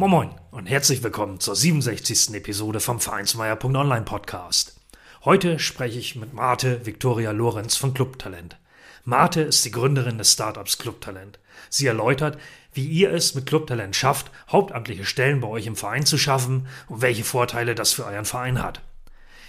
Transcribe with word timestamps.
Moin 0.00 0.12
Moin 0.12 0.30
und 0.52 0.66
herzlich 0.66 1.02
willkommen 1.02 1.40
zur 1.40 1.56
67. 1.56 2.32
Episode 2.32 2.78
vom 2.78 3.00
Vereinsmeier.online 3.00 4.04
Podcast. 4.04 4.76
Heute 5.24 5.58
spreche 5.58 5.98
ich 5.98 6.14
mit 6.14 6.32
Marte 6.32 6.86
Victoria 6.86 7.32
Lorenz 7.32 7.74
von 7.74 7.94
Clubtalent. 7.94 8.58
Marte 9.04 9.40
ist 9.40 9.64
die 9.64 9.72
Gründerin 9.72 10.16
des 10.16 10.32
Startups 10.32 10.78
Clubtalent. 10.78 11.40
Sie 11.68 11.88
erläutert, 11.88 12.38
wie 12.72 12.86
ihr 12.86 13.12
es 13.12 13.34
mit 13.34 13.46
Clubtalent 13.46 13.96
schafft, 13.96 14.30
hauptamtliche 14.52 15.04
Stellen 15.04 15.40
bei 15.40 15.48
euch 15.48 15.66
im 15.66 15.74
Verein 15.74 16.06
zu 16.06 16.16
schaffen 16.16 16.68
und 16.86 17.02
welche 17.02 17.24
Vorteile 17.24 17.74
das 17.74 17.92
für 17.92 18.06
euren 18.06 18.24
Verein 18.24 18.62
hat. 18.62 18.80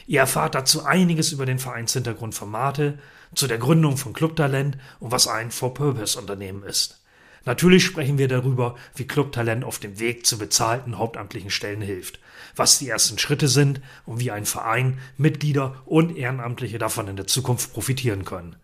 Ihr 0.08 0.22
erfahrt 0.22 0.56
dazu 0.56 0.84
einiges 0.84 1.32
über 1.32 1.46
den 1.46 1.60
Vereinshintergrund 1.60 2.34
von 2.34 2.50
Marte, 2.50 2.98
zu 3.36 3.46
der 3.46 3.60
Gründung 3.60 3.98
von 3.98 4.14
Clubtalent 4.14 4.80
und 5.00 5.12
was 5.12 5.28
ein 5.28 5.52
For-Purpose-Unternehmen 5.52 6.64
ist. 6.64 7.00
Natürlich 7.46 7.86
sprechen 7.86 8.18
wir 8.18 8.28
darüber, 8.28 8.76
wie 8.96 9.08
Clubtalent 9.08 9.64
auf 9.64 9.80
dem 9.80 10.00
Weg 10.00 10.26
zu 10.26 10.38
bezahlten 10.38 10.98
hauptamtlichen 10.98 11.50
Stellen 11.50 11.82
hilft, 11.82 12.20
was 12.56 12.80
die 12.80 12.90
ersten 12.90 13.18
Schritte 13.18 13.48
sind 13.48 13.82
und 14.06 14.20
wie 14.20 14.32
ein 14.32 14.46
Verein, 14.46 15.00
Mitglieder 15.18 15.82
und 15.86 16.18
Ehrenamtliche 16.18 16.80
davon 16.80 17.08
in 17.08 17.16
der 17.16 17.28
Zukunft 17.28 17.74
profitieren 17.74 18.26
können. 18.26 18.56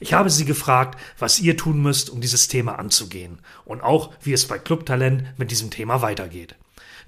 Ich 0.00 0.12
habe 0.12 0.30
sie 0.30 0.44
gefragt, 0.44 0.98
was 1.18 1.40
ihr 1.40 1.56
tun 1.56 1.82
müsst, 1.82 2.10
um 2.10 2.20
dieses 2.20 2.48
Thema 2.48 2.78
anzugehen 2.78 3.40
und 3.64 3.82
auch, 3.82 4.12
wie 4.22 4.32
es 4.32 4.46
bei 4.46 4.58
Clubtalent 4.58 5.38
mit 5.38 5.50
diesem 5.50 5.70
Thema 5.70 6.02
weitergeht. 6.02 6.54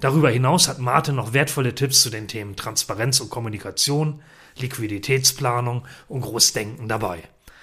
Darüber 0.01 0.31
hinaus 0.31 0.67
hat 0.67 0.79
Martin 0.79 1.15
noch 1.15 1.35
wertvolle 1.35 1.75
Tipps 1.75 2.03
zu 2.03 2.11
den 2.11 2.27
Themen 2.27 2.57
Transparenz 2.57 3.21
und 3.21 3.31
Kommunikation, 3.31 4.23
Liquiditätsplanung 4.57 5.87
und 6.09 6.23
Großdenken 6.23 6.89
dabei. 6.89 7.23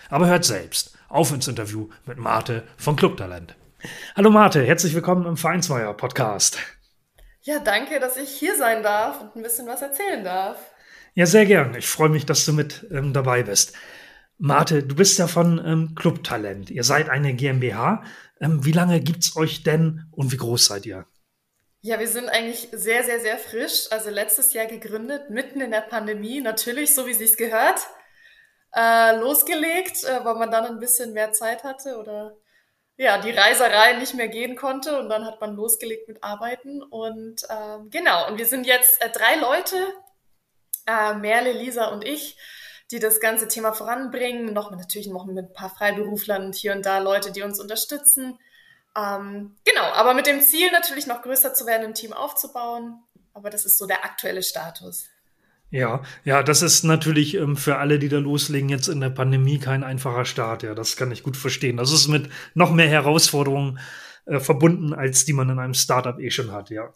Aber 0.10 0.28
hört 0.28 0.46
selbst. 0.46 0.97
Auf 1.10 1.32
ins 1.32 1.48
Interview 1.48 1.88
mit 2.06 2.18
Marte 2.18 2.64
von 2.76 2.98
Clubtalent. 2.98 3.56
Hallo 4.18 4.30
Marte, 4.30 4.62
herzlich 4.66 4.94
willkommen 4.94 5.26
im 5.26 5.38
Vereinsmeier 5.38 5.94
Podcast. 5.94 6.58
Ja, 7.44 7.60
danke, 7.60 8.02
dass 8.02 8.18
ich 8.18 8.30
hier 8.30 8.58
sein 8.58 8.84
darf 8.84 9.22
und 9.22 9.34
ein 9.34 9.42
bisschen 9.42 9.68
was 9.68 9.82
erzählen 9.82 10.26
darf. 10.26 10.60
Ja, 11.14 11.26
sehr 11.26 11.46
gern. 11.46 11.76
Ich 11.76 11.88
freue 11.88 12.10
mich, 12.10 12.26
dass 12.26 12.44
du 12.44 12.52
mit 12.52 12.86
ähm, 12.92 13.14
dabei 13.14 13.44
bist. 13.44 13.72
Marte, 14.38 14.84
du 14.84 14.96
bist 14.96 15.18
ja 15.18 15.28
von 15.28 15.64
ähm, 15.66 15.96
Clubtalent. 15.96 16.70
Ihr 16.70 16.84
seid 16.84 17.10
eine 17.10 17.34
GmbH. 17.34 18.04
Ähm, 18.42 18.66
wie 18.66 18.74
lange 18.74 19.00
gibt's 19.00 19.38
euch 19.38 19.64
denn 19.64 20.08
und 20.12 20.34
wie 20.34 20.38
groß 20.38 20.66
seid 20.66 20.86
ihr? 20.86 21.06
Ja, 21.80 22.02
wir 22.02 22.10
sind 22.10 22.28
eigentlich 22.28 22.68
sehr, 22.74 23.06
sehr, 23.06 23.22
sehr 23.22 23.38
frisch. 23.38 23.88
Also 23.92 24.10
letztes 24.10 24.52
Jahr 24.52 24.66
gegründet, 24.66 25.30
mitten 25.30 25.62
in 25.62 25.72
der 25.72 25.82
Pandemie. 25.82 26.42
Natürlich, 26.42 26.94
so 26.94 27.08
wie 27.08 27.14
sich's 27.14 27.38
gehört 27.38 27.80
äh, 28.76 29.16
losgelegt, 29.18 30.04
äh, 30.04 30.24
weil 30.24 30.36
man 30.36 30.52
dann 30.52 30.66
ein 30.66 30.80
bisschen 30.80 31.14
mehr 31.14 31.32
Zeit 31.32 31.64
hatte 31.64 31.98
oder 31.98 32.36
ja, 32.98 33.20
die 33.20 33.32
Reiserei 33.32 33.94
nicht 33.94 34.16
mehr 34.16 34.28
gehen 34.28 34.56
konnte 34.56 35.00
und 35.00 35.10
dann 35.10 35.26
hat 35.26 35.40
man 35.40 35.56
losgelegt 35.56 36.08
mit 36.08 36.24
Arbeiten 36.24 36.82
und 36.82 37.44
ähm, 37.50 37.90
genau, 37.92 38.28
und 38.28 38.40
wir 38.40 38.48
sind 38.48 38.66
jetzt 38.66 39.02
äh, 39.02 39.10
drei 39.12 39.36
Leute, 39.36 39.76
äh, 40.88 41.14
Merle, 41.14 41.52
Lisa 41.52 41.88
und 41.90 42.04
ich, 42.04 42.38
die 42.90 43.00
das 43.00 43.20
ganze 43.20 43.48
Thema 43.48 43.74
voranbringen, 43.74 44.52
noch 44.52 44.72
mit, 44.72 44.80
natürlich 44.80 45.08
noch 45.08 45.26
mit 45.26 45.38
ein 45.38 45.54
paar 45.54 45.70
Freiberuflern 45.70 46.46
und 46.46 46.56
hier 46.56 46.74
und 46.74 46.86
da 46.86 46.98
Leute, 46.98 47.32
die 47.32 47.44
uns 47.44 47.60
unterstützen. 47.60 48.40
Ähm, 48.96 49.56
genau, 49.64 49.84
aber 49.84 50.16
mit 50.16 50.26
dem 50.26 50.42
Ziel 50.42 50.72
natürlich 50.72 51.06
noch 51.06 51.22
größer 51.22 51.54
zu 51.54 51.68
werden, 51.68 51.88
ein 51.88 51.94
Team 51.94 52.14
aufzubauen, 52.14 53.04
aber 53.34 53.52
das 53.52 53.66
ist 53.66 53.78
so 53.78 53.86
der 53.86 54.06
aktuelle 54.06 54.42
Status. 54.42 55.08
Ja, 55.70 56.02
ja, 56.24 56.44
das 56.44 56.62
ist 56.62 56.84
natürlich 56.84 57.36
ähm, 57.36 57.58
für 57.58 57.78
alle, 57.78 58.00
die 58.00 58.08
da 58.08 58.20
loslegen, 58.20 58.70
jetzt 58.70 58.88
in 58.88 59.02
der 59.02 59.10
Pandemie 59.10 59.60
kein 59.60 59.84
einfacher 59.84 60.24
Start. 60.24 60.64
Ja, 60.64 60.74
das 60.74 60.96
kann 60.96 61.12
ich 61.12 61.24
gut 61.24 61.36
verstehen. 61.36 61.78
Das 61.78 61.92
ist 61.92 62.08
mit 62.08 62.30
noch 62.54 62.72
mehr 62.72 62.88
Herausforderungen 62.88 63.80
äh, 64.26 64.40
verbunden, 64.40 64.94
als 64.94 65.26
die 65.26 65.34
man 65.34 65.50
in 65.50 65.60
einem 65.60 65.74
Startup 65.74 66.20
eh 66.20 66.32
schon 66.32 66.52
hat, 66.52 66.70
ja. 66.70 66.94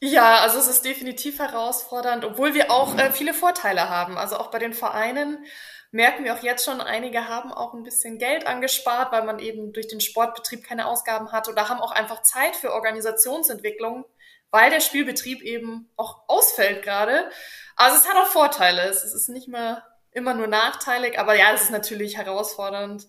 Ja, 0.00 0.40
also 0.42 0.58
es 0.58 0.68
ist 0.68 0.84
definitiv 0.84 1.40
herausfordernd, 1.40 2.24
obwohl 2.24 2.54
wir 2.54 2.70
auch 2.70 2.96
äh, 2.96 3.10
viele 3.10 3.34
Vorteile 3.34 3.90
haben. 3.90 4.16
Also 4.16 4.36
auch 4.36 4.50
bei 4.50 4.60
den 4.60 4.72
Vereinen 4.72 5.44
merken 5.90 6.24
wir 6.24 6.34
auch 6.34 6.42
jetzt 6.42 6.64
schon, 6.64 6.80
einige 6.80 7.28
haben 7.28 7.52
auch 7.52 7.74
ein 7.74 7.82
bisschen 7.82 8.18
Geld 8.18 8.46
angespart, 8.46 9.12
weil 9.12 9.24
man 9.24 9.40
eben 9.40 9.72
durch 9.72 9.88
den 9.88 10.00
Sportbetrieb 10.00 10.62
keine 10.62 10.86
Ausgaben 10.86 11.32
hat 11.32 11.48
oder 11.48 11.68
haben 11.68 11.80
auch 11.80 11.92
einfach 11.92 12.22
Zeit 12.22 12.56
für 12.56 12.72
Organisationsentwicklung 12.72 14.04
weil 14.50 14.70
der 14.70 14.80
Spielbetrieb 14.80 15.42
eben 15.42 15.90
auch 15.96 16.22
ausfällt 16.28 16.82
gerade. 16.82 17.30
Also 17.76 17.96
es 17.96 18.08
hat 18.08 18.16
auch 18.16 18.30
Vorteile. 18.30 18.82
Es 18.82 19.04
ist 19.04 19.28
nicht 19.28 19.48
mehr 19.48 19.86
immer 20.12 20.34
nur 20.34 20.46
nachteilig, 20.46 21.18
aber 21.18 21.34
ja, 21.34 21.52
es 21.52 21.62
ist 21.62 21.70
natürlich 21.70 22.16
herausfordernd, 22.16 23.06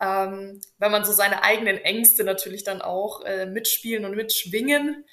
ähm, 0.00 0.60
wenn 0.78 0.90
man 0.90 1.04
so 1.04 1.12
seine 1.12 1.42
eigenen 1.42 1.78
Ängste 1.78 2.24
natürlich 2.24 2.64
dann 2.64 2.82
auch 2.82 3.22
äh, 3.24 3.46
mitspielen 3.46 4.04
und 4.04 4.16
mitschwingen 4.16 5.04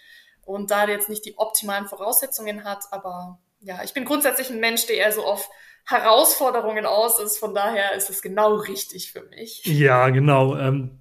und 0.45 0.71
da 0.71 0.87
jetzt 0.87 1.09
nicht 1.09 1.25
die 1.25 1.37
optimalen 1.37 1.87
Voraussetzungen 1.87 2.63
hat. 2.63 2.85
Aber 2.91 3.39
ja, 3.65 3.83
ich 3.83 3.93
bin 3.93 4.05
grundsätzlich 4.05 4.49
ein 4.51 4.59
Mensch, 4.59 4.85
der 4.85 4.97
eher 4.97 5.11
so 5.11 5.25
auf 5.25 5.49
Herausforderungen 5.87 6.85
aus 6.85 7.19
ist. 7.19 7.37
Von 7.37 7.53
daher 7.55 7.93
ist 7.95 8.09
es 8.09 8.21
genau 8.21 8.55
richtig 8.55 9.11
für 9.11 9.23
mich. 9.23 9.61
Ja, 9.65 10.09
genau. 10.09 10.55
Ähm, 10.55 10.99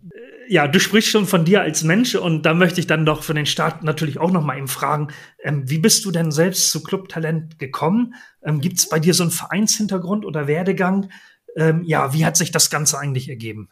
ja, 0.48 0.66
du 0.66 0.80
sprichst 0.80 1.10
schon 1.10 1.26
von 1.26 1.44
dir 1.44 1.60
als 1.60 1.84
Mensch 1.84 2.14
und 2.14 2.42
da 2.42 2.54
möchte 2.54 2.80
ich 2.80 2.86
dann 2.86 3.06
doch 3.06 3.22
für 3.22 3.34
den 3.34 3.47
Start 3.47 3.82
natürlich 3.82 4.19
auch 4.19 4.30
noch 4.30 4.42
mal 4.42 4.56
eben 4.56 4.69
fragen, 4.69 5.08
ähm, 5.42 5.69
wie 5.69 5.78
bist 5.78 6.04
du 6.04 6.10
denn 6.10 6.32
selbst 6.32 6.70
zu 6.70 6.82
Clubtalent 6.82 7.58
gekommen? 7.58 8.14
Ähm, 8.42 8.60
Gibt 8.60 8.78
es 8.78 8.88
bei 8.88 8.98
dir 8.98 9.14
so 9.14 9.24
einen 9.24 9.32
Vereinshintergrund 9.32 10.24
oder 10.24 10.47
Werdegang? 10.47 11.10
Ähm, 11.56 11.82
ja, 11.84 12.12
wie 12.14 12.24
hat 12.24 12.36
sich 12.36 12.50
das 12.50 12.70
Ganze 12.70 12.98
eigentlich 12.98 13.28
ergeben? 13.28 13.69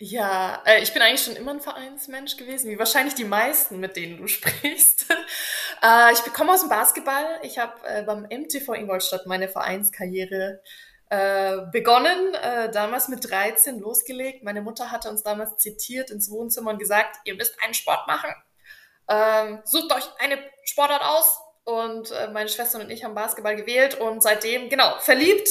Ja, 0.00 0.62
äh, 0.64 0.80
ich 0.80 0.92
bin 0.92 1.02
eigentlich 1.02 1.24
schon 1.24 1.34
immer 1.34 1.50
ein 1.50 1.60
Vereinsmensch 1.60 2.36
gewesen, 2.36 2.70
wie 2.70 2.78
wahrscheinlich 2.78 3.14
die 3.14 3.24
meisten, 3.24 3.80
mit 3.80 3.96
denen 3.96 4.16
du 4.16 4.26
sprichst. 4.28 5.06
äh, 5.82 6.12
ich 6.12 6.22
komme 6.32 6.52
aus 6.52 6.60
dem 6.60 6.68
Basketball. 6.68 7.40
Ich 7.42 7.58
habe 7.58 7.74
äh, 7.84 8.02
beim 8.04 8.22
MTV 8.22 8.74
Ingolstadt 8.74 9.26
meine 9.26 9.48
Vereinskarriere 9.48 10.62
äh, 11.10 11.56
begonnen, 11.72 12.34
äh, 12.34 12.70
damals 12.70 13.08
mit 13.08 13.28
13 13.28 13.80
losgelegt. 13.80 14.44
Meine 14.44 14.62
Mutter 14.62 14.92
hatte 14.92 15.10
uns 15.10 15.24
damals 15.24 15.56
zitiert 15.56 16.10
ins 16.10 16.30
Wohnzimmer 16.30 16.70
und 16.70 16.78
gesagt, 16.78 17.16
ihr 17.24 17.34
müsst 17.34 17.60
einen 17.60 17.74
Sport 17.74 18.06
machen. 18.06 18.30
Ähm, 19.08 19.62
sucht 19.64 19.92
euch 19.92 20.04
eine 20.20 20.38
Sportart 20.64 21.02
aus. 21.02 21.40
Und 21.64 22.12
äh, 22.12 22.28
meine 22.28 22.48
Schwester 22.48 22.78
und 22.78 22.90
ich 22.90 23.02
haben 23.04 23.14
Basketball 23.14 23.56
gewählt 23.56 23.94
und 23.96 24.22
seitdem, 24.22 24.68
genau, 24.68 24.96
verliebt 25.00 25.48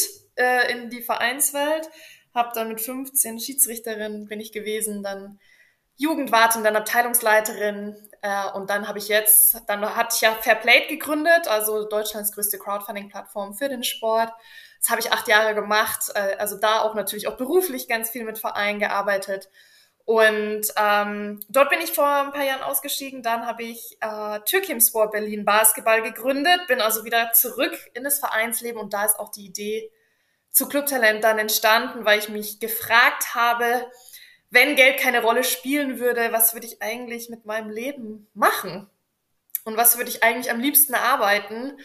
in 0.70 0.92
die 0.92 1.02
Vereinswelt 1.02 1.90
habe 2.38 2.52
dann 2.56 2.70
mit 2.70 2.80
15 2.80 3.40
Schiedsrichterin 3.40 4.28
bin 4.28 4.40
ich 4.40 4.54
gewesen, 4.54 5.04
dann 5.04 5.40
Jugendwartin, 5.98 6.64
dann 6.64 6.76
Abteilungsleiterin 6.76 7.96
äh, 8.22 8.52
und 8.54 8.70
dann 8.70 8.88
habe 8.88 9.00
ich 9.00 9.08
jetzt, 9.08 9.62
dann 9.68 9.84
hatte 9.96 10.16
ich 10.16 10.22
ja 10.22 10.34
Fairplay 10.36 10.88
gegründet, 10.88 11.48
also 11.48 11.88
Deutschlands 11.88 12.32
größte 12.32 12.60
Crowdfunding-Plattform 12.60 13.56
für 13.56 13.68
den 13.68 13.84
Sport. 13.84 14.32
Das 14.80 14.90
habe 14.90 15.02
ich 15.02 15.12
acht 15.12 15.28
Jahre 15.28 15.56
gemacht, 15.56 16.12
äh, 16.14 16.38
also 16.38 16.58
da 16.58 16.82
auch 16.82 16.94
natürlich 16.94 17.28
auch 17.28 17.36
beruflich 17.36 17.88
ganz 17.88 18.12
viel 18.12 18.24
mit 18.24 18.38
Vereinen 18.38 18.80
gearbeitet. 18.80 19.50
Und 20.06 20.68
ähm, 20.78 21.42
dort 21.50 21.70
bin 21.70 21.82
ich 21.82 21.92
vor 21.92 22.08
ein 22.08 22.32
paar 22.32 22.46
Jahren 22.46 22.62
ausgestiegen. 22.62 23.24
Dann 23.24 23.46
habe 23.46 23.64
ich 23.64 23.98
äh, 24.00 24.40
Türkim 24.46 24.80
Sport 24.80 25.12
Berlin 25.12 25.44
Basketball 25.44 26.02
gegründet, 26.02 26.62
bin 26.68 26.80
also 26.80 27.04
wieder 27.04 27.34
zurück 27.34 27.78
in 27.94 28.06
das 28.06 28.20
Vereinsleben 28.20 28.80
und 28.80 28.94
da 28.94 29.04
ist 29.04 29.20
auch 29.20 29.32
die 29.32 29.46
Idee 29.48 29.92
zu 30.52 30.68
Clubtalent 30.68 31.24
dann 31.24 31.40
entstanden, 31.40 32.06
weil 32.06 32.20
ich 32.20 32.30
mich 32.30 32.60
gefragt 32.60 33.36
habe, 33.36 33.90
wenn 34.50 34.76
Geld 34.76 35.00
keine 35.00 35.22
Rolle 35.22 35.44
spielen 35.44 36.00
würde, 36.00 36.32
was 36.32 36.54
würde 36.54 36.68
ich 36.68 36.82
eigentlich 36.82 37.30
mit 37.30 37.46
meinem 37.46 37.70
Leben 37.70 38.28
machen? 38.34 38.90
Und 39.66 39.76
was 39.76 39.98
würde 39.98 40.10
ich 40.10 40.24
eigentlich 40.24 40.50
am 40.50 40.60
liebsten 40.60 40.96
arbeiten? 40.96 41.78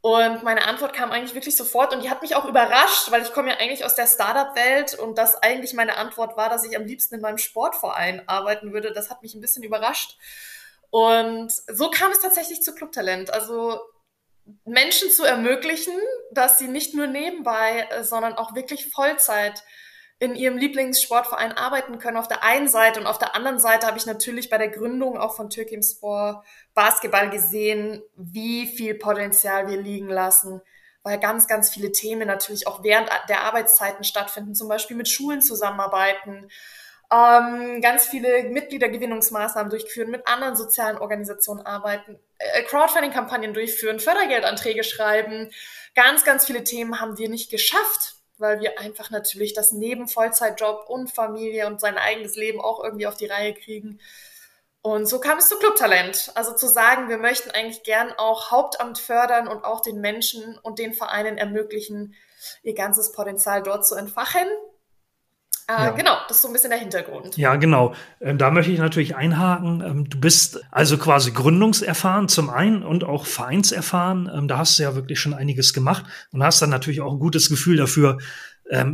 Und 0.00 0.42
meine 0.42 0.66
Antwort 0.66 0.94
kam 0.94 1.12
eigentlich 1.12 1.34
wirklich 1.34 1.56
sofort 1.56 1.94
und 1.94 2.02
die 2.02 2.10
hat 2.10 2.22
mich 2.22 2.34
auch 2.34 2.44
überrascht, 2.44 3.12
weil 3.12 3.22
ich 3.22 3.32
komme 3.32 3.50
ja 3.50 3.58
eigentlich 3.58 3.84
aus 3.84 3.94
der 3.94 4.08
Startup-Welt 4.08 4.94
und 4.94 5.16
das 5.16 5.40
eigentlich 5.40 5.74
meine 5.74 5.96
Antwort 5.96 6.36
war, 6.36 6.50
dass 6.50 6.64
ich 6.64 6.76
am 6.76 6.84
liebsten 6.84 7.14
in 7.14 7.20
meinem 7.20 7.38
Sportverein 7.38 8.28
arbeiten 8.28 8.72
würde. 8.72 8.92
Das 8.92 9.10
hat 9.10 9.22
mich 9.22 9.34
ein 9.34 9.40
bisschen 9.40 9.62
überrascht. 9.62 10.18
Und 10.90 11.52
so 11.68 11.88
kam 11.90 12.10
es 12.10 12.18
tatsächlich 12.18 12.62
zu 12.62 12.74
Clubtalent. 12.74 13.32
Also 13.32 13.80
Menschen 14.64 15.10
zu 15.10 15.24
ermöglichen, 15.24 15.94
dass 16.32 16.58
sie 16.58 16.68
nicht 16.68 16.94
nur 16.94 17.06
nebenbei, 17.06 17.86
äh, 17.90 18.04
sondern 18.04 18.34
auch 18.34 18.54
wirklich 18.54 18.90
Vollzeit 18.90 19.62
in 20.18 20.36
ihrem 20.36 20.56
Lieblingssportverein 20.56 21.52
arbeiten 21.52 21.98
können 21.98 22.16
auf 22.16 22.28
der 22.28 22.44
einen 22.44 22.68
Seite 22.68 23.00
und 23.00 23.06
auf 23.06 23.18
der 23.18 23.34
anderen 23.34 23.58
Seite 23.58 23.88
habe 23.88 23.98
ich 23.98 24.06
natürlich 24.06 24.50
bei 24.50 24.58
der 24.58 24.68
Gründung 24.68 25.18
auch 25.18 25.34
von 25.34 25.50
Türkimspor 25.50 26.44
Basketball 26.74 27.28
gesehen, 27.28 28.02
wie 28.14 28.66
viel 28.66 28.94
Potenzial 28.94 29.66
wir 29.66 29.82
liegen 29.82 30.08
lassen, 30.08 30.60
weil 31.02 31.18
ganz, 31.18 31.48
ganz 31.48 31.70
viele 31.70 31.90
Themen 31.90 32.28
natürlich 32.28 32.68
auch 32.68 32.84
während 32.84 33.10
der 33.28 33.40
Arbeitszeiten 33.40 34.04
stattfinden, 34.04 34.54
zum 34.54 34.68
Beispiel 34.68 34.96
mit 34.96 35.08
Schulen 35.08 35.42
zusammenarbeiten, 35.42 36.48
ähm, 37.12 37.80
ganz 37.82 38.06
viele 38.06 38.44
Mitgliedergewinnungsmaßnahmen 38.44 39.70
durchführen, 39.70 40.10
mit 40.10 40.26
anderen 40.26 40.56
sozialen 40.56 40.96
Organisationen 40.96 41.66
arbeiten, 41.66 42.18
äh, 42.38 42.62
Crowdfunding-Kampagnen 42.62 43.52
durchführen, 43.52 44.00
Fördergeldanträge 44.00 44.82
schreiben. 44.82 45.50
Ganz, 45.94 46.24
ganz 46.24 46.46
viele 46.46 46.64
Themen 46.64 47.00
haben 47.00 47.18
wir 47.18 47.28
nicht 47.28 47.50
geschafft, 47.50 48.16
weil 48.38 48.60
wir 48.60 48.78
einfach 48.80 49.10
natürlich 49.10 49.52
das 49.52 49.72
neben 49.72 50.08
Vollzeitjob 50.08 50.88
und 50.88 51.12
Familie 51.12 51.66
und 51.66 51.80
sein 51.80 51.98
eigenes 51.98 52.36
Leben 52.36 52.60
auch 52.60 52.82
irgendwie 52.82 53.06
auf 53.06 53.16
die 53.16 53.26
Reihe 53.26 53.52
kriegen. 53.52 54.00
Und 54.80 55.06
so 55.06 55.20
kam 55.20 55.38
es 55.38 55.48
zu 55.48 55.58
Clubtalent. 55.58 56.32
Also 56.34 56.54
zu 56.54 56.66
sagen, 56.66 57.08
wir 57.08 57.18
möchten 57.18 57.50
eigentlich 57.50 57.84
gern 57.84 58.12
auch 58.16 58.50
Hauptamt 58.50 58.98
fördern 58.98 59.48
und 59.48 59.64
auch 59.64 59.80
den 59.80 60.00
Menschen 60.00 60.58
und 60.62 60.78
den 60.78 60.94
Vereinen 60.94 61.36
ermöglichen, 61.38 62.14
ihr 62.62 62.74
ganzes 62.74 63.12
Potenzial 63.12 63.62
dort 63.62 63.86
zu 63.86 63.94
entfachen. 63.94 64.48
Äh, 65.78 65.84
ja. 65.84 65.90
Genau, 65.90 66.16
das 66.28 66.38
ist 66.38 66.42
so 66.42 66.48
ein 66.48 66.52
bisschen 66.52 66.70
der 66.70 66.78
Hintergrund. 66.78 67.36
Ja, 67.36 67.56
genau. 67.56 67.94
Ähm, 68.20 68.38
da 68.38 68.50
möchte 68.50 68.72
ich 68.72 68.78
natürlich 68.78 69.16
einhaken. 69.16 69.82
Ähm, 69.84 70.10
du 70.10 70.20
bist 70.20 70.60
also 70.70 70.98
quasi 70.98 71.32
gründungserfahren 71.32 72.28
zum 72.28 72.50
einen 72.50 72.82
und 72.82 73.04
auch 73.04 73.26
vereinserfahren. 73.26 74.30
Ähm, 74.34 74.48
da 74.48 74.58
hast 74.58 74.78
du 74.78 74.82
ja 74.82 74.94
wirklich 74.94 75.20
schon 75.20 75.34
einiges 75.34 75.72
gemacht 75.72 76.04
und 76.32 76.42
hast 76.42 76.62
dann 76.62 76.70
natürlich 76.70 77.00
auch 77.00 77.12
ein 77.12 77.18
gutes 77.18 77.48
Gefühl 77.48 77.76
dafür, 77.76 78.18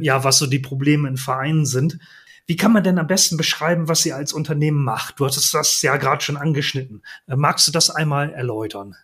ja, 0.00 0.24
was 0.24 0.38
so 0.38 0.46
die 0.46 0.58
Probleme 0.58 1.08
in 1.08 1.16
Vereinen 1.18 1.64
sind. 1.64 1.98
Wie 2.46 2.56
kann 2.56 2.72
man 2.72 2.82
denn 2.82 2.98
am 2.98 3.06
besten 3.06 3.36
beschreiben, 3.36 3.86
was 3.86 4.04
ihr 4.06 4.16
als 4.16 4.32
Unternehmen 4.32 4.82
macht? 4.82 5.20
Du 5.20 5.26
hattest 5.26 5.54
das 5.54 5.82
ja 5.82 5.98
gerade 5.98 6.24
schon 6.24 6.36
angeschnitten. 6.38 7.02
Magst 7.26 7.68
du 7.68 7.70
das 7.70 7.90
einmal 7.90 8.32
erläutern? 8.32 8.96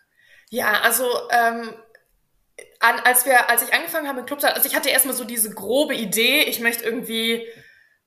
Ja, 0.49 0.81
also 0.81 1.05
ähm, 1.29 1.69
an, 2.79 2.99
als 3.03 3.25
wir, 3.25 3.49
als 3.49 3.63
ich 3.63 3.73
angefangen 3.73 4.07
habe 4.07 4.19
mit 4.19 4.27
Clubs, 4.27 4.43
also 4.43 4.67
ich 4.67 4.75
hatte 4.75 4.89
erstmal 4.89 5.15
so 5.15 5.23
diese 5.23 5.49
grobe 5.51 5.95
Idee, 5.95 6.41
ich 6.43 6.59
möchte 6.59 6.83
irgendwie 6.83 7.45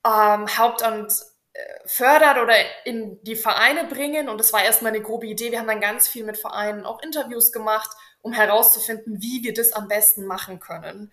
ähm, 0.05 0.47
Hauptamt 0.57 1.13
äh, 1.53 1.59
fördert 1.85 2.37
oder 2.37 2.55
in 2.85 3.21
die 3.23 3.35
Vereine 3.35 3.85
bringen. 3.85 4.29
Und 4.29 4.37
das 4.39 4.53
war 4.53 4.63
erstmal 4.63 4.93
eine 4.93 5.01
grobe 5.01 5.27
Idee. 5.27 5.51
Wir 5.51 5.59
haben 5.59 5.67
dann 5.67 5.81
ganz 5.81 6.07
viel 6.07 6.23
mit 6.23 6.37
Vereinen 6.37 6.85
auch 6.85 7.01
Interviews 7.01 7.51
gemacht, 7.51 7.89
um 8.21 8.33
herauszufinden, 8.33 9.21
wie 9.21 9.43
wir 9.43 9.53
das 9.53 9.71
am 9.71 9.87
besten 9.87 10.25
machen 10.25 10.59
können. 10.59 11.11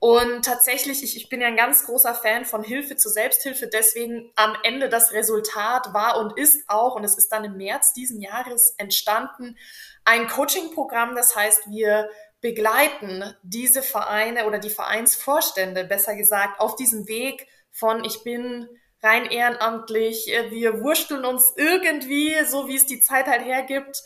Und 0.00 0.44
tatsächlich, 0.44 1.02
ich, 1.02 1.16
ich 1.16 1.28
bin 1.30 1.40
ja 1.40 1.46
ein 1.46 1.56
ganz 1.56 1.86
großer 1.86 2.14
Fan 2.14 2.44
von 2.44 2.62
Hilfe 2.62 2.96
zur 2.96 3.10
Selbsthilfe. 3.10 3.68
Deswegen 3.68 4.30
am 4.36 4.54
Ende 4.62 4.90
das 4.90 5.12
Resultat 5.12 5.94
war 5.94 6.18
und 6.18 6.36
ist 6.38 6.68
auch, 6.68 6.96
und 6.96 7.04
es 7.04 7.16
ist 7.16 7.32
dann 7.32 7.44
im 7.44 7.56
März 7.56 7.94
diesen 7.94 8.20
Jahres 8.20 8.74
entstanden, 8.76 9.56
ein 10.04 10.28
Coaching-Programm. 10.28 11.14
Das 11.14 11.34
heißt, 11.34 11.70
wir 11.70 12.10
begleiten 12.42 13.34
diese 13.42 13.82
Vereine 13.82 14.46
oder 14.46 14.58
die 14.58 14.68
Vereinsvorstände, 14.68 15.84
besser 15.84 16.14
gesagt, 16.14 16.60
auf 16.60 16.76
diesem 16.76 17.08
Weg 17.08 17.46
von 17.74 18.04
ich 18.04 18.22
bin 18.22 18.68
rein 19.02 19.26
ehrenamtlich, 19.26 20.32
äh, 20.32 20.50
wir 20.50 20.80
wursteln 20.80 21.24
uns 21.24 21.52
irgendwie, 21.56 22.34
so 22.46 22.68
wie 22.68 22.76
es 22.76 22.86
die 22.86 23.00
Zeit 23.00 23.26
halt 23.26 23.44
hergibt, 23.44 24.02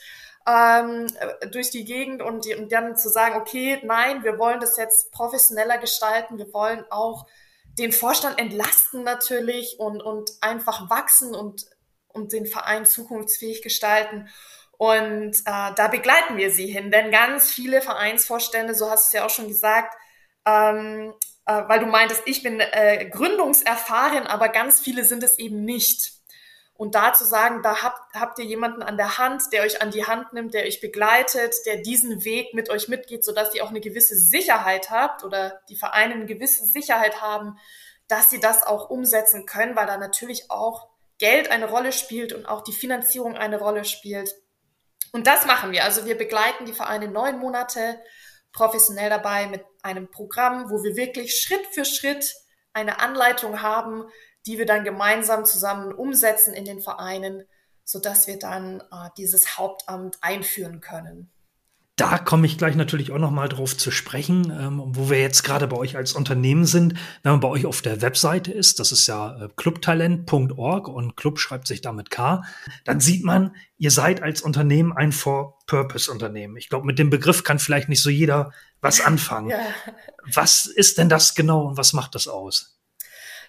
ähm, 0.46 1.06
durch 1.52 1.70
die 1.70 1.84
Gegend 1.84 2.22
und, 2.22 2.46
und 2.56 2.72
dann 2.72 2.96
zu 2.96 3.08
sagen, 3.08 3.36
okay, 3.36 3.80
nein, 3.84 4.24
wir 4.24 4.38
wollen 4.38 4.60
das 4.60 4.76
jetzt 4.76 5.12
professioneller 5.12 5.78
gestalten, 5.78 6.38
wir 6.38 6.52
wollen 6.52 6.84
auch 6.90 7.26
den 7.78 7.92
Vorstand 7.92 8.40
entlasten 8.40 9.04
natürlich 9.04 9.78
und, 9.78 10.02
und 10.02 10.32
einfach 10.40 10.90
wachsen 10.90 11.34
und, 11.34 11.66
und 12.08 12.32
den 12.32 12.46
Verein 12.46 12.86
zukunftsfähig 12.86 13.62
gestalten. 13.62 14.28
Und 14.78 15.38
äh, 15.40 15.74
da 15.74 15.88
begleiten 15.88 16.36
wir 16.36 16.50
sie 16.50 16.66
hin, 16.66 16.90
denn 16.90 17.10
ganz 17.10 17.50
viele 17.50 17.82
Vereinsvorstände, 17.82 18.74
so 18.74 18.90
hast 18.90 19.04
du 19.04 19.08
es 19.08 19.20
ja 19.20 19.26
auch 19.26 19.30
schon 19.30 19.48
gesagt, 19.48 19.94
ähm, 20.46 21.12
äh, 21.12 21.37
weil 21.52 21.80
du 21.80 21.86
meintest, 21.86 22.22
ich 22.26 22.42
bin 22.42 22.60
äh, 22.60 23.08
gründungserfahren, 23.10 24.26
aber 24.26 24.50
ganz 24.50 24.80
viele 24.80 25.04
sind 25.04 25.22
es 25.22 25.38
eben 25.38 25.64
nicht. 25.64 26.12
Und 26.74 26.94
da 26.94 27.12
zu 27.12 27.24
sagen, 27.24 27.62
da 27.62 27.82
habt, 27.82 28.14
habt 28.14 28.38
ihr 28.38 28.44
jemanden 28.44 28.82
an 28.82 28.96
der 28.96 29.18
Hand, 29.18 29.52
der 29.52 29.62
euch 29.62 29.82
an 29.82 29.90
die 29.90 30.04
Hand 30.04 30.32
nimmt, 30.32 30.54
der 30.54 30.64
euch 30.64 30.80
begleitet, 30.80 31.54
der 31.66 31.78
diesen 31.78 32.24
Weg 32.24 32.54
mit 32.54 32.70
euch 32.70 32.86
mitgeht, 32.86 33.24
sodass 33.24 33.52
ihr 33.54 33.64
auch 33.64 33.70
eine 33.70 33.80
gewisse 33.80 34.14
Sicherheit 34.14 34.90
habt 34.90 35.24
oder 35.24 35.60
die 35.68 35.74
Vereine 35.74 36.14
eine 36.14 36.26
gewisse 36.26 36.64
Sicherheit 36.64 37.20
haben, 37.20 37.58
dass 38.06 38.30
sie 38.30 38.38
das 38.38 38.62
auch 38.62 38.90
umsetzen 38.90 39.44
können, 39.44 39.74
weil 39.74 39.86
da 39.86 39.96
natürlich 39.96 40.50
auch 40.50 40.88
Geld 41.18 41.50
eine 41.50 41.68
Rolle 41.68 41.92
spielt 41.92 42.32
und 42.32 42.46
auch 42.46 42.62
die 42.62 42.72
Finanzierung 42.72 43.36
eine 43.36 43.58
Rolle 43.58 43.84
spielt. 43.84 44.36
Und 45.12 45.26
das 45.26 45.46
machen 45.46 45.72
wir. 45.72 45.82
Also 45.84 46.04
wir 46.04 46.16
begleiten 46.16 46.64
die 46.64 46.72
Vereine 46.72 47.08
neun 47.08 47.38
Monate 47.38 47.98
professionell 48.52 49.10
dabei 49.10 49.46
mit 49.46 49.64
einem 49.88 50.10
Programm, 50.10 50.70
wo 50.70 50.82
wir 50.82 50.96
wirklich 50.96 51.40
Schritt 51.40 51.66
für 51.72 51.84
Schritt 51.84 52.36
eine 52.72 53.00
Anleitung 53.00 53.62
haben, 53.62 54.04
die 54.46 54.58
wir 54.58 54.66
dann 54.66 54.84
gemeinsam 54.84 55.44
zusammen 55.44 55.92
umsetzen 55.92 56.54
in 56.54 56.64
den 56.64 56.80
Vereinen, 56.80 57.44
sodass 57.84 58.26
wir 58.26 58.38
dann 58.38 58.80
äh, 58.80 59.08
dieses 59.16 59.58
Hauptamt 59.58 60.18
einführen 60.20 60.80
können. 60.80 61.32
Da 61.98 62.16
komme 62.16 62.46
ich 62.46 62.58
gleich 62.58 62.76
natürlich 62.76 63.10
auch 63.10 63.18
noch 63.18 63.32
mal 63.32 63.48
drauf 63.48 63.76
zu 63.76 63.90
sprechen, 63.90 64.56
ähm, 64.56 64.80
wo 64.86 65.10
wir 65.10 65.20
jetzt 65.20 65.42
gerade 65.42 65.66
bei 65.66 65.76
euch 65.76 65.96
als 65.96 66.12
Unternehmen 66.12 66.64
sind. 66.64 66.94
Wenn 67.24 67.32
man 67.32 67.40
bei 67.40 67.48
euch 67.48 67.66
auf 67.66 67.82
der 67.82 68.00
Webseite 68.00 68.52
ist, 68.52 68.78
das 68.78 68.92
ist 68.92 69.08
ja 69.08 69.36
äh, 69.36 69.48
clubtalent.org 69.56 70.86
und 70.86 71.16
Club 71.16 71.40
schreibt 71.40 71.66
sich 71.66 71.80
damit 71.80 72.10
K, 72.10 72.44
dann 72.84 73.00
sieht 73.00 73.24
man, 73.24 73.56
ihr 73.78 73.90
seid 73.90 74.22
als 74.22 74.42
Unternehmen 74.42 74.92
ein 74.92 75.10
For-Purpose-Unternehmen. 75.10 76.56
Ich 76.56 76.68
glaube, 76.68 76.86
mit 76.86 77.00
dem 77.00 77.10
Begriff 77.10 77.42
kann 77.42 77.58
vielleicht 77.58 77.88
nicht 77.88 78.02
so 78.02 78.10
jeder 78.10 78.52
was 78.80 79.00
anfangen. 79.00 79.50
ja. 79.50 79.58
Was 80.32 80.66
ist 80.66 80.98
denn 80.98 81.08
das 81.08 81.34
genau 81.34 81.66
und 81.66 81.78
was 81.78 81.94
macht 81.94 82.14
das 82.14 82.28
aus? 82.28 82.78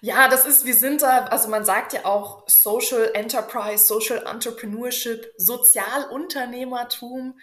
Ja, 0.02 0.28
das 0.28 0.46
ist, 0.48 0.66
wir 0.66 0.76
sind 0.76 1.04
da, 1.04 1.26
also 1.26 1.50
man 1.50 1.66
sagt 1.66 1.94
ja 1.94 2.06
auch 2.06 2.48
Social 2.48 3.12
Enterprise, 3.14 3.86
Social 3.86 4.26
Entrepreneurship, 4.26 5.32
Sozialunternehmertum. 5.38 7.36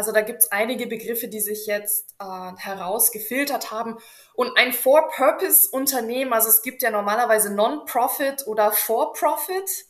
Also 0.00 0.12
da 0.12 0.22
gibt's 0.22 0.50
einige 0.50 0.86
Begriffe, 0.86 1.28
die 1.28 1.40
sich 1.40 1.66
jetzt 1.66 2.14
äh, 2.18 2.56
herausgefiltert 2.56 3.70
haben. 3.70 3.98
Und 4.32 4.56
ein 4.56 4.72
For-Purpose-Unternehmen, 4.72 6.32
also 6.32 6.48
es 6.48 6.62
gibt 6.62 6.80
ja 6.80 6.90
normalerweise 6.90 7.52
Non-Profit 7.52 8.46
oder 8.46 8.72
For-Profit. 8.72 9.84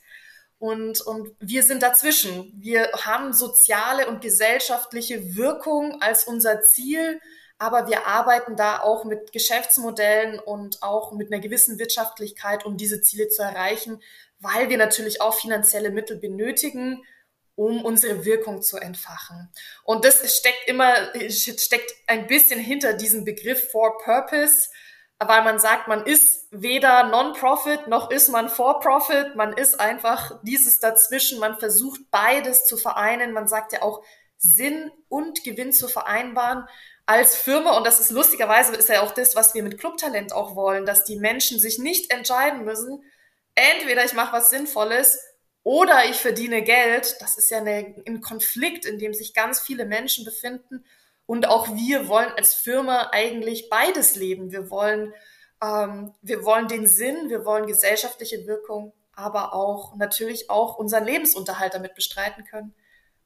Und, 0.59 1.01
und 1.03 1.37
wir 1.39 1.63
sind 1.63 1.85
dazwischen. 1.85 2.53
Wir 2.57 2.91
haben 3.05 3.33
soziale 3.33 4.09
und 4.09 4.21
gesellschaftliche 4.21 5.37
Wirkung 5.37 6.03
als 6.03 6.25
unser 6.25 6.61
Ziel, 6.63 7.21
aber 7.59 7.87
wir 7.87 8.05
arbeiten 8.09 8.57
da 8.57 8.81
auch 8.81 9.05
mit 9.05 9.31
Geschäftsmodellen 9.31 10.41
und 10.41 10.83
auch 10.83 11.13
mit 11.13 11.33
einer 11.33 11.41
gewissen 11.41 11.79
Wirtschaftlichkeit, 11.79 12.67
um 12.67 12.77
diese 12.77 13.01
Ziele 13.01 13.29
zu 13.29 13.43
erreichen, 13.43 14.03
weil 14.41 14.71
wir 14.71 14.77
natürlich 14.77 15.21
auch 15.21 15.35
finanzielle 15.35 15.91
Mittel 15.93 16.17
benötigen, 16.17 17.05
um 17.57 17.85
unsere 17.85 18.25
Wirkung 18.25 18.63
zu 18.63 18.79
entfachen. 18.79 19.53
Und 19.85 20.05
das 20.05 20.37
steckt 20.37 20.67
immer, 20.67 20.95
steckt 21.31 21.93
ein 22.07 22.27
bisschen 22.27 22.61
hinter 22.61 22.95
diesem 22.95 23.25
Begriff 23.25 23.71
for 23.71 23.99
purpose, 23.99 24.69
weil 25.19 25.43
man 25.45 25.59
sagt, 25.59 25.87
man 25.87 26.07
ist 26.07 26.49
weder 26.51 27.05
Non-Profit 27.05 27.89
noch 27.89 28.11
ist 28.11 28.29
man 28.29 28.49
For-Profit, 28.49 29.37
man 29.37 29.53
ist 29.53 29.79
einfach 29.79 30.41
dieses 30.43 30.81
dazwischen, 30.81 31.39
man 31.39 31.59
versucht 31.59 32.11
beides 32.11 32.65
zu 32.65 32.79
vereinen, 32.79 33.33
man 33.33 33.47
sagt 33.47 33.73
ja 33.73 33.83
auch 33.83 34.03
Sinn 34.39 34.91
und 35.09 35.45
Gewinn 35.45 35.73
zu 35.73 35.89
vereinbaren 35.89 36.67
als 37.05 37.37
Firma, 37.37 37.77
und 37.77 37.87
das 37.87 38.01
ist 38.01 38.11
lustigerweise, 38.11 38.73
ist 38.75 38.89
ja 38.89 39.03
auch 39.03 39.11
das, 39.11 39.35
was 39.35 39.53
wir 39.53 39.63
mit 39.63 39.79
Clubtalent 39.79 40.33
auch 40.33 40.55
wollen, 40.55 40.87
dass 40.87 41.05
die 41.05 41.17
Menschen 41.17 41.59
sich 41.59 41.79
nicht 41.79 42.13
entscheiden 42.13 42.65
müssen, 42.65 43.03
entweder 43.55 44.05
ich 44.05 44.15
mache 44.15 44.33
was 44.33 44.51
Sinnvolles 44.51 45.19
oder 45.63 46.05
ich 46.09 46.17
verdiene 46.17 46.63
Geld. 46.63 47.17
Das 47.21 47.37
ist 47.37 47.51
ja 47.51 47.59
eine, 47.59 47.95
ein 48.07 48.21
Konflikt, 48.21 48.85
in 48.85 48.99
dem 48.99 49.15
sich 49.15 49.35
ganz 49.35 49.61
viele 49.61 49.85
Menschen 49.85 50.25
befinden. 50.25 50.85
Und 51.27 51.47
auch 51.47 51.69
wir 51.69 52.09
wollen 52.09 52.33
als 52.37 52.55
Firma 52.55 53.11
eigentlich 53.13 53.69
beides 53.69 54.17
leben. 54.17 54.51
Wir 54.51 54.71
wollen, 54.71 55.13
ähm, 55.63 56.15
wir 56.23 56.45
wollen 56.45 56.67
den 56.67 56.87
Sinn, 56.87 57.29
wir 57.29 57.45
wollen 57.45 57.67
gesellschaftliche 57.67 58.47
Wirkung, 58.47 58.93
aber 59.13 59.55
auch 59.55 59.97
natürlich 59.97 60.51
auch 60.51 60.77
unseren 60.77 61.05
Lebensunterhalt 61.05 61.75
damit 61.75 61.95
bestreiten 61.95 62.45
können. 62.45 62.75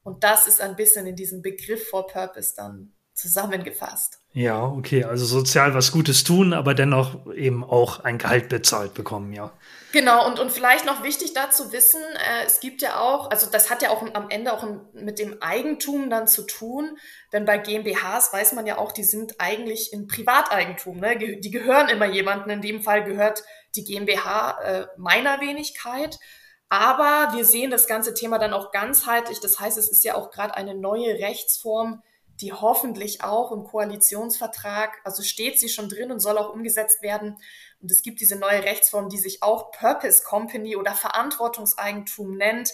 Und 0.03 0.23
das 0.23 0.45
ist 0.45 0.61
ein 0.61 0.75
bisschen 0.75 1.07
in 1.07 1.15
diesem 1.15 1.41
Begriff 1.41 1.89
for 1.89 2.05
Purpose 2.05 2.53
dann 2.55 2.93
zusammengefasst. 3.15 4.19
Ja, 4.33 4.65
okay, 4.65 5.05
also 5.05 5.25
sozial 5.25 5.73
was 5.73 5.91
Gutes 5.91 6.23
tun, 6.23 6.53
aber 6.53 6.75
dennoch 6.75 7.33
eben 7.33 7.63
auch 7.63 8.01
ein 8.01 8.17
Gehalt 8.17 8.49
bezahlt 8.49 8.93
bekommen, 8.93 9.33
ja. 9.33 9.51
Genau, 9.95 10.27
und, 10.27 10.39
und 10.41 10.51
vielleicht 10.51 10.85
noch 10.85 11.03
wichtig 11.03 11.31
dazu 11.31 11.71
wissen, 11.71 12.01
äh, 12.01 12.45
es 12.45 12.59
gibt 12.59 12.81
ja 12.81 12.99
auch, 12.99 13.31
also 13.31 13.49
das 13.49 13.69
hat 13.69 13.81
ja 13.81 13.91
auch 13.91 14.05
am 14.13 14.29
Ende 14.29 14.51
auch 14.51 14.67
mit 14.91 15.19
dem 15.19 15.41
Eigentum 15.41 16.09
dann 16.09 16.27
zu 16.27 16.41
tun, 16.41 16.97
denn 17.31 17.45
bei 17.45 17.57
GmbHs 17.57 18.33
weiß 18.33 18.51
man 18.51 18.67
ja 18.67 18.77
auch, 18.77 18.91
die 18.91 19.05
sind 19.05 19.35
eigentlich 19.39 19.93
in 19.93 20.07
Privateigentum, 20.07 20.99
ne? 20.99 21.17
die 21.17 21.49
gehören 21.49 21.87
immer 21.87 22.07
jemandem, 22.07 22.49
in 22.49 22.61
dem 22.61 22.83
Fall 22.83 23.05
gehört 23.05 23.43
die 23.77 23.85
GmbH 23.85 24.59
äh, 24.63 24.87
meiner 24.97 25.39
Wenigkeit. 25.39 26.19
Aber 26.67 27.33
wir 27.33 27.45
sehen 27.45 27.71
das 27.71 27.87
ganze 27.87 28.13
Thema 28.13 28.37
dann 28.37 28.51
auch 28.51 28.71
ganzheitlich. 28.71 29.39
Das 29.39 29.61
heißt, 29.61 29.77
es 29.77 29.89
ist 29.89 30.03
ja 30.03 30.15
auch 30.15 30.29
gerade 30.29 30.55
eine 30.55 30.75
neue 30.75 31.19
Rechtsform, 31.19 32.03
die 32.41 32.51
hoffentlich 32.51 33.23
auch 33.23 33.51
im 33.51 33.63
Koalitionsvertrag, 33.63 34.97
also 35.03 35.23
steht 35.23 35.59
sie 35.59 35.69
schon 35.69 35.87
drin 35.87 36.11
und 36.11 36.19
soll 36.19 36.37
auch 36.37 36.53
umgesetzt 36.53 37.01
werden. 37.01 37.37
Und 37.85 37.91
es 37.91 38.01
gibt 38.01 38.19
diese 38.19 38.35
neue 38.35 38.63
Rechtsform, 38.63 39.09
die 39.09 39.19
sich 39.19 39.43
auch 39.43 39.69
Purpose 39.69 40.23
Company 40.23 40.75
oder 40.75 40.95
Verantwortungseigentum 40.95 42.35
nennt. 42.35 42.71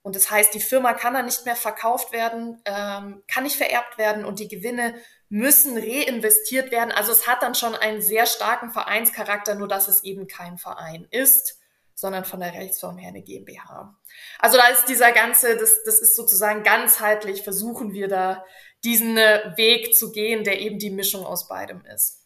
Und 0.00 0.16
das 0.16 0.30
heißt, 0.30 0.54
die 0.54 0.60
Firma 0.60 0.94
kann 0.94 1.12
dann 1.12 1.26
nicht 1.26 1.44
mehr 1.44 1.54
verkauft 1.54 2.12
werden, 2.12 2.62
ähm, 2.64 3.22
kann 3.28 3.44
nicht 3.44 3.56
vererbt 3.56 3.98
werden 3.98 4.24
und 4.24 4.38
die 4.38 4.48
Gewinne 4.48 4.94
müssen 5.28 5.76
reinvestiert 5.76 6.70
werden. 6.70 6.92
Also 6.92 7.12
es 7.12 7.26
hat 7.26 7.42
dann 7.42 7.54
schon 7.54 7.74
einen 7.74 8.00
sehr 8.00 8.24
starken 8.24 8.70
Vereinscharakter, 8.70 9.54
nur 9.54 9.68
dass 9.68 9.86
es 9.88 10.02
eben 10.02 10.26
kein 10.26 10.56
Verein 10.56 11.06
ist 11.10 11.60
sondern 11.94 12.24
von 12.24 12.40
der 12.40 12.54
Rechtsform 12.54 12.98
her 12.98 13.10
eine 13.10 13.22
GmbH. 13.22 13.96
Also 14.40 14.56
da 14.56 14.66
ist 14.66 14.86
dieser 14.86 15.12
ganze, 15.12 15.56
das, 15.56 15.84
das 15.84 16.00
ist 16.00 16.16
sozusagen 16.16 16.64
ganzheitlich, 16.64 17.42
versuchen 17.42 17.92
wir 17.92 18.08
da 18.08 18.44
diesen 18.82 19.16
äh, 19.16 19.52
Weg 19.56 19.94
zu 19.94 20.10
gehen, 20.10 20.42
der 20.42 20.60
eben 20.60 20.80
die 20.80 20.90
Mischung 20.90 21.24
aus 21.24 21.46
beidem 21.46 21.84
ist. 21.86 22.23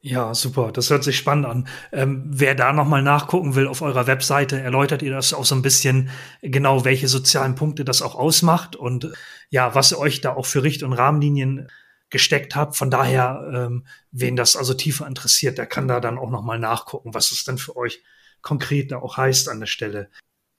Ja, 0.00 0.32
super. 0.32 0.70
Das 0.70 0.90
hört 0.90 1.02
sich 1.02 1.16
spannend 1.16 1.46
an. 1.46 1.68
Ähm, 1.90 2.22
wer 2.26 2.54
da 2.54 2.72
nochmal 2.72 3.02
nachgucken 3.02 3.56
will 3.56 3.66
auf 3.66 3.82
eurer 3.82 4.06
Webseite, 4.06 4.60
erläutert 4.60 5.02
ihr 5.02 5.10
das 5.10 5.34
auch 5.34 5.44
so 5.44 5.56
ein 5.56 5.62
bisschen 5.62 6.10
genau, 6.40 6.84
welche 6.84 7.08
sozialen 7.08 7.56
Punkte 7.56 7.84
das 7.84 8.00
auch 8.02 8.14
ausmacht 8.14 8.76
und 8.76 9.12
ja, 9.50 9.74
was 9.74 9.90
ihr 9.90 9.98
euch 9.98 10.20
da 10.20 10.34
auch 10.34 10.46
für 10.46 10.62
Richt- 10.62 10.84
und 10.84 10.92
Rahmenlinien 10.92 11.68
gesteckt 12.10 12.54
habt. 12.54 12.76
Von 12.76 12.90
daher, 12.90 13.50
ähm, 13.52 13.86
wen 14.12 14.36
das 14.36 14.56
also 14.56 14.72
tiefer 14.72 15.06
interessiert, 15.06 15.58
der 15.58 15.66
kann 15.66 15.88
da 15.88 15.98
dann 15.98 16.18
auch 16.18 16.30
nochmal 16.30 16.60
nachgucken, 16.60 17.12
was 17.12 17.32
es 17.32 17.44
denn 17.44 17.58
für 17.58 17.76
euch 17.76 18.02
konkret 18.40 18.92
da 18.92 18.98
auch 18.98 19.16
heißt 19.16 19.48
an 19.48 19.60
der 19.60 19.66
Stelle. 19.66 20.10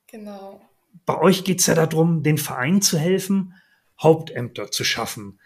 Genau. 0.08 0.62
Bei 1.06 1.18
euch 1.18 1.44
geht 1.46 1.62
es 1.62 1.68
ja 1.68 1.76
darum, 1.76 2.24
den 2.24 2.38
Verein 2.38 2.82
zu 2.82 2.98
helfen, 3.00 3.54
Hauptämter 4.02 4.72
zu 4.72 4.84
schaffen. 4.84 5.40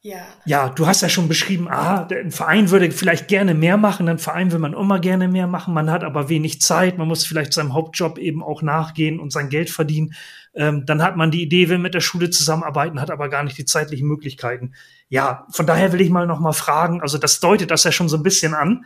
Ja. 0.00 0.24
Ja, 0.46 0.68
du 0.68 0.86
hast 0.86 1.02
ja 1.02 1.08
schon 1.08 1.26
beschrieben, 1.26 1.66
ah, 1.68 2.06
ein 2.06 2.30
Verein 2.30 2.70
würde 2.70 2.92
vielleicht 2.92 3.26
gerne 3.26 3.52
mehr 3.52 3.76
machen, 3.76 4.08
ein 4.08 4.20
Verein 4.20 4.52
will 4.52 4.60
man 4.60 4.72
immer 4.72 5.00
gerne 5.00 5.26
mehr 5.26 5.48
machen, 5.48 5.74
man 5.74 5.90
hat 5.90 6.04
aber 6.04 6.28
wenig 6.28 6.60
Zeit, 6.60 6.98
man 6.98 7.08
muss 7.08 7.26
vielleicht 7.26 7.52
seinem 7.52 7.74
Hauptjob 7.74 8.16
eben 8.18 8.44
auch 8.44 8.62
nachgehen 8.62 9.18
und 9.18 9.32
sein 9.32 9.48
Geld 9.48 9.70
verdienen. 9.70 10.14
Ähm, 10.54 10.86
dann 10.86 11.02
hat 11.02 11.16
man 11.16 11.32
die 11.32 11.42
Idee, 11.42 11.68
will 11.68 11.78
mit 11.78 11.94
der 11.94 12.00
Schule 12.00 12.30
zusammenarbeiten, 12.30 13.00
hat 13.00 13.10
aber 13.10 13.28
gar 13.28 13.42
nicht 13.42 13.58
die 13.58 13.64
zeitlichen 13.64 14.06
Möglichkeiten. 14.06 14.74
Ja, 15.08 15.46
von 15.50 15.66
daher 15.66 15.92
will 15.92 16.00
ich 16.00 16.10
mal 16.10 16.26
noch 16.26 16.40
mal 16.40 16.52
fragen, 16.52 17.02
also 17.02 17.18
das 17.18 17.40
deutet 17.40 17.72
das 17.72 17.82
ja 17.82 17.90
schon 17.90 18.08
so 18.08 18.16
ein 18.16 18.22
bisschen 18.22 18.54
an. 18.54 18.84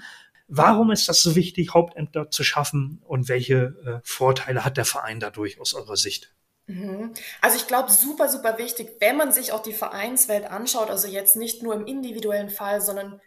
Warum 0.48 0.90
ist 0.90 1.08
das 1.08 1.22
so 1.22 1.34
wichtig, 1.34 1.74
Hauptämter 1.74 2.30
zu 2.30 2.42
schaffen 2.42 3.00
und 3.04 3.28
welche 3.28 3.74
äh, 3.84 4.00
Vorteile 4.02 4.64
hat 4.64 4.78
der 4.78 4.84
Verein 4.86 5.20
dadurch 5.20 5.60
aus 5.60 5.74
eurer 5.74 5.96
Sicht? 5.96 6.32
Mhm. 6.66 7.12
Also 7.40 7.56
ich 7.56 7.66
glaube, 7.66 7.90
super, 7.90 8.28
super 8.28 8.58
wichtig, 8.58 8.96
wenn 9.00 9.16
man 9.16 9.32
sich 9.32 9.52
auch 9.52 9.62
die 9.62 9.72
Vereinswelt 9.72 10.44
anschaut, 10.44 10.90
also 10.90 11.08
jetzt 11.08 11.36
nicht 11.36 11.62
nur 11.62 11.74
im 11.74 11.86
individuellen 11.86 12.50
Fall, 12.50 12.80
sondern 12.80 13.20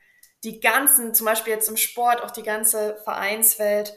die 0.43 0.59
ganzen, 0.59 1.13
zum 1.13 1.25
Beispiel 1.25 1.53
jetzt 1.53 1.69
im 1.69 1.77
Sport, 1.77 2.21
auch 2.21 2.31
die 2.31 2.43
ganze 2.43 2.97
Vereinswelt, 3.03 3.95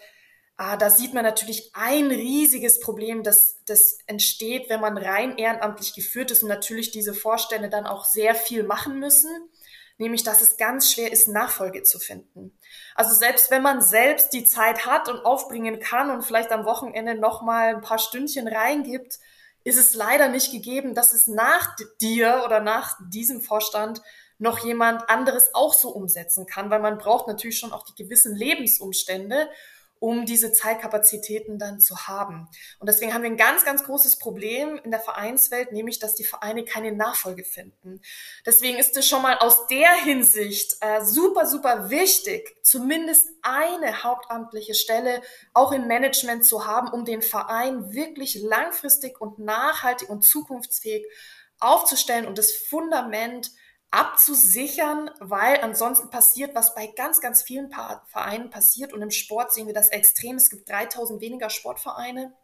ah, 0.57 0.77
da 0.77 0.91
sieht 0.91 1.15
man 1.15 1.25
natürlich 1.25 1.71
ein 1.75 2.09
riesiges 2.09 2.81
Problem, 2.81 3.23
das, 3.23 3.63
das 3.67 3.99
entsteht, 4.07 4.69
wenn 4.69 4.81
man 4.81 4.99
rein 4.99 5.39
ehrenamtlich 5.39 5.95
geführt 5.95 6.31
ist 6.31 6.43
und 6.43 6.49
natürlich 6.49 6.91
diese 6.91 7.15
Vorstände 7.15 7.69
dann 7.69 7.87
auch 7.87 8.05
sehr 8.05 8.35
viel 8.35 8.65
machen 8.65 8.99
müssen 8.99 9.31
nämlich 9.99 10.23
dass 10.23 10.41
es 10.41 10.57
ganz 10.57 10.93
schwer 10.93 11.13
ist, 11.13 11.29
Nachfolge 11.29 11.83
zu 11.83 11.99
finden. 11.99 12.59
Also 12.95 13.15
selbst 13.15 13.51
wenn 13.51 13.63
man 13.63 13.83
selbst 13.83 14.33
die 14.33 14.45
Zeit 14.45 14.87
hat 14.87 15.09
und 15.09 15.25
aufbringen 15.25 15.81
kann 15.81 16.11
und 16.11 16.23
vielleicht 16.23 16.53
am 16.53 16.65
Wochenende 16.65 17.17
noch 17.17 17.43
mal 17.43 17.75
ein 17.75 17.81
paar 17.81 17.99
Stündchen 17.99 18.49
reingibt, 18.49 19.19
ist 19.65 19.77
es 19.77 19.95
leider 19.95 20.29
nicht 20.29 20.53
gegeben, 20.53 20.95
dass 20.95 21.13
es 21.13 21.27
nach 21.27 21.77
dir 22.01 22.43
oder 22.47 22.61
nach 22.61 22.97
diesem 23.11 23.43
Vorstand 23.43 24.01
noch 24.39 24.61
jemand 24.61 25.11
anderes 25.11 25.53
auch 25.53 25.75
so 25.75 25.91
umsetzen 25.91 26.47
kann, 26.47 26.71
weil 26.71 26.81
man 26.81 26.99
braucht 26.99 27.27
natürlich 27.27 27.59
schon 27.59 27.73
auch 27.73 27.85
die 27.85 28.03
gewissen 28.03 28.37
Lebensumstände 28.37 29.49
um 30.01 30.27
diese 30.27 30.53
Zeitkapazitäten 30.53 31.59
dann 31.59 31.81
zu 31.81 32.07
haben. 32.07 32.49
Und 32.79 32.89
deswegen 32.89 33.15
haben 33.15 33.23
wir 33.23 33.31
ein 33.31 33.37
ganz, 33.37 33.65
ganz 33.65 33.85
großes 33.85 34.19
Problem 34.19 34.79
in 34.85 34.91
der 34.91 35.01
Vereinswelt, 35.01 35.73
nämlich, 35.73 35.99
dass 35.99 36.15
die 36.15 36.25
Vereine 36.25 36.65
keine 36.65 36.93
Nachfolge 36.93 37.45
finden. 37.45 38.01
Deswegen 38.47 38.79
ist 38.79 38.97
es 38.97 39.09
schon 39.09 39.23
mal 39.23 39.39
aus 39.39 39.67
der 39.67 39.93
Hinsicht 40.05 40.77
äh, 40.81 41.05
super, 41.05 41.47
super 41.47 41.91
wichtig, 41.91 42.57
zumindest 42.63 43.29
eine 43.43 44.03
hauptamtliche 44.03 44.75
Stelle 44.75 45.23
auch 45.55 45.73
im 45.73 45.87
Management 45.87 46.45
zu 46.45 46.67
haben, 46.67 46.89
um 46.89 47.05
den 47.05 47.23
Verein 47.23 47.93
wirklich 47.93 48.37
langfristig 48.41 49.21
und 49.21 49.39
nachhaltig 49.39 50.09
und 50.09 50.23
zukunftsfähig 50.23 51.07
aufzustellen 51.61 52.27
und 52.27 52.39
das 52.39 52.53
Fundament 52.53 53.51
abzusichern, 53.91 55.11
weil 55.19 55.61
ansonsten 55.61 56.11
passiert, 56.11 56.55
was 56.55 56.75
bei 56.75 56.87
ganz, 56.89 57.21
ganz 57.21 57.43
vielen 57.43 57.71
Vereinen 57.71 58.51
passiert. 58.51 58.93
Und 58.93 59.03
im 59.03 59.11
Sport 59.11 59.53
sehen 59.53 59.67
wir 59.67 59.75
das 59.75 59.89
extrem. 59.89 60.37
Es 60.37 60.51
gibt 60.51 60.69
3000 60.69 61.21
weniger 61.21 61.49
Sportvereine 61.49 62.35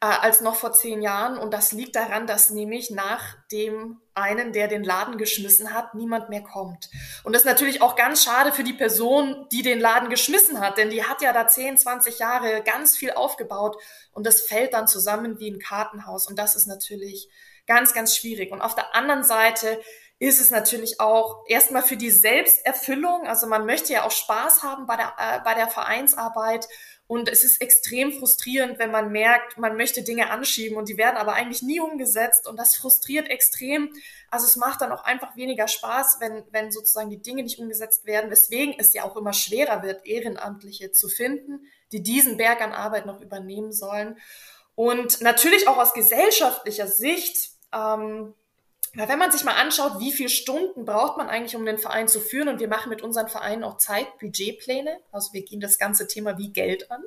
äh, 0.00 0.06
als 0.06 0.40
noch 0.42 0.56
vor 0.56 0.72
zehn 0.72 1.00
Jahren. 1.00 1.38
Und 1.38 1.52
das 1.52 1.72
liegt 1.72 1.96
daran, 1.96 2.26
dass 2.26 2.50
nämlich 2.50 2.90
nach 2.90 3.36
dem 3.50 4.00
einen, 4.14 4.52
der 4.52 4.68
den 4.68 4.84
Laden 4.84 5.16
geschmissen 5.16 5.72
hat, 5.72 5.94
niemand 5.94 6.28
mehr 6.28 6.42
kommt. 6.42 6.90
Und 7.24 7.32
das 7.32 7.42
ist 7.42 7.46
natürlich 7.46 7.82
auch 7.82 7.96
ganz 7.96 8.22
schade 8.22 8.52
für 8.52 8.64
die 8.64 8.72
Person, 8.72 9.46
die 9.52 9.62
den 9.62 9.80
Laden 9.80 10.10
geschmissen 10.10 10.60
hat, 10.60 10.78
denn 10.78 10.90
die 10.90 11.04
hat 11.04 11.20
ja 11.20 11.32
da 11.32 11.46
10, 11.46 11.76
20 11.76 12.18
Jahre 12.18 12.62
ganz 12.62 12.96
viel 12.96 13.12
aufgebaut 13.12 13.76
und 14.12 14.26
das 14.26 14.42
fällt 14.42 14.72
dann 14.72 14.88
zusammen 14.88 15.38
wie 15.38 15.50
ein 15.50 15.58
Kartenhaus. 15.58 16.26
Und 16.26 16.38
das 16.38 16.54
ist 16.54 16.66
natürlich 16.66 17.28
ganz, 17.66 17.92
ganz 17.92 18.16
schwierig. 18.16 18.52
Und 18.52 18.62
auf 18.62 18.74
der 18.74 18.94
anderen 18.94 19.24
Seite 19.24 19.80
ist 20.18 20.40
es 20.40 20.50
natürlich 20.50 20.98
auch 21.00 21.44
erstmal 21.46 21.82
für 21.82 21.96
die 21.96 22.10
Selbsterfüllung. 22.10 23.26
Also 23.26 23.46
man 23.46 23.66
möchte 23.66 23.92
ja 23.92 24.04
auch 24.04 24.10
Spaß 24.10 24.62
haben 24.62 24.86
bei 24.86 24.96
der, 24.96 25.14
äh, 25.18 25.40
bei 25.44 25.54
der 25.54 25.68
Vereinsarbeit. 25.68 26.66
Und 27.08 27.28
es 27.28 27.44
ist 27.44 27.60
extrem 27.60 28.12
frustrierend, 28.12 28.80
wenn 28.80 28.90
man 28.90 29.12
merkt, 29.12 29.58
man 29.58 29.76
möchte 29.76 30.02
Dinge 30.02 30.30
anschieben 30.30 30.76
und 30.76 30.88
die 30.88 30.96
werden 30.96 31.16
aber 31.16 31.34
eigentlich 31.34 31.62
nie 31.62 31.78
umgesetzt. 31.78 32.48
Und 32.48 32.58
das 32.58 32.74
frustriert 32.74 33.28
extrem. 33.28 33.92
Also 34.30 34.46
es 34.46 34.56
macht 34.56 34.80
dann 34.80 34.90
auch 34.90 35.04
einfach 35.04 35.36
weniger 35.36 35.68
Spaß, 35.68 36.16
wenn, 36.20 36.44
wenn 36.50 36.72
sozusagen 36.72 37.10
die 37.10 37.22
Dinge 37.22 37.42
nicht 37.44 37.60
umgesetzt 37.60 38.06
werden, 38.06 38.30
weswegen 38.30 38.74
es 38.78 38.92
ja 38.92 39.04
auch 39.04 39.16
immer 39.16 39.34
schwerer 39.34 39.82
wird, 39.82 40.04
Ehrenamtliche 40.04 40.90
zu 40.92 41.08
finden, 41.08 41.66
die 41.92 42.02
diesen 42.02 42.38
Berg 42.38 42.60
an 42.60 42.72
Arbeit 42.72 43.06
noch 43.06 43.20
übernehmen 43.20 43.72
sollen. 43.72 44.18
Und 44.74 45.20
natürlich 45.20 45.68
auch 45.68 45.76
aus 45.76 45.92
gesellschaftlicher 45.94 46.88
Sicht 46.88 47.50
ähm, 47.72 48.34
weil 48.96 49.08
wenn 49.08 49.18
man 49.18 49.30
sich 49.30 49.44
mal 49.44 49.54
anschaut, 49.54 50.00
wie 50.00 50.12
viele 50.12 50.28
Stunden 50.28 50.84
braucht 50.84 51.16
man 51.16 51.28
eigentlich, 51.28 51.56
um 51.56 51.64
den 51.66 51.78
Verein 51.78 52.08
zu 52.08 52.20
führen, 52.20 52.48
und 52.48 52.60
wir 52.60 52.68
machen 52.68 52.90
mit 52.90 53.02
unseren 53.02 53.28
Vereinen 53.28 53.64
auch 53.64 53.78
Zeitbudgetpläne, 53.78 54.98
also 55.12 55.32
wir 55.32 55.44
gehen 55.44 55.60
das 55.60 55.78
ganze 55.78 56.06
Thema 56.06 56.38
wie 56.38 56.52
Geld 56.52 56.90
an. 56.90 57.02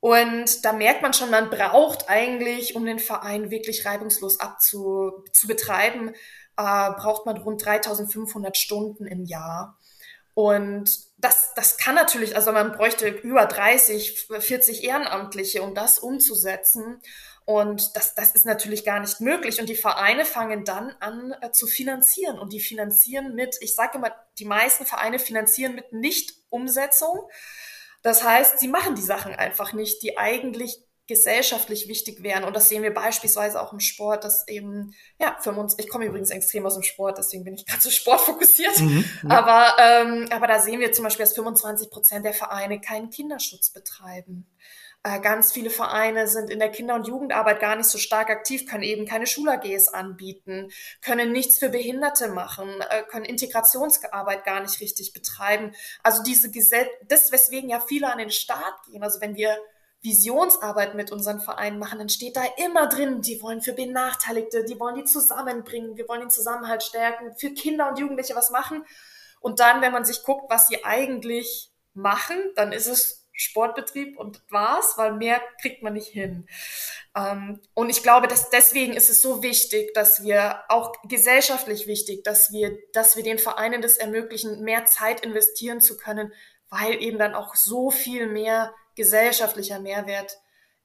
Und 0.00 0.64
da 0.64 0.72
merkt 0.72 1.02
man 1.02 1.12
schon, 1.12 1.30
man 1.30 1.50
braucht 1.50 2.08
eigentlich, 2.08 2.74
um 2.74 2.86
den 2.86 2.98
Verein 2.98 3.50
wirklich 3.50 3.84
reibungslos 3.84 4.40
abzu, 4.40 5.24
zu 5.30 5.46
betreiben, 5.46 6.14
äh, 6.56 6.90
braucht 6.92 7.26
man 7.26 7.36
rund 7.36 7.64
3500 7.64 8.56
Stunden 8.56 9.06
im 9.06 9.24
Jahr. 9.24 9.78
Und 10.34 10.90
das, 11.18 11.52
das 11.54 11.76
kann 11.76 11.94
natürlich, 11.94 12.34
also 12.34 12.52
man 12.52 12.72
bräuchte 12.72 13.08
über 13.08 13.44
30, 13.44 14.28
40 14.38 14.84
Ehrenamtliche, 14.84 15.62
um 15.62 15.74
das 15.74 15.98
umzusetzen. 15.98 17.02
Und 17.44 17.96
das, 17.96 18.14
das 18.14 18.32
ist 18.32 18.46
natürlich 18.46 18.84
gar 18.84 19.00
nicht 19.00 19.20
möglich. 19.20 19.60
Und 19.60 19.68
die 19.68 19.74
Vereine 19.74 20.24
fangen 20.24 20.64
dann 20.64 20.94
an 21.00 21.34
äh, 21.40 21.50
zu 21.50 21.66
finanzieren. 21.66 22.38
Und 22.38 22.52
die 22.52 22.60
finanzieren 22.60 23.34
mit, 23.34 23.56
ich 23.60 23.74
sage 23.74 23.98
immer, 23.98 24.14
die 24.38 24.44
meisten 24.44 24.86
Vereine 24.86 25.18
finanzieren 25.18 25.74
mit 25.74 25.92
Nicht-Umsetzung. 25.92 27.28
Das 28.02 28.22
heißt, 28.22 28.58
sie 28.58 28.68
machen 28.68 28.94
die 28.94 29.02
Sachen 29.02 29.34
einfach 29.34 29.72
nicht, 29.72 30.02
die 30.02 30.16
eigentlich 30.16 30.78
gesellschaftlich 31.10 31.88
wichtig 31.88 32.22
wären. 32.22 32.44
Und 32.44 32.54
das 32.54 32.68
sehen 32.68 32.84
wir 32.84 32.94
beispielsweise 32.94 33.60
auch 33.60 33.72
im 33.72 33.80
Sport, 33.80 34.22
dass 34.22 34.46
eben, 34.46 34.94
ja, 35.18 35.36
für 35.40 35.50
uns, 35.50 35.76
ich 35.76 35.88
komme 35.88 36.04
übrigens 36.04 36.30
extrem 36.30 36.64
aus 36.66 36.74
dem 36.74 36.84
Sport, 36.84 37.18
deswegen 37.18 37.42
bin 37.42 37.54
ich 37.54 37.66
gerade 37.66 37.82
so 37.82 37.90
sportfokussiert. 37.90 38.78
Mhm, 38.78 39.04
ja. 39.28 39.30
aber, 39.30 39.76
ähm, 39.82 40.28
aber 40.30 40.46
da 40.46 40.60
sehen 40.60 40.78
wir 40.78 40.92
zum 40.92 41.02
Beispiel, 41.02 41.24
dass 41.24 41.34
25 41.34 41.90
Prozent 41.90 42.24
der 42.24 42.32
Vereine 42.32 42.80
keinen 42.80 43.10
Kinderschutz 43.10 43.70
betreiben. 43.70 44.46
Äh, 45.02 45.20
ganz 45.20 45.50
viele 45.52 45.70
Vereine 45.70 46.26
sind 46.28 46.50
in 46.50 46.58
der 46.58 46.70
Kinder- 46.70 46.94
und 46.94 47.08
Jugendarbeit 47.08 47.58
gar 47.58 47.74
nicht 47.74 47.88
so 47.88 47.96
stark 47.96 48.28
aktiv, 48.28 48.66
können 48.66 48.82
eben 48.82 49.06
keine 49.06 49.26
Schul-AGs 49.26 49.88
anbieten, 49.88 50.70
können 51.00 51.32
nichts 51.32 51.58
für 51.58 51.70
Behinderte 51.70 52.28
machen, 52.28 52.68
äh, 52.90 53.02
können 53.04 53.24
Integrationsarbeit 53.24 54.44
gar 54.44 54.60
nicht 54.60 54.78
richtig 54.80 55.14
betreiben. 55.14 55.74
Also 56.02 56.22
diese 56.22 56.50
Gesell 56.50 56.86
das, 57.08 57.32
weswegen 57.32 57.70
ja 57.70 57.80
viele 57.80 58.12
an 58.12 58.18
den 58.18 58.30
Start 58.30 58.74
gehen. 58.86 59.02
Also 59.02 59.22
wenn 59.22 59.36
wir 59.36 59.56
Visionsarbeit 60.02 60.94
mit 60.94 61.12
unseren 61.12 61.40
Vereinen 61.40 61.78
machen, 61.78 61.98
dann 61.98 62.08
steht 62.10 62.36
da 62.36 62.42
immer 62.66 62.86
drin, 62.88 63.22
die 63.22 63.40
wollen 63.40 63.62
für 63.62 63.72
Benachteiligte, 63.72 64.64
die 64.64 64.78
wollen 64.78 64.96
die 64.96 65.04
zusammenbringen, 65.04 65.96
wir 65.96 66.08
wollen 66.08 66.20
den 66.20 66.30
Zusammenhalt 66.30 66.82
stärken, 66.82 67.34
für 67.36 67.50
Kinder 67.50 67.88
und 67.88 67.98
Jugendliche 67.98 68.34
was 68.34 68.50
machen. 68.50 68.84
Und 69.40 69.60
dann, 69.60 69.80
wenn 69.80 69.92
man 69.92 70.04
sich 70.04 70.22
guckt, 70.24 70.50
was 70.50 70.68
sie 70.68 70.84
eigentlich 70.84 71.70
machen, 71.94 72.36
dann 72.54 72.72
ist 72.72 72.86
es 72.86 73.19
Sportbetrieb 73.32 74.18
und 74.18 74.42
war's, 74.50 74.98
weil 74.98 75.12
mehr 75.12 75.40
kriegt 75.60 75.82
man 75.82 75.94
nicht 75.94 76.08
hin. 76.08 76.46
Ähm, 77.16 77.60
und 77.74 77.90
ich 77.90 78.02
glaube, 78.02 78.28
dass 78.28 78.50
deswegen 78.50 78.94
ist 78.94 79.10
es 79.10 79.22
so 79.22 79.42
wichtig, 79.42 79.94
dass 79.94 80.22
wir 80.22 80.62
auch 80.68 80.92
gesellschaftlich 81.04 81.86
wichtig, 81.86 82.24
dass 82.24 82.52
wir, 82.52 82.78
dass 82.92 83.16
wir 83.16 83.22
den 83.22 83.38
Vereinen 83.38 83.82
das 83.82 83.96
ermöglichen, 83.96 84.62
mehr 84.62 84.84
Zeit 84.84 85.20
investieren 85.20 85.80
zu 85.80 85.96
können, 85.96 86.32
weil 86.68 87.02
eben 87.02 87.18
dann 87.18 87.34
auch 87.34 87.54
so 87.54 87.90
viel 87.90 88.26
mehr 88.26 88.74
gesellschaftlicher 88.94 89.80
Mehrwert 89.80 90.38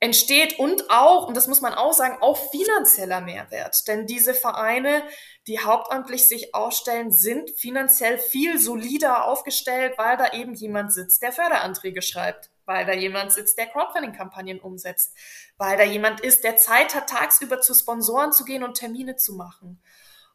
entsteht 0.06 0.60
und 0.60 0.90
auch, 0.90 1.28
und 1.28 1.36
das 1.36 1.48
muss 1.48 1.62
man 1.62 1.74
auch 1.74 1.94
sagen, 1.94 2.18
auch 2.22 2.38
finanzieller 2.52 3.22
Mehrwert. 3.22 3.88
Denn 3.88 4.06
diese 4.06 4.34
Vereine, 4.34 5.04
die 5.48 5.60
hauptamtlich 5.60 6.28
sich 6.28 6.54
ausstellen, 6.54 7.12
sind 7.12 7.50
finanziell 7.52 8.20
viel 8.20 8.60
solider 8.60 9.26
aufgestellt, 9.26 9.98
weil 9.98 10.16
da 10.16 10.32
eben 10.34 10.54
jemand 10.54 10.94
sitzt, 10.94 11.24
der 11.24 11.32
Förderanträge 11.32 12.02
schreibt, 12.02 12.52
weil 12.66 12.86
da 12.86 12.94
jemand 12.94 13.34
sitzt, 13.34 13.58
der 13.58 13.66
Crowdfunding-Kampagnen 13.66 14.60
umsetzt, 14.60 15.16
weil 15.58 15.76
da 15.78 15.84
jemand 15.84 16.22
ist, 16.22 16.44
der 16.44 16.56
Zeit 16.56 16.96
hat, 16.96 17.10
tagsüber 17.10 17.60
zu 17.60 17.74
Sponsoren 17.74 18.32
zu 18.32 18.46
gehen 18.46 18.64
und 18.64 18.78
Termine 18.78 19.16
zu 19.16 19.34
machen. 19.34 19.82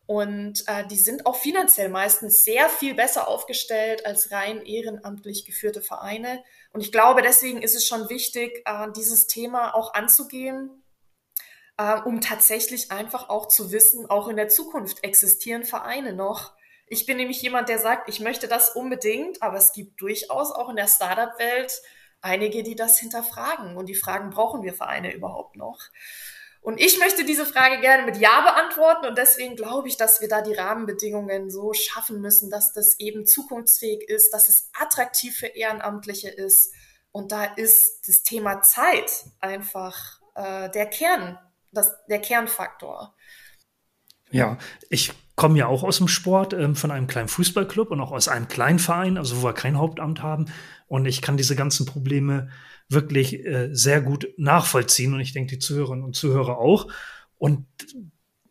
Und 0.06 0.64
äh, 0.66 0.84
die 0.88 0.96
sind 0.96 1.24
auch 1.24 1.36
finanziell 1.36 1.88
meistens 1.88 2.42
sehr 2.42 2.68
viel 2.68 2.94
besser 2.94 3.28
aufgestellt 3.28 4.04
als 4.04 4.32
rein 4.32 4.60
ehrenamtlich 4.62 5.44
geführte 5.44 5.82
Vereine. 5.82 6.42
Und 6.72 6.80
ich 6.80 6.92
glaube, 6.92 7.22
deswegen 7.22 7.62
ist 7.62 7.74
es 7.74 7.86
schon 7.86 8.08
wichtig, 8.08 8.62
äh, 8.64 8.88
dieses 8.96 9.26
Thema 9.26 9.74
auch 9.74 9.94
anzugehen, 9.94 10.84
äh, 11.76 12.00
um 12.00 12.20
tatsächlich 12.20 12.92
einfach 12.92 13.28
auch 13.28 13.48
zu 13.48 13.72
wissen, 13.72 14.08
auch 14.08 14.28
in 14.28 14.36
der 14.36 14.48
Zukunft 14.48 15.02
existieren 15.02 15.64
Vereine 15.64 16.12
noch. 16.12 16.54
Ich 16.86 17.06
bin 17.06 17.16
nämlich 17.16 17.42
jemand, 17.42 17.68
der 17.68 17.78
sagt, 17.78 18.08
ich 18.08 18.20
möchte 18.20 18.48
das 18.48 18.70
unbedingt, 18.70 19.42
aber 19.42 19.56
es 19.56 19.72
gibt 19.72 20.00
durchaus 20.00 20.52
auch 20.52 20.68
in 20.68 20.76
der 20.76 20.88
Startup-Welt 20.88 21.72
einige, 22.20 22.62
die 22.62 22.76
das 22.76 22.98
hinterfragen 22.98 23.76
und 23.76 23.86
die 23.86 23.94
fragen, 23.94 24.30
brauchen 24.30 24.62
wir 24.62 24.74
Vereine 24.74 25.14
überhaupt 25.14 25.56
noch? 25.56 25.80
Und 26.62 26.78
ich 26.78 26.98
möchte 26.98 27.24
diese 27.24 27.46
Frage 27.46 27.80
gerne 27.80 28.04
mit 28.04 28.18
Ja 28.18 28.42
beantworten 28.42 29.06
und 29.06 29.16
deswegen 29.16 29.56
glaube 29.56 29.88
ich, 29.88 29.96
dass 29.96 30.20
wir 30.20 30.28
da 30.28 30.42
die 30.42 30.52
Rahmenbedingungen 30.52 31.50
so 31.50 31.72
schaffen 31.72 32.20
müssen, 32.20 32.50
dass 32.50 32.72
das 32.72 32.98
eben 32.98 33.24
zukunftsfähig 33.24 34.08
ist, 34.08 34.34
dass 34.34 34.48
es 34.50 34.68
attraktiv 34.78 35.36
für 35.36 35.46
Ehrenamtliche 35.46 36.28
ist. 36.28 36.74
Und 37.12 37.32
da 37.32 37.44
ist 37.44 38.06
das 38.06 38.22
Thema 38.22 38.60
Zeit 38.60 39.10
einfach 39.40 40.20
äh, 40.34 40.68
der 40.70 40.86
Kern, 40.86 41.38
das, 41.72 41.94
der 42.08 42.20
Kernfaktor. 42.20 43.14
Ja, 44.30 44.58
ich 44.88 45.12
komme 45.36 45.58
ja 45.58 45.66
auch 45.66 45.82
aus 45.82 45.98
dem 45.98 46.08
Sport, 46.08 46.52
ähm, 46.52 46.76
von 46.76 46.90
einem 46.90 47.06
kleinen 47.06 47.28
Fußballclub 47.28 47.90
und 47.90 48.00
auch 48.00 48.12
aus 48.12 48.28
einem 48.28 48.48
kleinen 48.48 48.78
Verein, 48.78 49.16
also 49.16 49.40
wo 49.40 49.46
wir 49.46 49.54
kein 49.54 49.78
Hauptamt 49.78 50.22
haben. 50.22 50.46
Und 50.86 51.06
ich 51.06 51.22
kann 51.22 51.36
diese 51.36 51.56
ganzen 51.56 51.86
Probleme 51.86 52.48
wirklich 52.88 53.44
äh, 53.46 53.70
sehr 53.72 54.02
gut 54.02 54.28
nachvollziehen 54.36 55.14
und 55.14 55.20
ich 55.20 55.32
denke, 55.32 55.54
die 55.54 55.58
Zuhörerinnen 55.58 56.04
und 56.04 56.16
Zuhörer 56.16 56.58
auch. 56.58 56.88
Und 57.38 57.66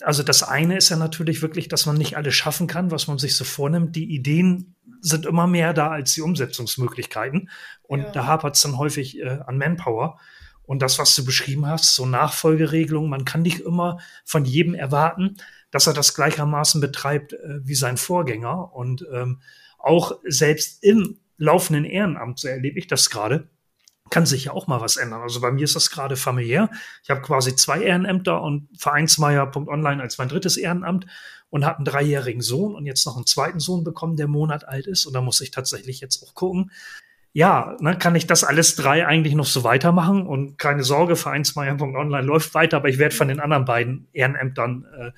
also 0.01 0.23
das 0.23 0.43
eine 0.43 0.77
ist 0.77 0.89
ja 0.89 0.95
natürlich 0.95 1.41
wirklich, 1.41 1.67
dass 1.67 1.85
man 1.85 1.97
nicht 1.97 2.17
alles 2.17 2.33
schaffen 2.33 2.67
kann, 2.67 2.89
was 2.89 3.07
man 3.07 3.17
sich 3.17 3.35
so 3.35 3.43
vornimmt. 3.43 3.95
Die 3.95 4.11
Ideen 4.15 4.75
sind 5.01 5.25
immer 5.25 5.45
mehr 5.45 5.73
da 5.73 5.89
als 5.89 6.13
die 6.13 6.21
Umsetzungsmöglichkeiten. 6.21 7.49
Und 7.83 8.01
ja. 8.01 8.11
da 8.11 8.25
hapert 8.25 8.55
es 8.55 8.61
dann 8.61 8.77
häufig 8.77 9.19
äh, 9.19 9.39
an 9.45 9.57
Manpower. 9.57 10.19
Und 10.63 10.81
das, 10.81 10.99
was 10.99 11.15
du 11.15 11.25
beschrieben 11.25 11.65
hast, 11.65 11.95
so 11.95 12.05
Nachfolgeregelungen, 12.05 13.09
man 13.09 13.25
kann 13.25 13.41
nicht 13.41 13.59
immer 13.59 13.99
von 14.23 14.45
jedem 14.45 14.75
erwarten, 14.75 15.37
dass 15.71 15.87
er 15.87 15.93
das 15.93 16.15
gleichermaßen 16.15 16.81
betreibt 16.81 17.33
äh, 17.33 17.65
wie 17.65 17.75
sein 17.75 17.97
Vorgänger. 17.97 18.73
Und 18.73 19.05
ähm, 19.11 19.41
auch 19.77 20.19
selbst 20.23 20.83
im 20.83 21.19
laufenden 21.37 21.85
Ehrenamt, 21.85 22.39
so 22.39 22.47
erlebe 22.47 22.79
ich 22.79 22.87
das 22.87 23.09
gerade, 23.09 23.47
kann 24.09 24.25
sich 24.25 24.45
ja 24.45 24.53
auch 24.53 24.67
mal 24.67 24.81
was 24.81 24.97
ändern. 24.97 25.21
Also 25.21 25.39
bei 25.39 25.51
mir 25.51 25.63
ist 25.63 25.75
das 25.75 25.91
gerade 25.91 26.15
familiär. 26.15 26.69
Ich 27.03 27.09
habe 27.09 27.21
quasi 27.21 27.55
zwei 27.55 27.81
Ehrenämter 27.81 28.41
und 28.41 28.67
Vereinsmeier.online 28.77 30.01
als 30.01 30.17
mein 30.17 30.29
drittes 30.29 30.57
Ehrenamt 30.57 31.05
und 31.49 31.65
habe 31.65 31.77
einen 31.77 31.85
dreijährigen 31.85 32.41
Sohn 32.41 32.75
und 32.75 32.85
jetzt 32.85 33.05
noch 33.05 33.15
einen 33.15 33.25
zweiten 33.25 33.59
Sohn 33.59 33.83
bekommen, 33.83 34.17
der 34.17 34.27
Monat 34.27 34.67
alt 34.67 34.87
ist. 34.87 35.05
Und 35.05 35.13
da 35.13 35.21
muss 35.21 35.41
ich 35.41 35.51
tatsächlich 35.51 35.99
jetzt 35.99 36.23
auch 36.23 36.33
gucken. 36.33 36.71
Ja, 37.31 37.77
ne, 37.79 37.97
kann 37.97 38.15
ich 38.15 38.25
das 38.25 38.43
alles 38.43 38.75
drei 38.75 39.05
eigentlich 39.05 39.35
noch 39.35 39.45
so 39.45 39.63
weitermachen? 39.63 40.25
Und 40.25 40.57
keine 40.57 40.83
Sorge, 40.83 41.15
Vereinsmeier.online 41.15 42.25
läuft 42.25 42.53
weiter, 42.55 42.77
aber 42.77 42.89
ich 42.89 42.97
werde 42.97 43.15
von 43.15 43.27
den 43.27 43.39
anderen 43.39 43.65
beiden 43.65 44.07
Ehrenämtern 44.13 44.85
äh, 44.97 45.11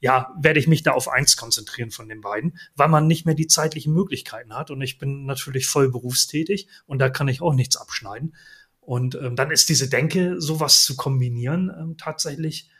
ja, 0.00 0.34
werde 0.38 0.58
ich 0.58 0.66
mich 0.66 0.82
da 0.82 0.92
auf 0.92 1.08
eins 1.08 1.36
konzentrieren 1.36 1.90
von 1.90 2.08
den 2.08 2.22
beiden, 2.22 2.58
weil 2.74 2.88
man 2.88 3.06
nicht 3.06 3.26
mehr 3.26 3.34
die 3.34 3.46
zeitlichen 3.46 3.92
Möglichkeiten 3.92 4.54
hat. 4.54 4.70
Und 4.70 4.80
ich 4.80 4.98
bin 4.98 5.26
natürlich 5.26 5.66
voll 5.66 5.90
berufstätig 5.90 6.68
und 6.86 6.98
da 6.98 7.10
kann 7.10 7.28
ich 7.28 7.42
auch 7.42 7.52
nichts 7.52 7.76
abschneiden. 7.76 8.34
Und 8.80 9.14
ähm, 9.14 9.36
dann 9.36 9.50
ist 9.50 9.68
diese 9.68 9.88
Denke, 9.88 10.40
sowas 10.40 10.84
zu 10.84 10.96
kombinieren, 10.96 11.70
ähm, 11.78 11.96
tatsächlich, 11.98 12.70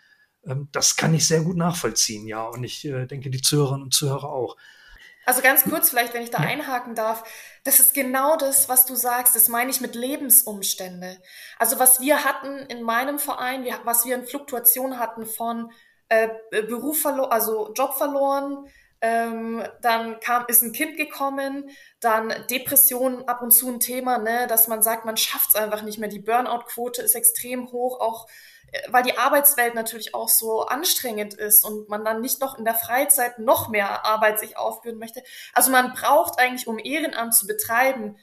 ähm, 0.46 0.68
das 0.72 0.96
kann 0.96 1.12
ich 1.12 1.28
sehr 1.28 1.42
gut 1.42 1.56
nachvollziehen, 1.56 2.26
ja. 2.26 2.42
Und 2.42 2.64
ich 2.64 2.86
äh, 2.86 3.06
denke, 3.06 3.28
die 3.28 3.42
Zuhörerinnen 3.42 3.84
und 3.84 3.94
Zuhörer 3.94 4.30
auch. 4.30 4.56
Also 5.26 5.42
ganz 5.42 5.62
kurz 5.64 5.90
vielleicht, 5.90 6.14
wenn 6.14 6.22
ich 6.22 6.30
da 6.30 6.38
einhaken 6.38 6.94
darf, 6.94 7.22
das 7.64 7.78
ist 7.78 7.92
genau 7.92 8.38
das, 8.38 8.70
was 8.70 8.86
du 8.86 8.94
sagst. 8.94 9.36
Das 9.36 9.48
meine 9.48 9.70
ich 9.70 9.82
mit 9.82 9.94
Lebensumstände. 9.94 11.18
Also 11.58 11.78
was 11.78 12.00
wir 12.00 12.24
hatten 12.24 12.56
in 12.66 12.82
meinem 12.82 13.18
Verein, 13.18 13.66
was 13.84 14.06
wir 14.06 14.14
in 14.14 14.24
Fluktuation 14.24 14.98
hatten 14.98 15.26
von 15.26 15.70
äh, 16.10 16.28
Beruf 16.50 17.00
verloren, 17.00 17.30
also 17.30 17.72
Job 17.72 17.94
verloren, 17.94 18.68
ähm, 19.00 19.64
dann 19.80 20.20
kam, 20.20 20.44
ist 20.48 20.62
ein 20.62 20.72
Kind 20.72 20.98
gekommen, 20.98 21.70
dann 22.00 22.34
Depressionen 22.50 23.26
ab 23.26 23.40
und 23.40 23.50
zu 23.50 23.68
ein 23.68 23.80
Thema, 23.80 24.18
ne, 24.18 24.46
dass 24.46 24.68
man 24.68 24.82
sagt, 24.82 25.06
man 25.06 25.16
schafft 25.16 25.50
es 25.50 25.54
einfach 25.54 25.82
nicht 25.82 25.98
mehr. 25.98 26.10
Die 26.10 26.18
Burnout-Quote 26.18 27.00
ist 27.00 27.14
extrem 27.14 27.72
hoch, 27.72 28.00
auch 28.00 28.26
äh, 28.72 28.80
weil 28.88 29.02
die 29.02 29.16
Arbeitswelt 29.16 29.74
natürlich 29.74 30.14
auch 30.14 30.28
so 30.28 30.66
anstrengend 30.66 31.34
ist 31.34 31.64
und 31.64 31.88
man 31.88 32.04
dann 32.04 32.20
nicht 32.20 32.40
noch 32.40 32.58
in 32.58 32.64
der 32.64 32.74
Freizeit 32.74 33.38
noch 33.38 33.68
mehr 33.68 34.04
Arbeit 34.04 34.38
sich 34.38 34.58
aufbürden 34.58 34.98
möchte. 34.98 35.22
Also 35.54 35.70
man 35.70 35.94
braucht 35.94 36.38
eigentlich, 36.38 36.66
um 36.66 36.78
Ehrenamt 36.78 37.34
zu 37.34 37.46
betreiben, 37.46 38.18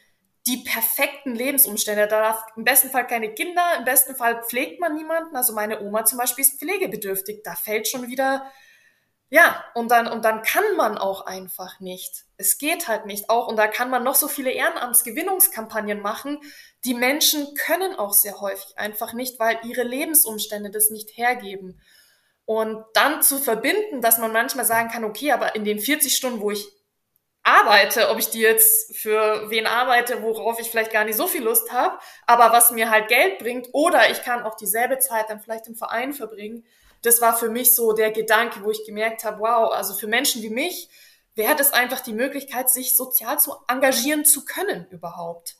die 0.47 0.57
perfekten 0.57 1.35
Lebensumstände. 1.35 2.07
Da 2.07 2.21
darf 2.21 2.43
im 2.55 2.63
besten 2.63 2.89
Fall 2.89 3.05
keine 3.05 3.33
Kinder, 3.33 3.75
im 3.77 3.83
besten 3.83 4.15
Fall 4.15 4.43
pflegt 4.43 4.79
man 4.79 4.95
niemanden. 4.95 5.35
Also 5.35 5.53
meine 5.53 5.81
Oma 5.81 6.05
zum 6.05 6.17
Beispiel 6.17 6.43
ist 6.43 6.59
pflegebedürftig. 6.59 7.41
Da 7.43 7.53
fällt 7.55 7.87
schon 7.87 8.07
wieder, 8.07 8.49
ja, 9.29 9.63
und 9.75 9.91
dann, 9.91 10.07
und 10.07 10.23
dann 10.23 10.41
kann 10.43 10.63
man 10.77 10.97
auch 10.97 11.25
einfach 11.25 11.81
nicht. 11.81 12.23
Es 12.37 12.57
geht 12.57 12.87
halt 12.87 13.05
nicht 13.05 13.29
auch. 13.29 13.49
Und 13.49 13.57
da 13.57 13.67
kann 13.67 13.89
man 13.89 14.03
noch 14.03 14.15
so 14.15 14.29
viele 14.29 14.51
Ehrenamtsgewinnungskampagnen 14.51 16.01
machen. 16.01 16.39
Die 16.85 16.93
Menschen 16.93 17.53
können 17.55 17.95
auch 17.95 18.13
sehr 18.13 18.39
häufig 18.39 18.77
einfach 18.77 19.11
nicht, 19.11 19.39
weil 19.39 19.59
ihre 19.65 19.83
Lebensumstände 19.83 20.71
das 20.71 20.91
nicht 20.91 21.17
hergeben. 21.17 21.81
Und 22.45 22.85
dann 22.93 23.21
zu 23.21 23.39
verbinden, 23.39 24.01
dass 24.01 24.19
man 24.19 24.31
manchmal 24.31 24.63
sagen 24.63 24.89
kann, 24.89 25.03
okay, 25.03 25.33
aber 25.33 25.55
in 25.55 25.65
den 25.65 25.79
40 25.79 26.15
Stunden, 26.15 26.39
wo 26.39 26.51
ich 26.51 26.65
arbeite, 27.47 28.09
ob 28.09 28.19
ich 28.19 28.29
die 28.29 28.41
jetzt 28.41 28.95
für 28.95 29.49
wen 29.49 29.67
arbeite, 29.67 30.21
worauf 30.21 30.59
ich 30.59 30.69
vielleicht 30.69 30.91
gar 30.91 31.05
nicht 31.05 31.15
so 31.15 31.27
viel 31.27 31.43
Lust 31.43 31.71
habe, 31.71 31.97
aber 32.25 32.51
was 32.51 32.71
mir 32.71 32.89
halt 32.89 33.07
Geld 33.07 33.39
bringt, 33.39 33.69
oder 33.71 34.11
ich 34.11 34.21
kann 34.21 34.43
auch 34.43 34.55
dieselbe 34.57 34.99
Zeit 34.99 35.29
dann 35.29 35.39
vielleicht 35.39 35.67
im 35.67 35.75
Verein 35.75 36.13
verbringen. 36.13 36.65
Das 37.03 37.21
war 37.21 37.37
für 37.37 37.49
mich 37.49 37.73
so 37.73 37.93
der 37.93 38.11
Gedanke, 38.11 38.63
wo 38.63 38.71
ich 38.71 38.85
gemerkt 38.85 39.23
habe, 39.23 39.39
wow, 39.39 39.71
also 39.71 39.93
für 39.93 40.07
Menschen 40.07 40.41
wie 40.41 40.49
mich 40.49 40.89
wäre 41.35 41.55
das 41.55 41.71
einfach 41.71 42.01
die 42.01 42.13
Möglichkeit, 42.13 42.69
sich 42.69 42.97
sozial 42.97 43.39
zu 43.39 43.53
engagieren 43.67 44.25
zu 44.25 44.43
können 44.43 44.85
überhaupt. 44.89 45.55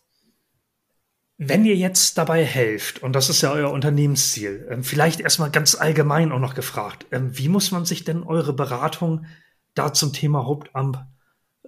Wenn 1.37 1.65
ihr 1.65 1.75
jetzt 1.75 2.17
dabei 2.17 2.43
helft, 2.43 3.03
und 3.03 3.13
das 3.13 3.29
ist 3.29 3.41
ja 3.41 3.51
euer 3.51 3.71
Unternehmensziel, 3.71 4.67
ähm, 4.71 4.83
vielleicht 4.83 5.19
erstmal 5.19 5.51
ganz 5.51 5.75
allgemein 5.75 6.31
auch 6.31 6.39
noch 6.39 6.55
gefragt, 6.55 7.05
ähm, 7.11 7.37
wie 7.37 7.47
muss 7.47 7.71
man 7.71 7.85
sich 7.85 8.03
denn 8.03 8.23
eure 8.23 8.53
Beratung 8.53 9.27
da 9.75 9.93
zum 9.93 10.11
Thema 10.11 10.45
Hauptamt 10.45 10.97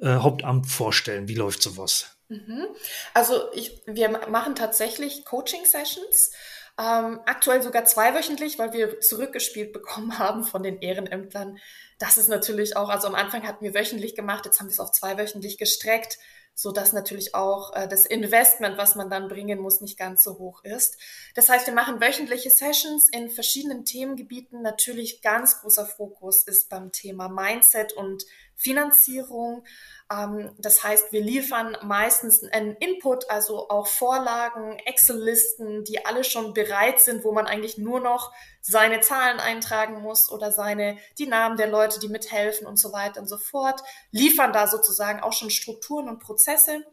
äh, 0.01 0.15
Hauptamt 0.15 0.67
vorstellen? 0.67 1.27
Wie 1.27 1.35
läuft 1.35 1.61
sowas? 1.61 2.17
Mhm. 2.29 2.67
Also 3.13 3.51
ich, 3.53 3.81
wir 3.85 4.09
machen 4.29 4.55
tatsächlich 4.55 5.25
Coaching-Sessions. 5.25 6.31
Ähm, 6.79 7.19
aktuell 7.25 7.61
sogar 7.61 7.83
zweiwöchentlich, 7.83 8.57
weil 8.57 8.71
wir 8.71 9.01
zurückgespielt 9.01 9.73
bekommen 9.73 10.17
haben 10.19 10.45
von 10.45 10.63
den 10.63 10.79
Ehrenämtlern. 10.79 11.57
Das 11.97 12.17
ist 12.17 12.29
natürlich 12.29 12.77
auch, 12.77 12.89
also 12.89 13.07
am 13.07 13.15
Anfang 13.15 13.45
hatten 13.45 13.65
wir 13.65 13.73
wöchentlich 13.73 14.15
gemacht, 14.15 14.45
jetzt 14.45 14.59
haben 14.59 14.67
wir 14.67 14.71
es 14.71 14.79
auf 14.79 14.91
zweiwöchentlich 14.91 15.57
gestreckt, 15.57 16.17
so 16.53 16.71
dass 16.71 16.93
natürlich 16.93 17.35
auch 17.35 17.73
äh, 17.75 17.87
das 17.87 18.05
Investment, 18.05 18.77
was 18.77 18.95
man 18.95 19.09
dann 19.09 19.27
bringen 19.27 19.59
muss, 19.59 19.81
nicht 19.81 19.97
ganz 19.97 20.23
so 20.23 20.37
hoch 20.37 20.63
ist. 20.63 20.97
Das 21.35 21.49
heißt, 21.49 21.67
wir 21.67 21.73
machen 21.73 21.99
wöchentliche 21.99 22.49
Sessions 22.49 23.09
in 23.11 23.29
verschiedenen 23.29 23.83
Themengebieten. 23.83 24.61
Natürlich 24.61 25.21
ganz 25.21 25.59
großer 25.59 25.85
Fokus 25.85 26.43
ist 26.43 26.69
beim 26.69 26.91
Thema 26.91 27.27
Mindset 27.27 27.93
und 27.93 28.25
Finanzierung. 28.59 29.63
Ähm, 30.11 30.51
das 30.57 30.83
heißt, 30.83 31.11
wir 31.11 31.21
liefern 31.21 31.77
meistens 31.81 32.43
einen 32.43 32.75
Input, 32.75 33.29
also 33.29 33.69
auch 33.69 33.87
Vorlagen, 33.87 34.77
Excel-Listen, 34.85 35.85
die 35.85 36.05
alle 36.05 36.23
schon 36.23 36.53
bereit 36.53 36.99
sind, 36.99 37.23
wo 37.23 37.31
man 37.31 37.47
eigentlich 37.47 37.77
nur 37.77 37.99
noch 38.01 38.33
seine 38.61 38.99
Zahlen 38.99 39.39
eintragen 39.39 40.01
muss 40.01 40.29
oder 40.31 40.51
seine, 40.51 40.97
die 41.17 41.27
Namen 41.27 41.57
der 41.57 41.67
Leute, 41.67 41.99
die 41.99 42.09
mithelfen 42.09 42.67
und 42.67 42.77
so 42.77 42.91
weiter 42.91 43.21
und 43.21 43.27
so 43.27 43.37
fort, 43.37 43.81
liefern 44.11 44.53
da 44.53 44.67
sozusagen 44.67 45.21
auch 45.21 45.33
schon 45.33 45.49
Strukturen 45.49 46.09
und 46.09 46.19
Prozesse. 46.19 46.83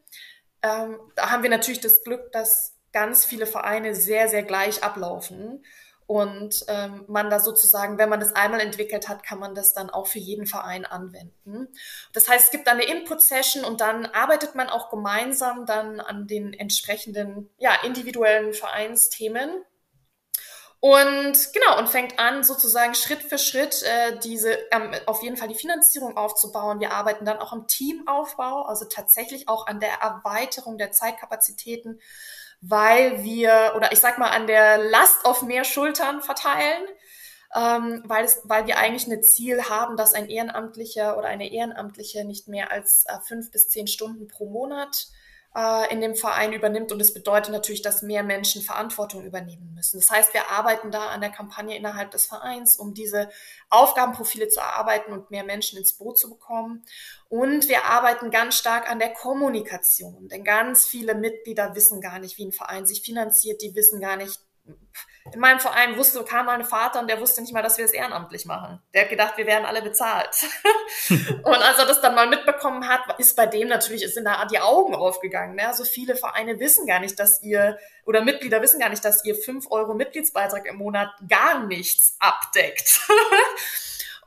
ähm, 0.62 0.98
da 1.16 1.31
haben 1.31 1.42
wir 1.42 1.50
natürlich 1.50 1.81
das 1.81 2.02
Glück, 2.02 2.33
dass 2.33 2.76
ganz 2.92 3.26
viele 3.26 3.46
Vereine 3.46 3.94
sehr, 3.94 4.29
sehr 4.29 4.42
gleich 4.42 4.83
ablaufen. 4.83 5.64
Und 6.06 6.64
ähm, 6.68 7.04
man 7.08 7.30
da 7.30 7.40
sozusagen, 7.40 7.98
wenn 7.98 8.08
man 8.08 8.20
das 8.20 8.34
einmal 8.34 8.60
entwickelt 8.60 9.08
hat, 9.08 9.24
kann 9.24 9.40
man 9.40 9.56
das 9.56 9.74
dann 9.74 9.90
auch 9.90 10.06
für 10.06 10.20
jeden 10.20 10.46
Verein 10.46 10.84
anwenden. 10.84 11.68
Das 12.12 12.28
heißt, 12.28 12.46
es 12.46 12.50
gibt 12.52 12.68
dann 12.68 12.78
eine 12.78 12.86
Input-Session 12.86 13.64
und 13.64 13.80
dann 13.80 14.06
arbeitet 14.06 14.54
man 14.54 14.68
auch 14.68 14.88
gemeinsam 14.88 15.66
dann 15.66 15.98
an 15.98 16.28
den 16.28 16.52
entsprechenden, 16.52 17.50
ja, 17.58 17.74
individuellen 17.82 18.52
Vereinsthemen. 18.52 19.50
Und 20.78 21.52
genau, 21.52 21.78
und 21.78 21.88
fängt 21.88 22.18
an, 22.20 22.44
sozusagen 22.44 22.94
Schritt 22.94 23.22
für 23.22 23.38
Schritt 23.38 23.82
äh, 23.82 24.18
diese 24.20 24.52
ähm, 24.70 24.92
auf 25.06 25.22
jeden 25.22 25.36
Fall 25.36 25.48
die 25.48 25.54
Finanzierung 25.56 26.16
aufzubauen. 26.16 26.78
Wir 26.78 26.92
arbeiten 26.92 27.24
dann 27.24 27.38
auch 27.38 27.52
am 27.52 27.66
Teamaufbau, 27.66 28.62
also 28.62 28.84
tatsächlich 28.84 29.48
auch 29.48 29.66
an 29.66 29.80
der 29.80 29.94
Erweiterung 30.00 30.78
der 30.78 30.92
Zeitkapazitäten 30.92 32.00
weil 32.60 33.22
wir, 33.22 33.72
oder 33.76 33.92
ich 33.92 34.00
sag 34.00 34.18
mal, 34.18 34.30
an 34.30 34.46
der 34.46 34.78
Last 34.78 35.24
auf 35.24 35.42
mehr 35.42 35.64
Schultern 35.64 36.22
verteilen, 36.22 36.84
ähm, 37.54 38.02
weil, 38.04 38.24
es, 38.24 38.40
weil 38.44 38.66
wir 38.66 38.78
eigentlich 38.78 39.06
ein 39.06 39.22
Ziel 39.22 39.62
haben, 39.64 39.96
dass 39.96 40.14
ein 40.14 40.28
Ehrenamtlicher 40.28 41.16
oder 41.16 41.28
eine 41.28 41.50
Ehrenamtliche 41.50 42.24
nicht 42.24 42.48
mehr 42.48 42.70
als 42.70 43.04
äh, 43.06 43.18
fünf 43.26 43.50
bis 43.50 43.68
zehn 43.68 43.86
Stunden 43.86 44.26
pro 44.26 44.46
Monat 44.48 45.06
äh, 45.56 45.90
in 45.92 46.00
dem 46.00 46.14
Verein 46.14 46.52
übernimmt. 46.52 46.92
Und 46.92 47.00
es 47.00 47.14
bedeutet 47.14 47.50
natürlich, 47.50 47.82
dass 47.82 48.02
mehr 48.02 48.22
Menschen 48.22 48.62
Verantwortung 48.62 49.24
übernehmen 49.24 49.72
müssen. 49.74 49.98
Das 49.98 50.10
heißt, 50.10 50.34
wir 50.34 50.50
arbeiten 50.50 50.90
da 50.90 51.08
an 51.08 51.22
der 51.22 51.30
Kampagne 51.30 51.76
innerhalb 51.76 52.10
des 52.10 52.26
Vereins, 52.26 52.76
um 52.76 52.92
diese 52.92 53.30
Aufgabenprofile 53.70 54.48
zu 54.48 54.60
erarbeiten 54.60 55.12
und 55.12 55.30
mehr 55.30 55.44
Menschen 55.44 55.78
ins 55.78 55.94
Boot 55.94 56.18
zu 56.18 56.28
bekommen. 56.28 56.84
Und 57.28 57.68
wir 57.68 57.86
arbeiten 57.86 58.30
ganz 58.30 58.56
stark 58.56 58.90
an 58.90 58.98
der 58.98 59.14
Kommunikation, 59.14 60.28
denn 60.28 60.44
ganz 60.44 60.86
viele 60.86 61.14
Mitglieder 61.14 61.74
wissen 61.74 62.00
gar 62.00 62.18
nicht, 62.18 62.36
wie 62.36 62.46
ein 62.46 62.52
Verein 62.52 62.86
sich 62.86 63.02
finanziert. 63.02 63.62
Die 63.62 63.74
wissen 63.74 64.00
gar 64.00 64.16
nicht, 64.16 64.38
in 65.33 65.40
meinem 65.40 65.59
Verein 65.59 65.96
wusste, 65.96 66.22
kam 66.24 66.46
mein 66.46 66.64
Vater 66.64 67.00
und 67.00 67.09
der 67.09 67.20
wusste 67.20 67.40
nicht 67.40 67.52
mal, 67.52 67.62
dass 67.62 67.79
wir 67.79 67.85
es 67.85 67.92
ehrenamtlich 67.92 68.46
machen. 68.46 68.81
Der 68.94 69.02
hat 69.02 69.11
gedacht, 69.11 69.37
wir 69.37 69.46
werden 69.46 69.64
alle 69.64 69.83
bezahlt. 69.83 70.46
und 71.42 71.55
als 71.55 71.79
er 71.79 71.87
das 71.87 72.00
dann 72.00 72.14
mal 72.14 72.29
mitbekommen 72.29 72.88
hat, 72.88 73.18
ist 73.18 73.37
bei 73.37 73.46
dem 73.46 73.68
natürlich, 73.68 74.02
ist 74.02 74.16
in 74.16 74.24
da 74.24 74.44
die 74.46 74.61
Augen 74.61 74.94
aufgegangen. 74.94 75.57
Ne? 75.57 75.66
Also 75.66 75.85
viele 75.85 76.16
Vereine 76.16 76.61
wissen 76.61 76.87
gar 76.87 77.00
nicht, 77.00 77.18
dass 77.18 77.42
ihr, 77.42 77.79
oder 78.05 78.22
Mitglieder 78.22 78.62
wissen 78.62 78.79
gar 78.79 78.88
nicht, 78.88 79.05
dass 79.05 79.24
ihr 79.24 79.35
fünf 79.35 79.70
Euro 79.70 79.94
Mitgliedsbeitrag 79.94 80.66
im 80.66 80.76
Monat 80.76 81.11
gar 81.29 81.66
nichts 81.66 82.16
abdeckt. 82.20 83.00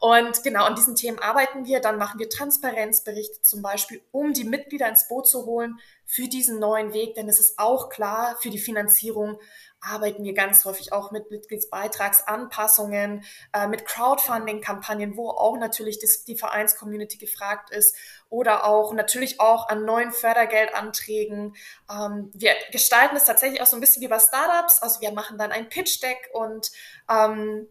Und 0.02 0.44
genau 0.44 0.64
an 0.64 0.76
diesen 0.76 0.96
Themen 0.96 1.20
arbeiten 1.20 1.66
wir. 1.66 1.82
Dann 1.82 1.98
machen 1.98 2.20
wir 2.20 2.30
Transparenzberichte 2.30 3.42
zum 3.42 3.62
Beispiel, 3.62 4.02
um 4.12 4.34
die 4.34 4.46
Mitglieder 4.46 4.88
ins 4.88 5.10
Boot 5.10 5.28
zu 5.28 5.46
holen 5.46 5.78
für 6.06 6.30
diesen 6.30 6.58
neuen 6.60 6.94
Weg. 6.94 7.16
Denn 7.16 7.28
es 7.28 7.40
ist 7.40 7.60
auch 7.60 7.90
klar, 7.90 8.38
für 8.42 8.50
die 8.50 8.60
Finanzierung 8.60 9.40
arbeiten 9.82 10.24
wir 10.24 10.34
ganz 10.34 10.66
häufig 10.66 10.92
auch 10.94 11.12
mit 11.12 11.32
Mitgliedsbeitragsanpassungen, 11.32 13.24
äh, 13.54 13.68
mit 13.68 13.86
Crowdfunding-Kampagnen, 13.86 15.16
wo 15.16 15.30
auch 15.30 15.58
natürlich 15.58 16.00
das, 16.00 16.24
die 16.24 16.38
Vereinscommunity 16.38 17.18
gefragt 17.18 17.72
ist 17.72 17.96
oder 18.30 18.66
auch 18.66 18.94
natürlich 18.94 19.40
auch 19.40 19.70
an 19.70 19.86
neuen 19.86 20.12
Fördergeldanträgen. 20.12 21.56
Ähm, 21.90 22.32
wir 22.34 22.54
gestalten 22.72 23.16
es 23.16 23.26
tatsächlich 23.26 23.62
auch 23.62 23.68
so 23.68 23.78
ein 23.78 23.82
bisschen 23.82 24.02
wie 24.02 24.08
bei 24.08 24.20
Startups. 24.20 24.82
Also 24.82 25.02
wir 25.02 25.12
machen 25.12 25.38
dann 25.38 25.52
ein 25.52 25.70
Pitch-Deck 25.70 26.30
und 26.34 26.72
ähm, 27.10 27.68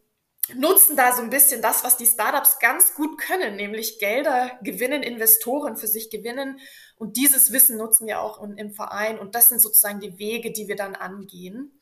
nutzen 0.54 0.96
da 0.96 1.14
so 1.14 1.22
ein 1.22 1.30
bisschen 1.30 1.60
das, 1.60 1.84
was 1.84 1.96
die 1.96 2.06
Startups 2.06 2.58
ganz 2.58 2.94
gut 2.94 3.18
können, 3.18 3.56
nämlich 3.56 3.98
Gelder 3.98 4.58
gewinnen, 4.62 5.02
Investoren 5.02 5.76
für 5.76 5.88
sich 5.88 6.10
gewinnen. 6.10 6.58
Und 6.96 7.16
dieses 7.16 7.52
Wissen 7.52 7.76
nutzen 7.76 8.06
wir 8.06 8.22
auch 8.22 8.42
im 8.42 8.72
Verein. 8.72 9.18
Und 9.18 9.34
das 9.34 9.48
sind 9.48 9.60
sozusagen 9.60 10.00
die 10.00 10.18
Wege, 10.18 10.50
die 10.50 10.68
wir 10.68 10.76
dann 10.76 10.94
angehen. 10.96 11.77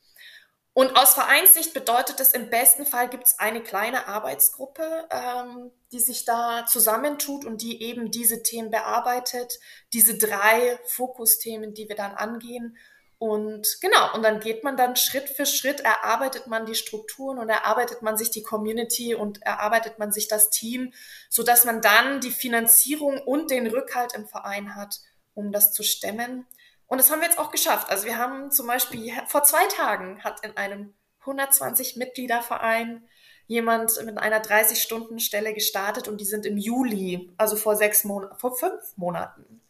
Und 0.77 0.95
aus 0.95 1.15
Vereinssicht 1.15 1.73
bedeutet 1.73 2.19
es, 2.19 2.33
im 2.33 2.51
besten 2.51 2.85
Fall 2.85 3.09
gibt 3.09 3.25
es 3.25 3.39
eine 3.39 3.63
kleine 3.63 4.07
Arbeitsgruppe, 4.07 5.07
ähm, 5.09 5.71
die 5.91 5.99
sich 5.99 6.23
da 6.23 6.67
zusammentut 6.67 7.45
und 7.45 7.63
die 7.63 7.81
eben 7.81 8.11
diese 8.11 8.43
Themen 8.43 8.69
bearbeitet, 8.69 9.57
diese 9.91 10.19
drei 10.19 10.79
Fokusthemen, 10.85 11.73
die 11.73 11.89
wir 11.89 11.95
dann 11.95 12.11
angehen. 12.11 12.77
Und 13.17 13.79
genau, 13.81 14.13
und 14.13 14.21
dann 14.21 14.39
geht 14.39 14.63
man 14.63 14.77
dann 14.77 14.95
Schritt 14.95 15.29
für 15.29 15.47
Schritt, 15.47 15.79
erarbeitet 15.79 16.45
man 16.45 16.67
die 16.67 16.75
Strukturen 16.75 17.39
und 17.39 17.49
erarbeitet 17.49 18.03
man 18.03 18.15
sich 18.15 18.29
die 18.29 18.43
Community 18.43 19.15
und 19.15 19.41
erarbeitet 19.41 19.97
man 19.97 20.11
sich 20.11 20.27
das 20.27 20.51
Team, 20.51 20.93
so 21.27 21.41
dass 21.41 21.65
man 21.65 21.81
dann 21.81 22.21
die 22.21 22.29
Finanzierung 22.29 23.17
und 23.17 23.49
den 23.49 23.65
Rückhalt 23.65 24.13
im 24.13 24.27
Verein 24.27 24.75
hat, 24.75 24.99
um 25.33 25.51
das 25.51 25.71
zu 25.71 25.81
stemmen. 25.81 26.45
Und 26.87 26.99
das 26.99 27.11
haben 27.11 27.19
wir 27.19 27.27
jetzt 27.27 27.39
auch 27.39 27.51
geschafft. 27.51 27.89
Also 27.89 28.05
wir 28.05 28.17
haben 28.17 28.51
zum 28.51 28.67
Beispiel 28.67 29.11
vor 29.27 29.43
zwei 29.43 29.65
Tagen 29.67 30.23
hat 30.23 30.43
in 30.43 30.55
einem 30.55 30.93
120 31.19 31.97
Mitgliederverein 31.97 33.07
jemand 33.47 34.03
mit 34.03 34.17
einer 34.17 34.41
30-Stunden-Stelle 34.41 35.53
gestartet 35.53 36.07
und 36.07 36.19
die 36.19 36.25
sind 36.25 36.45
im 36.45 36.57
Juli, 36.57 37.33
also 37.37 37.55
vor 37.55 37.75
sechs 37.75 38.03
Monaten, 38.03 38.37
vor 38.37 38.55
fünf 38.57 38.97
Monaten, 38.97 39.61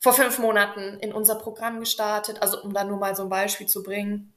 vor 0.00 0.12
fünf 0.12 0.38
Monaten 0.38 0.98
in 1.00 1.12
unser 1.12 1.36
Programm 1.36 1.80
gestartet. 1.80 2.42
Also 2.42 2.62
um 2.62 2.72
da 2.74 2.84
nur 2.84 2.98
mal 2.98 3.14
so 3.14 3.24
ein 3.24 3.28
Beispiel 3.28 3.66
zu 3.66 3.82
bringen. 3.82 4.32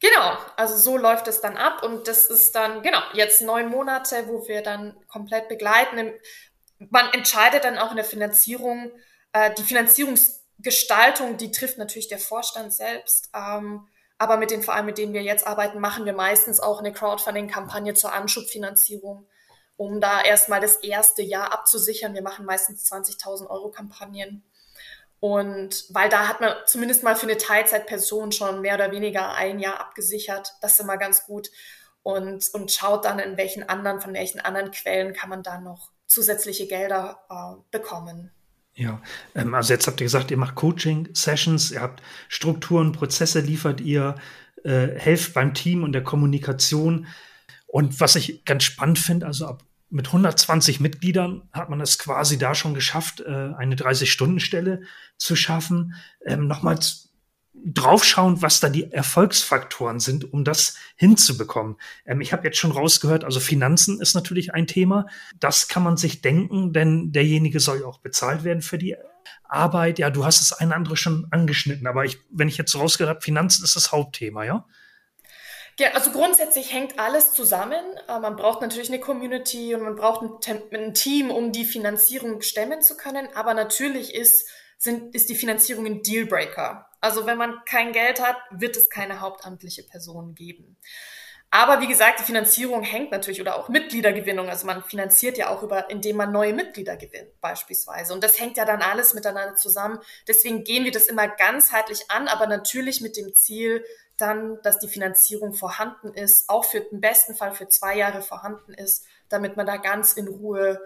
Genau, 0.00 0.36
also 0.56 0.76
so 0.76 0.98
läuft 0.98 1.26
es 1.26 1.40
dann 1.40 1.56
ab 1.56 1.82
und 1.82 2.06
das 2.06 2.26
ist 2.26 2.54
dann, 2.54 2.82
genau, 2.82 3.00
jetzt 3.14 3.40
neun 3.40 3.70
Monate, 3.70 4.28
wo 4.28 4.46
wir 4.46 4.62
dann 4.62 4.94
komplett 5.08 5.48
begleiten. 5.48 6.12
Man 6.78 7.10
entscheidet 7.12 7.64
dann 7.64 7.78
auch 7.78 7.90
in 7.90 7.96
der 7.96 8.04
Finanzierung, 8.04 8.92
äh, 9.32 9.54
die 9.54 9.62
Finanzierungs 9.62 10.45
Gestaltung, 10.58 11.36
die 11.36 11.50
trifft 11.50 11.78
natürlich 11.78 12.08
der 12.08 12.18
Vorstand 12.18 12.72
selbst. 12.72 13.30
Ähm, 13.34 13.86
aber 14.18 14.38
mit 14.38 14.50
den 14.50 14.62
Vereinen, 14.62 14.86
mit 14.86 14.98
denen 14.98 15.12
wir 15.12 15.22
jetzt 15.22 15.46
arbeiten, 15.46 15.80
machen 15.80 16.06
wir 16.06 16.14
meistens 16.14 16.60
auch 16.60 16.78
eine 16.78 16.92
Crowdfunding-Kampagne 16.92 17.94
zur 17.94 18.12
Anschubfinanzierung, 18.14 19.26
um 19.76 20.00
da 20.00 20.22
erstmal 20.22 20.60
das 20.60 20.76
erste 20.76 21.22
Jahr 21.22 21.52
abzusichern. 21.52 22.14
Wir 22.14 22.22
machen 22.22 22.46
meistens 22.46 22.90
20.000 22.90 23.48
Euro 23.48 23.70
Kampagnen. 23.70 24.42
Und 25.20 25.86
weil 25.90 26.08
da 26.08 26.28
hat 26.28 26.40
man 26.40 26.54
zumindest 26.66 27.02
mal 27.02 27.16
für 27.16 27.26
eine 27.26 27.36
Teilzeitperson 27.36 28.32
schon 28.32 28.60
mehr 28.60 28.74
oder 28.74 28.90
weniger 28.90 29.34
ein 29.34 29.58
Jahr 29.58 29.80
abgesichert. 29.80 30.54
Das 30.60 30.72
ist 30.72 30.80
immer 30.80 30.96
ganz 30.96 31.26
gut. 31.26 31.50
Und, 32.02 32.48
und 32.54 32.70
schaut 32.70 33.04
dann, 33.04 33.18
in 33.18 33.36
welchen 33.36 33.68
anderen, 33.68 34.00
von 34.00 34.14
welchen 34.14 34.40
anderen 34.40 34.70
Quellen 34.70 35.12
kann 35.12 35.28
man 35.28 35.42
da 35.42 35.58
noch 35.58 35.90
zusätzliche 36.06 36.66
Gelder 36.66 37.20
äh, 37.28 37.60
bekommen. 37.70 38.30
Ja, 38.76 39.00
ähm, 39.34 39.54
also 39.54 39.72
jetzt 39.72 39.86
habt 39.86 40.00
ihr 40.00 40.04
gesagt, 40.04 40.30
ihr 40.30 40.36
macht 40.36 40.54
Coaching-Sessions, 40.54 41.72
ihr 41.72 41.80
habt 41.80 42.02
Strukturen, 42.28 42.92
Prozesse 42.92 43.40
liefert 43.40 43.80
ihr, 43.80 44.16
äh, 44.64 44.88
helft 44.98 45.32
beim 45.32 45.54
Team 45.54 45.82
und 45.82 45.92
der 45.92 46.04
Kommunikation. 46.04 47.06
Und 47.66 48.00
was 48.00 48.16
ich 48.16 48.44
ganz 48.44 48.64
spannend 48.64 48.98
finde, 48.98 49.26
also 49.26 49.46
ab 49.46 49.64
mit 49.88 50.08
120 50.08 50.80
Mitgliedern 50.80 51.48
hat 51.52 51.70
man 51.70 51.80
es 51.80 51.98
quasi 51.98 52.38
da 52.38 52.54
schon 52.54 52.74
geschafft, 52.74 53.20
äh, 53.20 53.52
eine 53.56 53.76
30-Stunden-Stelle 53.76 54.82
zu 55.16 55.36
schaffen. 55.36 55.94
Ähm, 56.24 56.48
Nochmals 56.48 57.05
draufschauen, 57.64 58.42
was 58.42 58.60
da 58.60 58.68
die 58.68 58.92
Erfolgsfaktoren 58.92 59.98
sind, 60.00 60.32
um 60.32 60.44
das 60.44 60.76
hinzubekommen. 60.96 61.76
Ähm, 62.04 62.20
ich 62.20 62.32
habe 62.32 62.46
jetzt 62.46 62.58
schon 62.58 62.70
rausgehört, 62.70 63.24
also 63.24 63.40
Finanzen 63.40 64.00
ist 64.00 64.14
natürlich 64.14 64.54
ein 64.54 64.66
Thema. 64.66 65.06
Das 65.40 65.68
kann 65.68 65.82
man 65.82 65.96
sich 65.96 66.20
denken, 66.20 66.72
denn 66.72 67.12
derjenige 67.12 67.60
soll 67.60 67.80
ja 67.80 67.86
auch 67.86 67.98
bezahlt 67.98 68.44
werden 68.44 68.62
für 68.62 68.78
die 68.78 68.96
Arbeit. 69.44 69.98
Ja, 69.98 70.10
du 70.10 70.24
hast 70.24 70.40
es 70.40 70.52
eine 70.52 70.74
andere 70.74 70.96
schon 70.96 71.26
angeschnitten, 71.30 71.86
aber 71.86 72.04
ich, 72.04 72.18
wenn 72.30 72.48
ich 72.48 72.56
jetzt 72.58 72.74
rausgehört 72.76 73.16
habe, 73.16 73.24
Finanzen 73.24 73.64
ist 73.64 73.76
das 73.76 73.92
Hauptthema, 73.92 74.44
ja? 74.44 74.64
Ja, 75.78 75.90
also 75.92 76.10
grundsätzlich 76.10 76.72
hängt 76.72 76.98
alles 76.98 77.32
zusammen. 77.32 77.84
Äh, 78.08 78.18
man 78.18 78.36
braucht 78.36 78.62
natürlich 78.62 78.88
eine 78.88 79.00
Community 79.00 79.74
und 79.74 79.82
man 79.82 79.94
braucht 79.94 80.48
ein, 80.48 80.62
ein 80.72 80.94
Team, 80.94 81.30
um 81.30 81.52
die 81.52 81.66
Finanzierung 81.66 82.40
stemmen 82.40 82.80
zu 82.80 82.96
können. 82.96 83.28
Aber 83.34 83.52
natürlich 83.52 84.14
ist, 84.14 84.48
sind, 84.78 85.14
ist 85.14 85.28
die 85.28 85.34
Finanzierung 85.34 85.84
ein 85.84 86.02
Dealbreaker. 86.02 86.88
Also 87.06 87.24
wenn 87.24 87.38
man 87.38 87.64
kein 87.64 87.92
Geld 87.92 88.20
hat, 88.20 88.36
wird 88.50 88.76
es 88.76 88.90
keine 88.90 89.20
hauptamtliche 89.20 89.84
Person 89.84 90.34
geben. 90.34 90.76
Aber 91.52 91.80
wie 91.80 91.86
gesagt, 91.86 92.18
die 92.18 92.24
Finanzierung 92.24 92.82
hängt 92.82 93.12
natürlich 93.12 93.40
oder 93.40 93.54
auch 93.54 93.68
Mitgliedergewinnung. 93.68 94.48
Also 94.48 94.66
man 94.66 94.82
finanziert 94.82 95.38
ja 95.38 95.50
auch 95.50 95.62
über, 95.62 95.88
indem 95.88 96.16
man 96.16 96.32
neue 96.32 96.52
Mitglieder 96.52 96.96
gewinnt, 96.96 97.40
beispielsweise. 97.40 98.12
Und 98.12 98.24
das 98.24 98.40
hängt 98.40 98.56
ja 98.56 98.64
dann 98.64 98.82
alles 98.82 99.14
miteinander 99.14 99.54
zusammen. 99.54 100.00
Deswegen 100.26 100.64
gehen 100.64 100.84
wir 100.84 100.90
das 100.90 101.06
immer 101.06 101.28
ganzheitlich 101.28 102.10
an, 102.10 102.26
aber 102.26 102.48
natürlich 102.48 103.00
mit 103.00 103.16
dem 103.16 103.32
Ziel, 103.34 103.84
dann, 104.16 104.60
dass 104.62 104.80
die 104.80 104.88
Finanzierung 104.88 105.52
vorhanden 105.52 106.12
ist, 106.12 106.48
auch 106.48 106.64
für 106.64 106.78
im 106.78 107.00
besten 107.00 107.36
Fall 107.36 107.54
für 107.54 107.68
zwei 107.68 107.96
Jahre 107.96 108.20
vorhanden 108.20 108.74
ist, 108.74 109.06
damit 109.28 109.56
man 109.56 109.66
da 109.66 109.76
ganz 109.76 110.14
in 110.14 110.26
Ruhe 110.26 110.80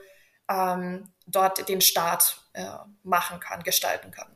ähm, 0.51 1.09
dort 1.27 1.67
den 1.67 1.81
Start 1.81 2.43
äh, 2.53 2.67
machen 3.05 3.41
kann, 3.41 3.63
gestalten 3.63 4.11
kann. 4.11 4.29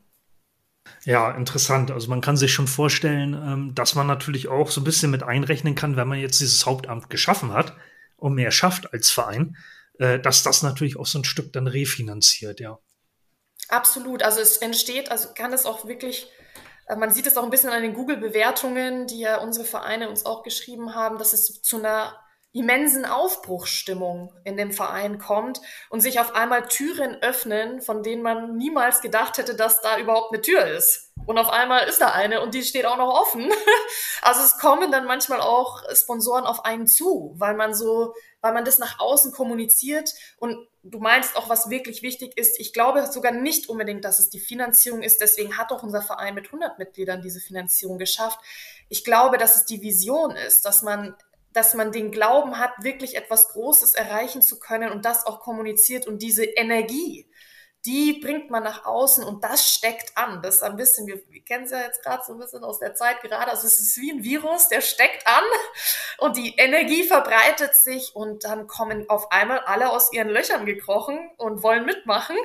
Ja, 1.05 1.31
interessant. 1.33 1.91
Also 1.91 2.09
man 2.09 2.21
kann 2.21 2.37
sich 2.37 2.53
schon 2.53 2.67
vorstellen, 2.67 3.35
ähm, 3.35 3.75
dass 3.75 3.95
man 3.95 4.07
natürlich 4.07 4.49
auch 4.49 4.71
so 4.71 4.81
ein 4.81 4.85
bisschen 4.85 5.11
mit 5.11 5.23
einrechnen 5.23 5.75
kann, 5.75 5.97
wenn 5.97 6.09
man 6.09 6.19
jetzt 6.19 6.41
dieses 6.41 6.67
Hauptamt 6.67 7.11
geschaffen 7.11 7.53
hat 7.53 7.75
und 8.17 8.35
mehr 8.35 8.51
schafft 8.51 8.93
als 8.93 9.11
Verein, 9.11 9.57
äh, 9.99 10.19
dass 10.19 10.43
das 10.43 10.63
natürlich 10.63 10.99
auch 10.99 11.07
so 11.07 11.19
ein 11.19 11.25
Stück 11.25 11.53
dann 11.53 11.67
refinanziert, 11.67 12.61
ja. 12.61 12.79
Absolut. 13.69 14.23
Also 14.23 14.41
es 14.41 14.59
entsteht, 14.59 15.11
also 15.11 15.29
kann 15.35 15.53
es 15.53 15.67
auch 15.67 15.87
wirklich, 15.87 16.29
äh, 16.87 16.97
man 16.97 17.11
sieht 17.11 17.27
es 17.27 17.37
auch 17.37 17.45
ein 17.45 17.51
bisschen 17.51 17.71
an 17.71 17.83
den 17.83 17.95
Google-Bewertungen, 17.95 19.07
die 19.07 19.21
ja 19.21 19.39
unsere 19.39 19.65
Vereine 19.65 20.09
uns 20.09 20.27
auch 20.27 20.43
geschrieben 20.43 20.95
haben, 20.95 21.19
dass 21.19 21.33
es 21.33 21.63
zu 21.63 21.79
einer 21.79 22.19
immensen 22.55 23.05
Aufbruchsstimmung 23.05 24.33
in 24.45 24.57
dem 24.57 24.71
Verein 24.71 25.19
kommt 25.19 25.61
und 25.91 26.01
sich 26.01 26.21
auf 26.21 26.37
einmal 26.37 26.69
Türen 26.69 27.17
öffnen, 27.21 27.83
von 27.83 28.05
denen 28.05 28.23
man 28.23 28.57
niemals 28.57 29.01
gedacht 29.01 29.39
hätte, 29.39 29.57
dass 29.57 29.81
da 29.81 29.99
überhaupt 29.99 30.33
eine 30.33 30.41
Tür 30.41 30.65
ist. 30.65 31.13
Und 31.27 31.37
auf 31.37 31.49
einmal 31.49 31.89
ist 31.89 32.01
da 32.01 32.13
eine 32.13 32.41
und 32.43 32.55
die 32.55 32.63
steht 32.63 32.87
auch 32.87 32.97
noch 32.97 33.13
offen. 33.13 33.51
Also 34.23 34.41
es 34.41 34.57
kommen 34.57 34.91
dann 34.91 35.05
manchmal 35.05 35.43
auch 35.43 35.83
Sponsoren 35.95 36.45
auf 36.47 36.65
einen 36.65 36.87
zu, 36.87 37.35
weil 37.37 37.55
man 37.55 37.75
so, 37.75 38.15
weil 38.41 38.55
man 38.55 38.65
das 38.65 38.79
nach 38.79 38.99
außen 38.99 39.33
kommuniziert 39.33 40.15
und 40.39 40.67
du 40.83 40.99
meinst 40.99 41.37
auch, 41.37 41.51
was 41.51 41.69
wirklich 41.69 42.01
wichtig 42.01 42.39
ist. 42.39 42.59
Ich 42.59 42.73
glaube 42.73 43.07
sogar 43.07 43.33
nicht 43.33 43.69
unbedingt, 43.69 44.03
dass 44.03 44.21
es 44.21 44.31
die 44.31 44.41
Finanzierung 44.41 45.03
ist. 45.03 45.21
Deswegen 45.21 45.59
hat 45.59 45.73
auch 45.73 45.83
unser 45.83 46.01
Verein 46.01 46.35
mit 46.35 46.47
100 46.47 46.79
Mitgliedern 46.79 47.21
diese 47.21 47.41
Finanzierung 47.41 47.99
geschafft. 47.99 48.39
Ich 48.89 49.05
glaube, 49.05 49.37
dass 49.37 49.57
es 49.57 49.67
die 49.67 49.83
Vision 49.83 50.31
ist, 50.37 50.65
dass 50.65 50.81
man 50.81 51.15
dass 51.55 51.73
man 51.73 51.93
den 51.93 52.11
Glauben 52.11 52.59
hat, 52.59 52.73
wirklich 52.83 53.17
etwas 53.17 53.49
Großes 53.49 53.95
erreichen 53.95 54.43
zu 54.43 54.59
können 54.59 54.91
und 54.91 55.05
das 55.05 55.25
auch 55.25 55.41
kommuniziert 55.41 56.07
und 56.07 56.21
diese 56.21 56.45
Energie, 56.45 57.31
die 57.87 58.15
bringt 58.15 58.51
man 58.51 58.63
nach 58.63 58.87
außen 58.87 59.23
und 59.23 59.45
das 59.45 59.69
steckt 59.69 60.17
an. 60.17 60.41
Das 60.43 60.57
ist 60.57 60.63
ein 60.63 60.77
bisschen, 60.77 61.07
wir, 61.07 61.23
wir 61.29 61.45
kennen 61.45 61.65
es 61.65 61.71
ja 61.71 61.81
jetzt 61.81 62.03
gerade 62.03 62.23
so 62.27 62.33
ein 62.33 62.39
bisschen 62.39 62.65
aus 62.65 62.79
der 62.79 62.95
Zeit 62.95 63.21
gerade, 63.21 63.51
also 63.51 63.67
es 63.67 63.79
ist 63.79 63.97
wie 63.99 64.11
ein 64.11 64.25
Virus, 64.25 64.69
der 64.69 64.81
steckt 64.81 65.27
an 65.27 65.45
und 66.19 66.37
die 66.37 66.57
Energie 66.57 67.05
verbreitet 67.05 67.75
sich 67.77 68.17
und 68.17 68.45
dann 68.45 68.67
kommen 68.67 69.09
auf 69.09 69.31
einmal 69.31 69.61
alle 69.61 69.91
aus 69.91 70.13
ihren 70.13 70.29
Löchern 70.29 70.67
gekrochen 70.67 71.31
und 71.37 71.63
wollen 71.63 71.85
mitmachen. 71.85 72.37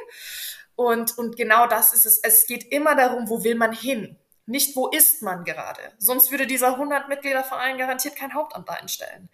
Und, 0.75 1.17
und 1.17 1.35
genau 1.35 1.67
das 1.67 1.93
ist 1.93 2.05
es. 2.05 2.19
Es 2.19 2.45
geht 2.45 2.71
immer 2.71 2.95
darum, 2.95 3.27
wo 3.27 3.43
will 3.43 3.55
man 3.55 3.73
hin? 3.73 4.17
Nicht 4.49 4.75
wo 4.75 4.87
ist 4.87 5.21
man 5.21 5.43
gerade. 5.43 5.81
Sonst 5.97 6.31
würde 6.31 6.47
dieser 6.47 6.79
100-Mitglieder-Verein 6.79 7.77
garantiert 7.77 8.15
kein 8.15 8.33
Hauptamt 8.33 8.69
einstellen. 8.69 9.29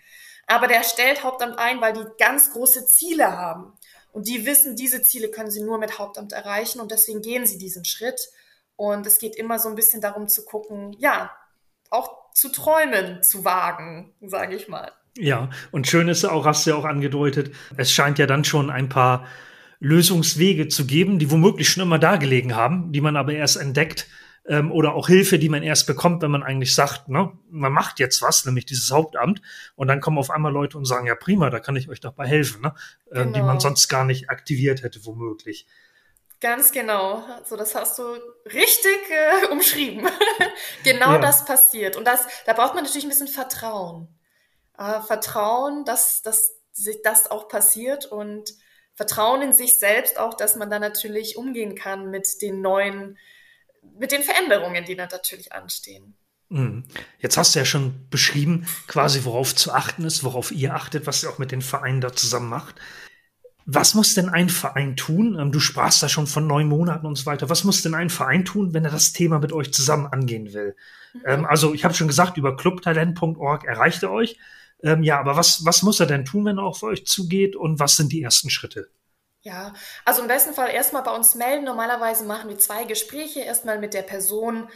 Aber 0.47 0.67
der 0.67 0.83
stellt 0.83 1.23
Hauptamt 1.23 1.57
ein, 1.57 1.81
weil 1.81 1.93
die 1.93 2.05
ganz 2.19 2.51
große 2.51 2.85
Ziele 2.85 3.31
haben. 3.37 3.73
Und 4.11 4.27
die 4.27 4.45
wissen, 4.45 4.75
diese 4.75 5.01
Ziele 5.01 5.29
können 5.29 5.49
sie 5.49 5.63
nur 5.63 5.77
mit 5.77 5.97
Hauptamt 5.99 6.31
erreichen 6.31 6.79
und 6.79 6.91
deswegen 6.91 7.21
gehen 7.21 7.45
sie 7.45 7.57
diesen 7.57 7.85
Schritt. 7.85 8.29
Und 8.75 9.07
es 9.07 9.19
geht 9.19 9.35
immer 9.35 9.57
so 9.57 9.69
ein 9.69 9.75
bisschen 9.75 10.01
darum 10.01 10.27
zu 10.27 10.45
gucken, 10.45 10.95
ja, 10.99 11.31
auch 11.89 12.31
zu 12.33 12.49
träumen, 12.49 13.23
zu 13.23 13.45
wagen, 13.45 14.13
sage 14.21 14.55
ich 14.55 14.67
mal. 14.67 14.91
Ja, 15.17 15.49
und 15.71 15.87
schön 15.87 16.09
ist 16.09 16.25
auch, 16.25 16.45
hast 16.45 16.65
du 16.65 16.71
ja 16.71 16.75
auch 16.75 16.83
angedeutet, 16.83 17.55
es 17.77 17.91
scheint 17.91 18.19
ja 18.19 18.25
dann 18.25 18.43
schon 18.43 18.69
ein 18.69 18.89
paar 18.89 19.25
Lösungswege 19.79 20.67
zu 20.67 20.85
geben, 20.85 21.19
die 21.19 21.31
womöglich 21.31 21.69
schon 21.69 21.83
immer 21.83 21.99
da 21.99 22.17
gelegen 22.17 22.55
haben, 22.55 22.91
die 22.91 23.01
man 23.01 23.15
aber 23.15 23.33
erst 23.33 23.55
entdeckt, 23.55 24.07
ähm, 24.47 24.71
oder 24.71 24.93
auch 24.93 25.07
Hilfe, 25.07 25.39
die 25.39 25.49
man 25.49 25.63
erst 25.63 25.87
bekommt, 25.87 26.21
wenn 26.21 26.31
man 26.31 26.43
eigentlich 26.43 26.75
sagt, 26.75 27.09
ne, 27.09 27.31
man 27.49 27.71
macht 27.71 27.99
jetzt 27.99 28.21
was, 28.21 28.45
nämlich 28.45 28.65
dieses 28.65 28.91
Hauptamt, 28.91 29.41
und 29.75 29.87
dann 29.87 30.01
kommen 30.01 30.17
auf 30.17 30.29
einmal 30.29 30.51
Leute 30.51 30.77
und 30.77 30.85
sagen, 30.85 31.07
ja 31.07 31.15
prima, 31.15 31.49
da 31.49 31.59
kann 31.59 31.75
ich 31.75 31.89
euch 31.89 31.99
dabei 31.99 32.27
helfen, 32.27 32.61
ne, 32.61 32.75
genau. 33.05 33.21
ähm, 33.21 33.33
die 33.33 33.39
man 33.39 33.49
genau. 33.49 33.59
sonst 33.59 33.87
gar 33.87 34.05
nicht 34.05 34.29
aktiviert 34.29 34.83
hätte, 34.83 35.05
womöglich. 35.05 35.67
Ganz 36.41 36.71
genau. 36.71 37.23
Also 37.37 37.55
das 37.55 37.73
hast 37.75 37.97
du 37.97 38.03
richtig 38.45 38.99
äh, 39.09 39.47
umschrieben. 39.47 40.07
genau 40.83 41.13
ja. 41.13 41.17
das 41.17 41.45
passiert. 41.45 41.95
Und 41.95 42.05
das, 42.05 42.27
da 42.45 42.53
braucht 42.53 42.75
man 42.75 42.83
natürlich 42.83 43.05
ein 43.05 43.09
bisschen 43.09 43.27
Vertrauen. 43.27 44.09
Äh, 44.77 45.01
Vertrauen, 45.01 45.85
dass, 45.85 46.21
dass 46.21 46.55
sich 46.71 47.01
das 47.03 47.31
auch 47.31 47.47
passiert 47.47 48.05
und 48.05 48.53
Vertrauen 48.93 49.41
in 49.41 49.53
sich 49.53 49.79
selbst 49.79 50.19
auch, 50.19 50.33
dass 50.33 50.55
man 50.55 50.69
da 50.69 50.77
natürlich 50.77 51.37
umgehen 51.37 51.73
kann 51.73 52.11
mit 52.11 52.41
den 52.41 52.61
neuen 52.61 53.17
mit 53.99 54.11
den 54.11 54.23
Veränderungen, 54.23 54.85
die 54.85 54.95
dann 54.95 55.09
natürlich 55.11 55.53
anstehen. 55.53 56.15
Mhm. 56.49 56.83
Jetzt 57.19 57.37
hast 57.37 57.55
du 57.55 57.59
ja 57.59 57.65
schon 57.65 58.07
beschrieben, 58.09 58.67
quasi 58.87 59.23
worauf 59.23 59.55
zu 59.55 59.73
achten 59.73 60.05
ist, 60.05 60.23
worauf 60.23 60.51
ihr 60.51 60.75
achtet, 60.75 61.07
was 61.07 61.23
ihr 61.23 61.29
auch 61.29 61.37
mit 61.37 61.51
den 61.51 61.61
Vereinen 61.61 62.01
da 62.01 62.13
zusammen 62.13 62.49
macht. 62.49 62.75
Was 63.67 63.95
muss 63.95 64.13
denn 64.13 64.29
ein 64.29 64.49
Verein 64.49 64.95
tun? 64.95 65.39
Ähm, 65.39 65.51
du 65.51 65.59
sprachst 65.59 66.03
da 66.03 66.07
schon 66.07 66.27
von 66.27 66.45
neun 66.45 66.67
Monaten 66.67 67.07
und 67.07 67.15
so 67.15 67.25
weiter. 67.25 67.49
Was 67.49 67.63
muss 67.63 67.81
denn 67.81 67.95
ein 67.95 68.11
Verein 68.11 68.45
tun, 68.45 68.73
wenn 68.75 68.85
er 68.85 68.91
das 68.91 69.11
Thema 69.11 69.39
mit 69.39 69.53
euch 69.53 69.73
zusammen 69.73 70.05
angehen 70.05 70.53
will? 70.53 70.75
Mhm. 71.13 71.21
Ähm, 71.25 71.45
also 71.45 71.73
ich 71.73 71.83
habe 71.83 71.95
schon 71.95 72.07
gesagt, 72.07 72.37
über 72.37 72.55
clubtalent.org 72.55 73.63
erreicht 73.63 74.03
er 74.03 74.11
euch. 74.11 74.37
Ähm, 74.83 75.01
ja, 75.01 75.19
aber 75.19 75.35
was, 75.35 75.65
was 75.65 75.81
muss 75.81 75.99
er 75.99 76.05
denn 76.05 76.25
tun, 76.25 76.45
wenn 76.45 76.59
er 76.59 76.63
auf 76.63 76.83
euch 76.83 77.07
zugeht 77.07 77.55
und 77.55 77.79
was 77.79 77.97
sind 77.97 78.11
die 78.11 78.21
ersten 78.21 78.51
Schritte? 78.51 78.89
Ja, 79.45 79.73
also 80.05 80.23
im 80.23 80.27
besten 80.27 80.55
Fall 80.55 80.71
erstmal 80.71 81.03
bei 81.03 81.15
uns 81.15 81.35
melden. 81.35 81.65
Normalerweise 81.65 82.25
machen 82.25 82.49
wir 82.49 82.57
zwei 82.57 82.83
Gespräche. 82.83 83.41
Erstmal 83.41 83.77
mit 83.77 83.93
der 83.93 84.01
Person, 84.01 84.67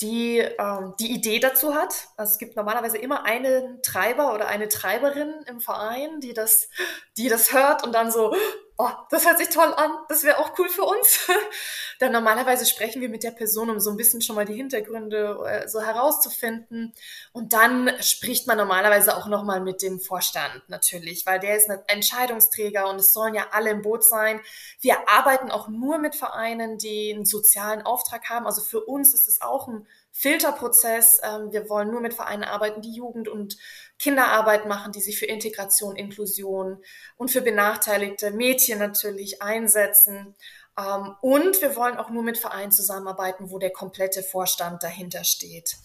die 0.00 0.38
ähm, 0.38 0.94
die 1.00 1.10
Idee 1.10 1.40
dazu 1.40 1.74
hat. 1.74 2.06
Also 2.16 2.34
es 2.34 2.38
gibt 2.38 2.54
normalerweise 2.54 2.98
immer 2.98 3.24
einen 3.24 3.82
Treiber 3.82 4.32
oder 4.32 4.46
eine 4.46 4.68
Treiberin 4.68 5.34
im 5.48 5.60
Verein, 5.60 6.20
die 6.20 6.34
das, 6.34 6.68
die 7.16 7.28
das 7.28 7.52
hört 7.52 7.82
und 7.82 7.92
dann 7.92 8.12
so, 8.12 8.32
oh, 8.78 8.88
das 9.10 9.26
hört 9.26 9.38
sich 9.38 9.48
toll 9.48 9.72
an, 9.76 9.90
das 10.08 10.24
wäre 10.24 10.38
auch 10.38 10.58
cool 10.58 10.68
für 10.68 10.84
uns. 10.84 11.30
Dann 11.98 12.12
normalerweise 12.12 12.66
sprechen 12.66 13.00
wir 13.00 13.08
mit 13.08 13.22
der 13.22 13.30
Person, 13.30 13.70
um 13.70 13.80
so 13.80 13.90
ein 13.90 13.96
bisschen 13.96 14.22
schon 14.22 14.36
mal 14.36 14.44
die 14.44 14.54
Hintergründe 14.54 15.38
äh, 15.46 15.68
so 15.68 15.80
herauszufinden. 15.80 16.92
Und 17.32 17.52
dann 17.52 17.90
spricht 18.00 18.46
man 18.46 18.56
normalerweise 18.56 19.16
auch 19.16 19.26
nochmal 19.28 19.60
mit 19.60 19.82
dem 19.82 20.00
Vorstand 20.00 20.62
natürlich, 20.68 21.26
weil 21.26 21.38
der 21.38 21.56
ist 21.56 21.70
ein 21.70 21.80
Entscheidungsträger 21.86 22.88
und 22.88 22.96
es 22.96 23.12
sollen 23.12 23.34
ja 23.34 23.48
alle 23.52 23.70
im 23.70 23.82
Boot 23.82 24.04
sein. 24.04 24.40
Wir 24.80 25.08
arbeiten 25.08 25.50
auch 25.50 25.68
nur 25.68 25.98
mit 25.98 26.16
Vereinen, 26.16 26.78
die 26.78 27.12
einen 27.14 27.24
sozialen 27.24 27.82
Auftrag 27.82 28.28
haben. 28.30 28.46
Also 28.46 28.62
für 28.62 28.80
uns 28.80 29.14
ist 29.14 29.28
es 29.28 29.40
auch 29.40 29.68
ein 29.68 29.86
Filterprozess. 30.10 31.20
Ähm, 31.22 31.52
wir 31.52 31.68
wollen 31.68 31.90
nur 31.90 32.00
mit 32.00 32.14
Vereinen 32.14 32.44
arbeiten, 32.44 32.82
die 32.82 32.94
Jugend 32.94 33.28
und 33.28 33.56
Kinderarbeit 34.02 34.66
machen, 34.66 34.90
die 34.90 35.00
sich 35.00 35.16
für 35.16 35.26
Integration, 35.26 35.94
Inklusion 35.94 36.82
und 37.16 37.30
für 37.30 37.40
benachteiligte 37.40 38.32
Mädchen 38.32 38.80
natürlich 38.80 39.40
einsetzen. 39.40 40.34
Ähm, 40.76 41.14
und 41.20 41.62
wir 41.62 41.76
wollen 41.76 41.96
auch 41.96 42.10
nur 42.10 42.24
mit 42.24 42.36
Vereinen 42.36 42.72
zusammenarbeiten, 42.72 43.52
wo 43.52 43.58
der 43.60 43.70
komplette 43.70 44.24
Vorstand 44.24 44.82
dahinter 44.82 45.22
steht. 45.22 45.76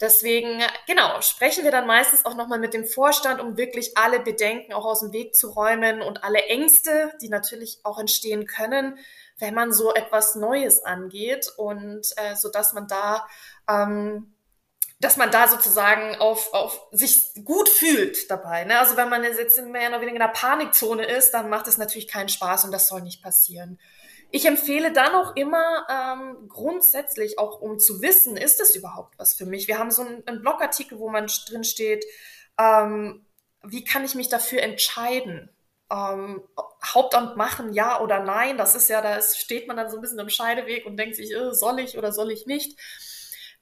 Deswegen, 0.00 0.60
genau, 0.88 1.20
sprechen 1.20 1.62
wir 1.62 1.70
dann 1.70 1.86
meistens 1.86 2.24
auch 2.24 2.34
nochmal 2.34 2.58
mit 2.58 2.74
dem 2.74 2.86
Vorstand, 2.86 3.40
um 3.40 3.56
wirklich 3.56 3.96
alle 3.96 4.18
Bedenken 4.18 4.72
auch 4.72 4.84
aus 4.84 5.00
dem 5.00 5.12
Weg 5.12 5.36
zu 5.36 5.50
räumen 5.50 6.02
und 6.02 6.24
alle 6.24 6.42
Ängste, 6.46 7.12
die 7.22 7.28
natürlich 7.28 7.78
auch 7.84 8.00
entstehen 8.00 8.46
können, 8.46 8.98
wenn 9.38 9.54
man 9.54 9.72
so 9.72 9.94
etwas 9.94 10.34
Neues 10.34 10.82
angeht 10.82 11.52
und 11.56 12.10
äh, 12.16 12.34
so 12.34 12.50
dass 12.50 12.72
man 12.72 12.88
da 12.88 13.28
ähm, 13.68 14.34
dass 15.00 15.16
man 15.16 15.30
da 15.30 15.48
sozusagen 15.48 16.16
auf, 16.16 16.52
auf 16.52 16.86
sich 16.92 17.32
gut 17.44 17.70
fühlt 17.70 18.30
dabei. 18.30 18.64
Ne? 18.64 18.78
Also 18.78 18.96
wenn 18.98 19.08
man 19.08 19.24
jetzt 19.24 19.60
mehr 19.62 19.88
oder 19.88 20.02
weniger 20.02 20.16
in 20.16 20.22
einer 20.22 20.32
Panikzone 20.32 21.04
ist, 21.04 21.32
dann 21.32 21.48
macht 21.48 21.66
es 21.68 21.78
natürlich 21.78 22.06
keinen 22.06 22.28
Spaß 22.28 22.66
und 22.66 22.70
das 22.70 22.86
soll 22.86 23.00
nicht 23.00 23.22
passieren. 23.22 23.80
Ich 24.30 24.46
empfehle 24.46 24.92
dann 24.92 25.14
auch 25.14 25.34
immer 25.34 25.86
ähm, 25.90 26.48
grundsätzlich, 26.48 27.38
auch 27.38 27.60
um 27.60 27.78
zu 27.78 28.02
wissen, 28.02 28.36
ist 28.36 28.60
das 28.60 28.76
überhaupt 28.76 29.18
was 29.18 29.34
für 29.34 29.46
mich? 29.46 29.66
Wir 29.66 29.78
haben 29.78 29.90
so 29.90 30.02
einen, 30.02 30.22
einen 30.26 30.42
Blogartikel, 30.42 30.98
wo 30.98 31.08
man 31.08 31.28
drin 31.48 31.64
steht, 31.64 32.04
ähm, 32.58 33.24
wie 33.62 33.84
kann 33.84 34.04
ich 34.04 34.14
mich 34.14 34.28
dafür 34.28 34.62
entscheiden? 34.62 35.50
Ähm, 35.90 36.42
Hauptamt 36.84 37.36
machen, 37.36 37.72
ja 37.72 38.00
oder 38.00 38.20
nein? 38.20 38.56
Das 38.56 38.74
ist 38.74 38.88
ja, 38.88 39.00
da 39.00 39.20
steht 39.20 39.66
man 39.66 39.76
dann 39.76 39.90
so 39.90 39.96
ein 39.96 40.00
bisschen 40.00 40.18
im 40.18 40.28
Scheideweg 40.28 40.86
und 40.86 40.96
denkt 40.96 41.16
sich, 41.16 41.32
äh, 41.32 41.52
soll 41.52 41.80
ich 41.80 41.98
oder 41.98 42.12
soll 42.12 42.30
ich 42.30 42.46
nicht? 42.46 42.78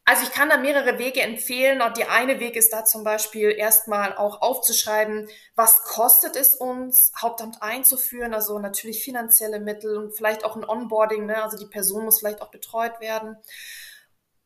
Also 0.08 0.22
ich 0.22 0.30
kann 0.30 0.48
da 0.48 0.56
mehrere 0.56 0.98
Wege 0.98 1.20
empfehlen. 1.20 1.82
Und 1.82 1.98
die 1.98 2.06
eine 2.06 2.40
Weg 2.40 2.56
ist 2.56 2.72
da 2.72 2.82
zum 2.82 3.04
Beispiel 3.04 3.50
erstmal 3.50 4.16
auch 4.16 4.40
aufzuschreiben, 4.40 5.28
was 5.54 5.82
kostet 5.82 6.34
es 6.34 6.54
uns, 6.54 7.12
Hauptamt 7.20 7.60
einzuführen, 7.60 8.32
also 8.32 8.58
natürlich 8.58 9.04
finanzielle 9.04 9.60
Mittel 9.60 9.98
und 9.98 10.16
vielleicht 10.16 10.46
auch 10.46 10.56
ein 10.56 10.64
Onboarding, 10.64 11.26
ne? 11.26 11.42
also 11.42 11.58
die 11.58 11.66
Person 11.66 12.06
muss 12.06 12.20
vielleicht 12.20 12.40
auch 12.40 12.50
betreut 12.50 12.98
werden. 13.00 13.36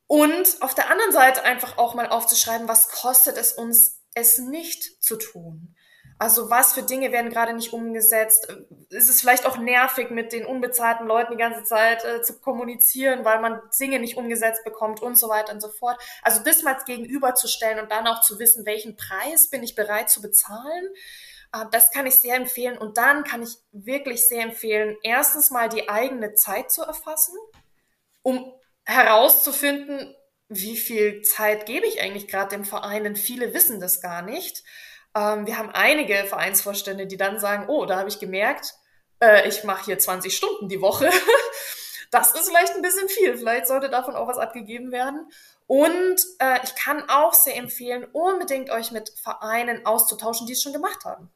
Und 0.09 0.57
auf 0.63 0.75
der 0.75 0.91
anderen 0.91 1.13
Seite 1.13 1.45
einfach 1.45 1.79
auch 1.79 1.95
mal 1.95 2.09
aufzuschreiben, 2.09 2.67
was 2.67 2.89
kostet 2.89 3.37
es 3.37 3.53
uns, 3.53 4.01
es 4.15 4.39
nicht 4.39 5.01
zu 5.01 5.15
tun. 5.15 5.77
Also 6.23 6.51
was 6.51 6.73
für 6.73 6.85
Dinge 6.85 7.11
werden 7.11 7.33
gerade 7.33 7.53
nicht 7.53 7.73
umgesetzt? 7.73 8.47
Ist 8.91 9.11
es 9.11 9.21
vielleicht 9.21 9.45
auch 9.45 9.57
nervig, 9.59 10.11
mit 10.11 10.33
den 10.33 10.47
unbezahlten 10.47 11.05
Leuten 11.05 11.33
die 11.33 11.37
ganze 11.37 11.65
Zeit 11.65 12.05
äh, 12.05 12.23
zu 12.23 12.39
kommunizieren, 12.39 13.25
weil 13.25 13.41
man 13.41 13.61
Dinge 13.81 13.99
nicht 13.99 14.17
umgesetzt 14.17 14.63
bekommt 14.63 15.03
und 15.03 15.19
so 15.19 15.29
weiter 15.29 15.53
und 15.53 15.61
so 15.61 15.69
fort. 15.69 16.01
Also 16.23 16.41
das 16.45 16.63
mal 16.63 16.79
gegenüberzustellen 16.87 17.81
und 17.81 17.91
dann 17.91 18.07
auch 18.07 18.21
zu 18.21 18.39
wissen, 18.39 18.65
welchen 18.67 18.97
Preis 18.97 19.51
bin 19.51 19.65
ich 19.65 19.75
bereit 19.75 20.11
zu 20.11 20.23
bezahlen. 20.23 20.87
Äh, 21.53 21.65
das 21.73 21.91
kann 21.91 22.07
ich 22.07 22.15
sehr 22.21 22.37
empfehlen. 22.37 22.79
Und 22.79 22.99
dann 22.99 23.25
kann 23.25 23.43
ich 23.43 23.57
wirklich 23.73 24.29
sehr 24.29 24.45
empfehlen, 24.45 24.97
erstens 25.03 25.51
mal 25.51 25.69
die 25.69 25.89
eigene 25.89 26.35
Zeit 26.35 26.71
zu 26.71 26.83
erfassen, 26.83 27.35
um 28.23 28.55
herauszufinden, 28.85 30.15
wie 30.49 30.77
viel 30.77 31.23
Zeit 31.23 31.67
gebe 31.67 31.87
ich 31.87 32.01
eigentlich 32.01 32.29
gerade 32.29 32.51
dem 32.51 32.65
Verein, 32.65 33.03
denn 33.03 33.17
viele 33.17 33.55
wissen 33.55 33.81
das 33.81 34.01
gar 34.01 34.23
nicht. 34.23 34.63
Ähm, 35.15 35.47
wir 35.47 35.59
haben 35.59 35.71
einige 35.71 36.25
Vereinsvorstände, 36.25 37.07
die 37.07 37.17
dann 37.17 37.39
sagen, 37.39 37.69
oh, 37.69 37.87
da 37.87 37.99
habe 37.99 38.09
ich 38.09 38.19
gemerkt, 38.19 38.75
äh, 39.21 39.49
ich 39.49 39.65
mache 39.65 39.85
hier 39.85 39.99
20 39.99 40.37
Stunden 40.37 40.69
die 40.69 40.81
Woche. 40.81 41.11
das 42.11 42.35
ist 42.35 42.49
vielleicht 42.49 42.75
ein 42.75 42.83
bisschen 42.83 43.09
viel. 43.09 43.37
Vielleicht 43.37 43.67
sollte 43.67 43.89
davon 43.89 44.17
auch 44.17 44.29
was 44.29 44.39
abgegeben 44.39 44.93
werden. 44.93 45.31
Und 45.67 46.21
äh, 46.39 46.59
ich 46.65 46.75
kann 46.75 47.09
auch 47.09 47.33
sehr 47.33 47.57
empfehlen, 47.57 48.05
unbedingt 48.13 48.71
euch 48.71 48.91
mit 48.91 49.11
Vereinen 49.11 49.87
auszutauschen, 49.87 50.47
die 50.47 50.53
es 50.53 50.63
schon 50.63 50.73
gemacht 50.73 51.05
haben. 51.05 51.31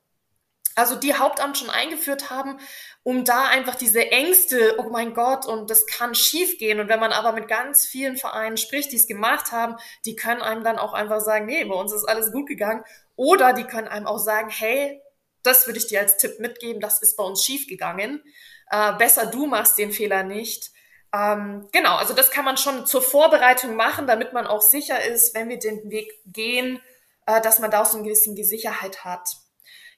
Also 0.74 0.94
die 0.94 1.14
Hauptamt 1.14 1.56
schon 1.56 1.70
eingeführt 1.70 2.28
haben, 2.28 2.60
um 3.07 3.25
da 3.25 3.47
einfach 3.47 3.77
diese 3.77 4.11
Ängste, 4.11 4.75
oh 4.79 4.90
mein 4.90 5.14
Gott, 5.14 5.47
und 5.47 5.71
das 5.71 5.87
kann 5.87 6.16
schief 6.16 6.59
gehen. 6.59 6.81
Und 6.81 6.88
wenn 6.88 6.99
man 6.99 7.12
aber 7.12 7.31
mit 7.31 7.47
ganz 7.47 7.87
vielen 7.87 8.16
Vereinen 8.16 8.57
spricht, 8.57 8.90
die 8.90 8.97
es 8.97 9.07
gemacht 9.07 9.53
haben, 9.53 9.77
die 10.05 10.16
können 10.16 10.42
einem 10.42 10.64
dann 10.64 10.77
auch 10.77 10.92
einfach 10.92 11.21
sagen, 11.21 11.47
nee, 11.47 11.64
bei 11.64 11.77
uns 11.77 11.92
ist 11.92 12.03
alles 12.03 12.33
gut 12.33 12.49
gegangen. 12.49 12.83
Oder 13.14 13.53
die 13.53 13.62
können 13.62 13.87
einem 13.87 14.09
auch 14.09 14.19
sagen, 14.19 14.51
hey, 14.51 15.01
das 15.45 15.69
würde 15.69 15.79
ich 15.79 15.87
dir 15.87 16.01
als 16.01 16.16
Tipp 16.16 16.40
mitgeben, 16.40 16.81
das 16.81 17.01
ist 17.01 17.16
bei 17.16 17.23
uns 17.23 17.45
schief 17.45 17.69
gegangen. 17.69 18.25
Äh, 18.73 18.95
besser 18.95 19.27
du 19.27 19.47
machst 19.47 19.79
den 19.79 19.92
Fehler 19.92 20.25
nicht. 20.25 20.73
Ähm, 21.14 21.69
genau, 21.71 21.95
also 21.95 22.12
das 22.12 22.33
kann 22.33 22.45
man 22.45 22.57
schon 22.57 22.87
zur 22.87 23.03
Vorbereitung 23.03 23.77
machen, 23.77 24.09
damit 24.09 24.33
man 24.33 24.49
auch 24.49 24.62
sicher 24.62 25.05
ist, 25.05 25.33
wenn 25.37 25.49
wir 25.49 25.61
den 25.61 25.92
Weg 25.92 26.11
gehen, 26.27 26.81
äh, 27.27 27.40
dass 27.40 27.61
man 27.61 27.71
da 27.71 27.83
auch 27.83 27.87
so 27.87 27.99
ein 27.99 28.03
bisschen 28.03 28.35
Sicherheit 28.35 29.05
hat. 29.05 29.29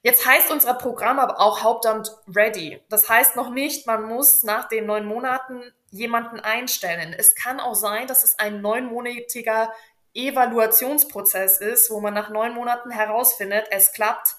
Jetzt 0.01 0.25
heißt 0.25 0.51
unser 0.51 0.73
Programm 0.75 1.19
aber 1.19 1.39
auch 1.39 1.61
Hauptamt 1.61 2.15
Ready. 2.33 2.81
Das 2.89 3.09
heißt 3.09 3.35
noch 3.35 3.49
nicht, 3.49 3.85
man 3.85 4.03
muss 4.03 4.43
nach 4.43 4.67
den 4.67 4.85
neun 4.85 5.05
Monaten 5.05 5.61
jemanden 5.91 6.39
einstellen. 6.39 7.13
Es 7.17 7.35
kann 7.35 7.59
auch 7.59 7.75
sein, 7.75 8.07
dass 8.07 8.23
es 8.23 8.39
ein 8.39 8.61
neunmonatiger 8.61 9.73
Evaluationsprozess 10.13 11.59
ist, 11.59 11.91
wo 11.91 11.99
man 11.99 12.13
nach 12.13 12.29
neun 12.29 12.53
Monaten 12.53 12.91
herausfindet, 12.91 13.67
es 13.71 13.91
klappt. 13.91 14.35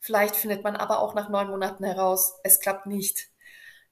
Vielleicht 0.00 0.36
findet 0.36 0.64
man 0.64 0.76
aber 0.76 1.00
auch 1.00 1.14
nach 1.14 1.28
neun 1.28 1.48
Monaten 1.48 1.84
heraus, 1.84 2.38
es 2.42 2.60
klappt 2.60 2.86
nicht 2.86 3.28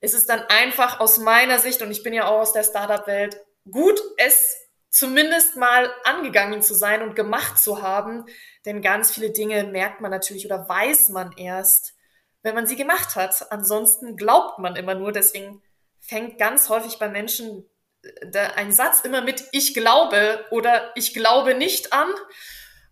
ist 0.05 0.15
es 0.15 0.27
dann 0.27 0.43
einfach 0.49 1.01
aus 1.01 1.19
meiner 1.19 1.59
Sicht, 1.59 1.83
und 1.83 1.91
ich 1.91 2.03
bin 2.03 2.13
ja 2.13 2.29
auch 2.29 2.41
aus 2.41 2.53
der 2.53 2.63
Startup-Welt, 2.63 3.41
gut, 3.71 4.01
es 4.19 4.64
zumindest 4.95 5.57
mal 5.57 5.93
angegangen 6.05 6.63
zu 6.63 6.73
sein 6.73 7.03
und 7.03 7.17
gemacht 7.17 7.59
zu 7.59 7.83
haben. 7.83 8.27
Denn 8.65 8.81
ganz 8.81 9.11
viele 9.11 9.31
Dinge 9.31 9.65
merkt 9.65 10.01
man 10.01 10.13
natürlich 10.13 10.47
oder 10.47 10.69
weiß 10.69 11.09
man 11.09 11.33
erst, 11.37 11.95
wenn 12.43 12.55
man 12.55 12.69
sie 12.69 12.77
gemacht 12.77 13.17
hat. 13.17 13.51
Ansonsten 13.51 14.17
glaubt 14.17 14.61
man 14.61 14.77
immer 14.77 14.95
nur. 14.95 15.11
Deswegen 15.11 15.63
fängt 15.99 16.39
ganz 16.39 16.69
häufig 16.69 17.01
bei 17.01 17.09
Menschen 17.09 17.69
äh, 18.03 18.39
ein 18.55 18.71
Satz 18.71 19.01
immer 19.01 19.21
mit 19.21 19.43
Ich 19.51 19.75
glaube 19.75 20.45
oder 20.53 20.93
Ich 20.95 21.13
glaube 21.13 21.55
nicht 21.55 21.93
an. 21.93 22.09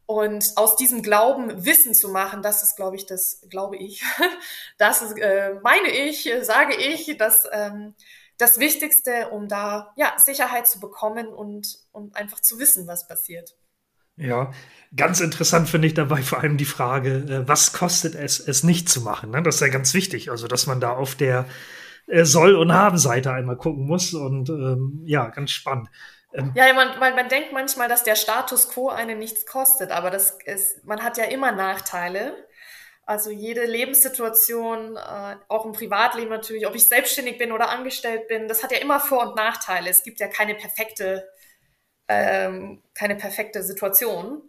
Und 0.04 0.44
aus 0.56 0.74
diesem 0.74 1.02
Glauben 1.02 1.64
Wissen 1.64 1.94
zu 1.94 2.08
machen, 2.08 2.42
das 2.42 2.64
ist, 2.64 2.74
glaube 2.74 2.96
ich, 2.96 3.06
das 3.06 3.46
glaube 3.48 3.76
ich, 3.76 4.02
das 4.76 5.02
ist, 5.02 5.16
äh, 5.18 5.54
meine 5.62 5.88
ich, 5.88 6.28
sage 6.42 6.74
ich, 6.74 7.16
das, 7.16 7.48
ähm, 7.52 7.94
das 8.42 8.58
Wichtigste, 8.58 9.28
um 9.30 9.48
da 9.48 9.92
ja, 9.96 10.14
Sicherheit 10.18 10.66
zu 10.66 10.80
bekommen 10.80 11.28
und, 11.28 11.78
und 11.92 12.16
einfach 12.16 12.40
zu 12.40 12.58
wissen, 12.58 12.86
was 12.86 13.06
passiert. 13.06 13.54
Ja, 14.16 14.50
ganz 14.94 15.20
interessant 15.20 15.68
finde 15.68 15.88
ich 15.88 15.94
dabei 15.94 16.22
vor 16.22 16.40
allem 16.40 16.58
die 16.58 16.66
Frage, 16.66 17.24
äh, 17.28 17.48
was 17.48 17.72
kostet 17.72 18.14
es, 18.14 18.40
es 18.40 18.62
nicht 18.62 18.88
zu 18.88 19.00
machen? 19.00 19.30
Ne? 19.30 19.42
Das 19.42 19.56
ist 19.56 19.60
ja 19.62 19.68
ganz 19.68 19.94
wichtig, 19.94 20.30
also 20.30 20.48
dass 20.48 20.66
man 20.66 20.80
da 20.80 20.90
auf 20.90 21.14
der 21.14 21.46
äh, 22.08 22.24
Soll- 22.24 22.56
und 22.56 22.72
Haben-Seite 22.72 23.32
einmal 23.32 23.56
gucken 23.56 23.86
muss 23.86 24.12
und 24.12 24.50
ähm, 24.50 25.02
ja, 25.06 25.28
ganz 25.28 25.52
spannend. 25.52 25.88
Ähm, 26.34 26.52
ja, 26.54 26.72
man, 26.74 26.98
man, 26.98 27.14
man 27.14 27.28
denkt 27.28 27.52
manchmal, 27.52 27.88
dass 27.88 28.02
der 28.02 28.16
Status 28.16 28.68
quo 28.68 28.88
einen 28.88 29.18
nichts 29.18 29.46
kostet, 29.46 29.90
aber 29.90 30.10
das 30.10 30.38
ist, 30.44 30.84
man 30.84 31.02
hat 31.02 31.16
ja 31.16 31.24
immer 31.24 31.52
Nachteile. 31.52 32.34
Also 33.04 33.30
jede 33.30 33.64
Lebenssituation, 33.64 34.96
äh, 34.96 35.36
auch 35.48 35.66
im 35.66 35.72
Privatleben 35.72 36.30
natürlich, 36.30 36.66
ob 36.66 36.74
ich 36.74 36.86
selbstständig 36.86 37.36
bin 37.36 37.50
oder 37.52 37.68
angestellt 37.68 38.28
bin, 38.28 38.46
das 38.46 38.62
hat 38.62 38.70
ja 38.70 38.78
immer 38.78 39.00
Vor- 39.00 39.28
und 39.28 39.36
Nachteile. 39.36 39.90
Es 39.90 40.04
gibt 40.04 40.20
ja 40.20 40.28
keine 40.28 40.54
perfekte, 40.54 41.28
ähm, 42.08 42.82
keine 42.94 43.16
perfekte 43.16 43.62
Situation. 43.62 44.48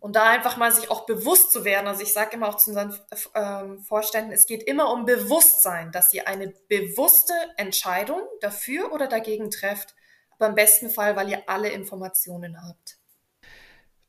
Und 0.00 0.16
da 0.16 0.28
einfach 0.28 0.58
mal 0.58 0.70
sich 0.70 0.90
auch 0.90 1.06
bewusst 1.06 1.50
zu 1.50 1.64
werden, 1.64 1.86
also 1.86 2.02
ich 2.02 2.12
sage 2.12 2.36
immer 2.36 2.48
auch 2.48 2.56
zu 2.56 2.70
unseren 2.70 2.94
ähm, 3.34 3.80
Vorständen, 3.80 4.32
es 4.32 4.44
geht 4.44 4.62
immer 4.64 4.92
um 4.92 5.06
Bewusstsein, 5.06 5.92
dass 5.92 6.12
ihr 6.12 6.28
eine 6.28 6.48
bewusste 6.68 7.32
Entscheidung 7.56 8.20
dafür 8.42 8.92
oder 8.92 9.06
dagegen 9.06 9.50
trefft, 9.50 9.94
aber 10.32 10.48
im 10.48 10.56
besten 10.56 10.90
Fall, 10.90 11.16
weil 11.16 11.30
ihr 11.30 11.48
alle 11.48 11.70
Informationen 11.70 12.60
habt. 12.62 12.98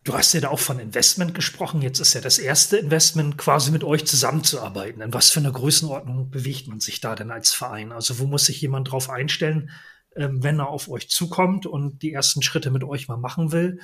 Du 0.06 0.14
hast 0.14 0.34
ja 0.34 0.40
da 0.40 0.50
auch 0.50 0.60
von 0.60 0.78
Investment 0.78 1.34
gesprochen. 1.34 1.82
Jetzt 1.82 2.00
ist 2.00 2.14
ja 2.14 2.22
das 2.22 2.38
erste 2.38 2.78
Investment, 2.78 3.40
quasi 3.40 3.72
mit 3.72 3.84
euch 3.84 4.06
zusammenzuarbeiten. 4.06 5.02
In 5.02 5.12
was 5.16 5.32
für 5.32 5.40
einer 5.40 5.52
Größenordnung 5.52 6.30
bewegt 6.30 6.68
man 6.68 6.80
sich 6.80 7.02
da 7.02 7.16
denn 7.16 7.32
als 7.32 7.54
Verein? 7.54 7.92
Also 7.92 8.20
wo 8.20 8.28
muss 8.28 8.46
sich 8.46 8.62
jemand 8.62 8.92
drauf 8.92 9.10
einstellen, 9.10 9.72
ähm, 10.16 10.44
wenn 10.44 10.60
er 10.60 10.70
auf 10.70 10.90
euch 10.90 11.10
zukommt 11.10 11.66
und 11.66 12.04
die 12.04 12.14
ersten 12.14 12.44
Schritte 12.44 12.70
mit 12.70 12.84
euch 12.84 13.08
mal 13.08 13.18
machen 13.18 13.52
will? 13.52 13.80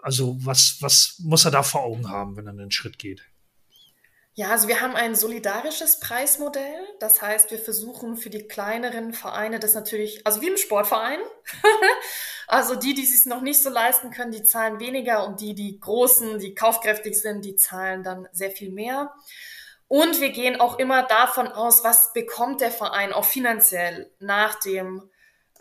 Also 0.00 0.38
was, 0.40 0.78
was 0.80 1.20
muss 1.22 1.44
er 1.44 1.50
da 1.50 1.62
vor 1.62 1.82
Augen 1.82 2.08
haben, 2.08 2.38
wenn 2.38 2.46
er 2.46 2.52
einen 2.52 2.70
Schritt 2.70 2.98
geht? 2.98 3.26
Ja, 4.38 4.50
also 4.50 4.68
wir 4.68 4.82
haben 4.82 4.94
ein 4.94 5.14
solidarisches 5.14 5.98
Preismodell. 5.98 6.86
Das 7.00 7.22
heißt, 7.22 7.50
wir 7.50 7.58
versuchen 7.58 8.18
für 8.18 8.28
die 8.28 8.46
kleineren 8.46 9.14
Vereine 9.14 9.58
das 9.58 9.72
natürlich, 9.72 10.26
also 10.26 10.42
wie 10.42 10.48
im 10.48 10.58
Sportverein. 10.58 11.20
also 12.46 12.74
die, 12.76 12.92
die 12.92 13.02
es 13.02 13.24
noch 13.24 13.40
nicht 13.40 13.62
so 13.62 13.70
leisten 13.70 14.10
können, 14.10 14.32
die 14.32 14.42
zahlen 14.42 14.78
weniger 14.78 15.26
und 15.26 15.40
die, 15.40 15.54
die 15.54 15.80
großen, 15.80 16.38
die 16.38 16.54
kaufkräftig 16.54 17.18
sind, 17.18 17.46
die 17.46 17.56
zahlen 17.56 18.02
dann 18.02 18.28
sehr 18.30 18.50
viel 18.50 18.70
mehr. 18.70 19.14
Und 19.88 20.20
wir 20.20 20.32
gehen 20.32 20.60
auch 20.60 20.78
immer 20.78 21.04
davon 21.04 21.48
aus, 21.48 21.82
was 21.82 22.12
bekommt 22.12 22.60
der 22.60 22.70
Verein 22.70 23.14
auch 23.14 23.24
finanziell 23.24 24.12
nach 24.18 24.60
dem 24.60 25.08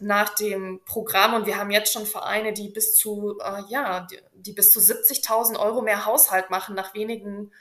nach 0.02 0.36
dem 0.36 0.82
Programm 0.84 1.36
und 1.36 1.46
wir 1.46 1.58
haben 1.58 1.72
jetzt 1.72 1.94
schon 1.94 2.06
Vereine, 2.06 2.52
die 2.52 2.68
bis 2.68 2.98
zu 2.98 3.38
äh, 3.42 3.62
ja, 3.70 4.02
die, 4.02 4.20
die 4.34 4.52
bis 4.52 4.72
zu 4.72 4.82
70.000 4.82 5.58
Euro 5.58 5.82
mehr 5.82 6.06
Haushalt 6.06 6.50
machen 6.50 6.76
nach 6.76 6.94
wenigen 6.94 7.54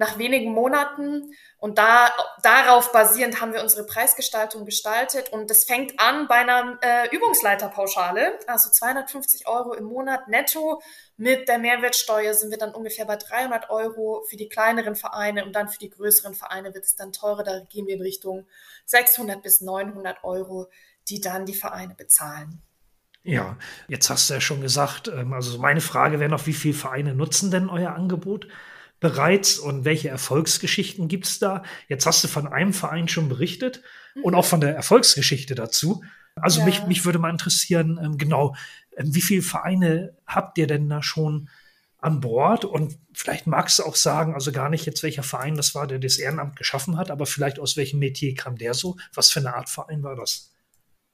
nach 0.00 0.16
wenigen 0.16 0.52
Monaten. 0.52 1.30
Und 1.58 1.76
da, 1.76 2.10
darauf 2.42 2.90
basierend 2.90 3.42
haben 3.42 3.52
wir 3.52 3.62
unsere 3.62 3.84
Preisgestaltung 3.84 4.64
gestaltet. 4.64 5.28
Und 5.28 5.50
das 5.50 5.64
fängt 5.64 6.00
an 6.00 6.26
bei 6.26 6.36
einer 6.36 6.78
äh, 6.80 7.14
Übungsleiterpauschale, 7.14 8.38
also 8.46 8.70
250 8.70 9.46
Euro 9.46 9.74
im 9.74 9.84
Monat 9.84 10.26
netto. 10.26 10.80
Mit 11.18 11.48
der 11.48 11.58
Mehrwertsteuer 11.58 12.32
sind 12.32 12.50
wir 12.50 12.56
dann 12.56 12.72
ungefähr 12.72 13.04
bei 13.04 13.16
300 13.16 13.68
Euro 13.68 14.24
für 14.26 14.38
die 14.38 14.48
kleineren 14.48 14.96
Vereine 14.96 15.44
und 15.44 15.52
dann 15.52 15.68
für 15.68 15.78
die 15.78 15.90
größeren 15.90 16.34
Vereine 16.34 16.72
wird 16.72 16.86
es 16.86 16.96
dann 16.96 17.12
teurer. 17.12 17.44
Da 17.44 17.60
gehen 17.68 17.86
wir 17.86 17.94
in 17.94 18.00
Richtung 18.00 18.46
600 18.86 19.42
bis 19.42 19.60
900 19.60 20.24
Euro, 20.24 20.70
die 21.10 21.20
dann 21.20 21.44
die 21.44 21.54
Vereine 21.54 21.94
bezahlen. 21.94 22.62
Ja, 23.22 23.58
jetzt 23.86 24.08
hast 24.08 24.30
du 24.30 24.34
ja 24.34 24.40
schon 24.40 24.62
gesagt, 24.62 25.08
ähm, 25.08 25.34
also 25.34 25.58
meine 25.58 25.82
Frage 25.82 26.20
wäre 26.20 26.30
noch, 26.30 26.46
wie 26.46 26.54
viele 26.54 26.72
Vereine 26.72 27.14
nutzen 27.14 27.50
denn 27.50 27.68
euer 27.68 27.92
Angebot? 27.92 28.48
Bereits 29.00 29.58
und 29.58 29.84
welche 29.84 30.08
Erfolgsgeschichten 30.08 31.08
gibt's 31.08 31.38
da? 31.38 31.62
Jetzt 31.88 32.06
hast 32.06 32.22
du 32.22 32.28
von 32.28 32.46
einem 32.46 32.72
Verein 32.72 33.08
schon 33.08 33.28
berichtet 33.28 33.82
mhm. 34.14 34.24
und 34.24 34.34
auch 34.34 34.44
von 34.44 34.60
der 34.60 34.76
Erfolgsgeschichte 34.76 35.54
dazu. 35.54 36.02
Also 36.36 36.60
ja. 36.60 36.66
mich, 36.66 36.86
mich 36.86 37.04
würde 37.04 37.18
mal 37.18 37.30
interessieren, 37.30 37.98
ähm, 38.02 38.18
genau, 38.18 38.54
ähm, 38.96 39.14
wie 39.14 39.22
viele 39.22 39.42
Vereine 39.42 40.16
habt 40.26 40.58
ihr 40.58 40.66
denn 40.66 40.88
da 40.88 41.02
schon 41.02 41.48
an 41.98 42.20
Bord? 42.20 42.64
Und 42.64 42.98
vielleicht 43.12 43.46
magst 43.46 43.78
du 43.78 43.84
auch 43.84 43.96
sagen, 43.96 44.34
also 44.34 44.52
gar 44.52 44.68
nicht 44.68 44.86
jetzt 44.86 45.02
welcher 45.02 45.22
Verein 45.22 45.56
das 45.56 45.74
war, 45.74 45.86
der 45.86 45.98
das 45.98 46.18
Ehrenamt 46.18 46.56
geschaffen 46.56 46.96
hat, 46.96 47.10
aber 47.10 47.26
vielleicht 47.26 47.58
aus 47.58 47.76
welchem 47.76 47.98
Metier 47.98 48.34
kam 48.34 48.56
der 48.56 48.74
so? 48.74 48.96
Was 49.14 49.30
für 49.30 49.40
eine 49.40 49.54
Art 49.54 49.68
Verein 49.68 50.02
war 50.02 50.16
das? 50.16 50.49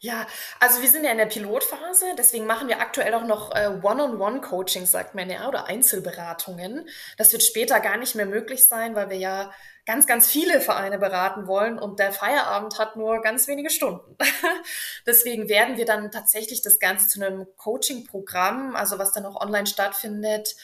Ja, 0.07 0.25
also 0.61 0.83
wir 0.83 0.89
sind 0.89 1.03
ja 1.03 1.11
in 1.11 1.19
der 1.19 1.27
Pilotphase, 1.27 2.15
deswegen 2.17 2.47
machen 2.47 2.69
wir 2.69 2.81
aktuell 2.81 3.13
auch 3.15 3.27
noch 3.27 3.53
äh, 3.53 3.67
One-on-One-Coaching, 3.83 4.87
sagt 4.87 5.17
man 5.17 5.29
ja, 5.29 5.49
oder 5.49 5.67
Einzelberatungen. 5.67 6.89
Das 7.19 7.33
wird 7.33 7.43
später 7.43 7.81
gar 7.81 7.97
nicht 7.97 8.15
mehr 8.15 8.25
möglich 8.25 8.69
sein, 8.69 8.95
weil 8.95 9.11
wir 9.11 9.17
ja 9.17 9.51
ganz, 9.85 10.07
ganz 10.07 10.29
viele 10.29 10.61
Vereine 10.61 10.99
beraten 10.99 11.49
wollen 11.49 11.77
und 11.77 11.99
der 11.99 12.13
Feierabend 12.13 12.79
hat 12.79 12.95
nur 12.95 13.21
ganz 13.21 13.49
wenige 13.49 13.69
Stunden. 13.69 14.17
deswegen 15.07 15.49
werden 15.49 15.77
wir 15.77 15.87
dann 15.87 16.13
tatsächlich 16.13 16.63
das 16.63 16.79
Ganze 16.79 17.09
zu 17.09 17.21
einem 17.21 17.45
Coaching-Programm, 17.57 18.77
also 18.77 19.01
was 19.01 19.11
dann 19.13 19.27
auch 19.27 19.41
online 19.41 19.67
stattfindet, 19.67 20.55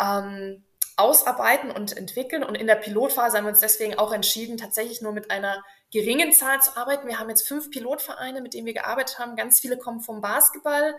ähm, 0.00 0.62
ausarbeiten 0.96 1.70
und 1.70 1.96
entwickeln. 1.96 2.42
Und 2.42 2.56
in 2.56 2.66
der 2.66 2.76
Pilotphase 2.76 3.36
haben 3.36 3.44
wir 3.44 3.50
uns 3.50 3.60
deswegen 3.60 3.98
auch 3.98 4.12
entschieden, 4.12 4.56
tatsächlich 4.56 5.02
nur 5.02 5.12
mit 5.12 5.30
einer 5.30 5.62
geringen 5.92 6.32
Zahl 6.32 6.60
zu 6.60 6.76
arbeiten. 6.76 7.06
Wir 7.06 7.18
haben 7.18 7.28
jetzt 7.28 7.46
fünf 7.46 7.70
Pilotvereine, 7.70 8.40
mit 8.40 8.54
denen 8.54 8.66
wir 8.66 8.74
gearbeitet 8.74 9.18
haben. 9.18 9.36
Ganz 9.36 9.60
viele 9.60 9.76
kommen 9.76 10.00
vom 10.00 10.20
Basketball, 10.20 10.94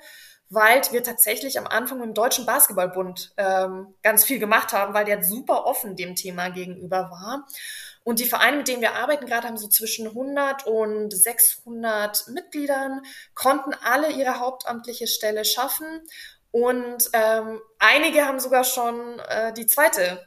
weil 0.50 0.82
wir 0.92 1.04
tatsächlich 1.04 1.58
am 1.58 1.68
Anfang 1.68 2.00
mit 2.00 2.08
dem 2.08 2.14
Deutschen 2.14 2.46
Basketballbund 2.46 3.34
ähm, 3.38 3.96
ganz 4.04 4.24
viel 4.24 4.40
gemacht 4.40 4.72
haben, 4.74 4.94
weil 4.94 5.06
der 5.06 5.24
super 5.24 5.66
offen 5.66 5.96
dem 5.96 6.16
Thema 6.16 6.50
gegenüber 6.50 7.10
war. 7.10 7.48
Und 8.04 8.20
die 8.20 8.28
Vereine, 8.28 8.58
mit 8.58 8.68
denen 8.68 8.82
wir 8.82 8.96
arbeiten, 8.96 9.26
gerade 9.26 9.48
haben 9.48 9.58
so 9.58 9.68
zwischen 9.68 10.08
100 10.08 10.68
und 10.68 11.12
600 11.12 12.28
Mitgliedern, 12.28 13.02
konnten 13.34 13.74
alle 13.82 14.12
ihre 14.12 14.40
hauptamtliche 14.40 15.08
Stelle 15.08 15.46
schaffen. 15.46 16.02
Und 16.54 17.10
ähm, 17.14 17.60
einige 17.80 18.28
haben 18.28 18.40
sogar 18.40 18.64
schon 18.64 19.18
äh, 19.28 19.52
die 19.54 19.66
zweite 19.66 20.24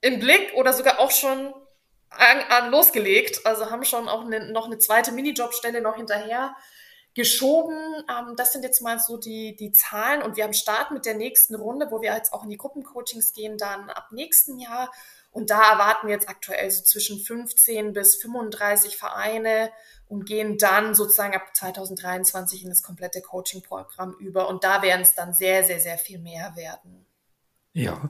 im 0.00 0.18
Blick 0.18 0.52
oder 0.54 0.72
sogar 0.72 0.98
auch 0.98 1.12
schon 1.12 1.54
an, 2.10 2.40
an 2.48 2.72
losgelegt. 2.72 3.46
Also 3.46 3.70
haben 3.70 3.84
schon 3.84 4.08
auch 4.08 4.24
ne, 4.24 4.50
noch 4.50 4.66
eine 4.66 4.78
zweite 4.78 5.12
Minijobstelle 5.12 5.80
noch 5.80 5.94
hinterher 5.94 6.56
geschoben. 7.14 7.76
Ähm, 8.10 8.34
das 8.34 8.52
sind 8.52 8.64
jetzt 8.64 8.82
mal 8.82 8.98
so 8.98 9.16
die, 9.16 9.54
die 9.54 9.70
Zahlen 9.70 10.22
und 10.22 10.36
wir 10.36 10.42
haben 10.42 10.54
Start 10.54 10.90
mit 10.90 11.06
der 11.06 11.14
nächsten 11.14 11.54
Runde, 11.54 11.86
wo 11.92 12.02
wir 12.02 12.16
jetzt 12.16 12.32
auch 12.32 12.42
in 12.42 12.50
die 12.50 12.58
Gruppencoachings 12.58 13.32
gehen, 13.32 13.58
dann 13.58 13.90
ab 13.90 14.08
nächsten 14.10 14.58
Jahr. 14.58 14.90
Und 15.30 15.50
da 15.50 15.70
erwarten 15.70 16.08
wir 16.08 16.14
jetzt 16.14 16.28
aktuell 16.28 16.68
so 16.68 16.82
zwischen 16.82 17.20
15 17.20 17.92
bis 17.92 18.16
35 18.16 18.96
Vereine 18.96 19.70
und 20.08 20.24
gehen 20.26 20.58
dann 20.58 20.94
sozusagen 20.94 21.34
ab 21.34 21.54
2023 21.54 22.64
in 22.64 22.70
das 22.70 22.82
komplette 22.82 23.20
Coaching-Programm 23.20 24.16
über. 24.18 24.48
Und 24.48 24.64
da 24.64 24.82
werden 24.82 25.02
es 25.02 25.14
dann 25.14 25.34
sehr, 25.34 25.64
sehr, 25.64 25.80
sehr 25.80 25.98
viel 25.98 26.18
mehr 26.18 26.54
werden. 26.56 27.06
Ja, 27.74 28.08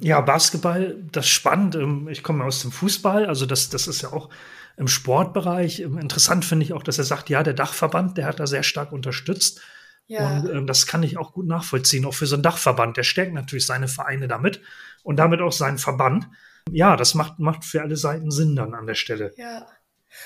ja, 0.00 0.20
Basketball, 0.20 1.02
das 1.12 1.26
ist 1.26 1.30
spannend. 1.30 1.74
Ähm, 1.74 2.08
ich 2.08 2.22
komme 2.22 2.44
aus 2.44 2.62
dem 2.62 2.72
Fußball, 2.72 3.26
also 3.26 3.46
das, 3.46 3.70
das 3.70 3.86
ist 3.86 4.02
ja 4.02 4.12
auch 4.12 4.28
im 4.76 4.88
Sportbereich. 4.88 5.80
Ähm, 5.80 5.98
interessant 5.98 6.44
finde 6.44 6.64
ich 6.64 6.72
auch, 6.72 6.82
dass 6.82 6.98
er 6.98 7.04
sagt, 7.04 7.30
ja, 7.30 7.42
der 7.42 7.54
Dachverband, 7.54 8.18
der 8.18 8.26
hat 8.26 8.40
da 8.40 8.46
sehr 8.46 8.62
stark 8.62 8.92
unterstützt. 8.92 9.60
Ja. 10.06 10.38
Und 10.38 10.50
ähm, 10.50 10.66
das 10.66 10.86
kann 10.86 11.02
ich 11.02 11.18
auch 11.18 11.32
gut 11.32 11.46
nachvollziehen, 11.46 12.04
auch 12.04 12.14
für 12.14 12.26
so 12.26 12.36
einen 12.36 12.42
Dachverband. 12.42 12.96
Der 12.96 13.02
stärkt 13.04 13.32
natürlich 13.32 13.66
seine 13.66 13.88
Vereine 13.88 14.28
damit 14.28 14.60
und 15.02 15.16
damit 15.16 15.40
auch 15.40 15.52
seinen 15.52 15.78
Verband. 15.78 16.28
Ja, 16.70 16.96
das 16.96 17.14
macht, 17.14 17.38
macht 17.38 17.64
für 17.64 17.82
alle 17.82 17.96
Seiten 17.96 18.30
Sinn 18.30 18.56
dann 18.56 18.74
an 18.74 18.86
der 18.86 18.94
Stelle. 18.94 19.32
Ja. 19.36 19.66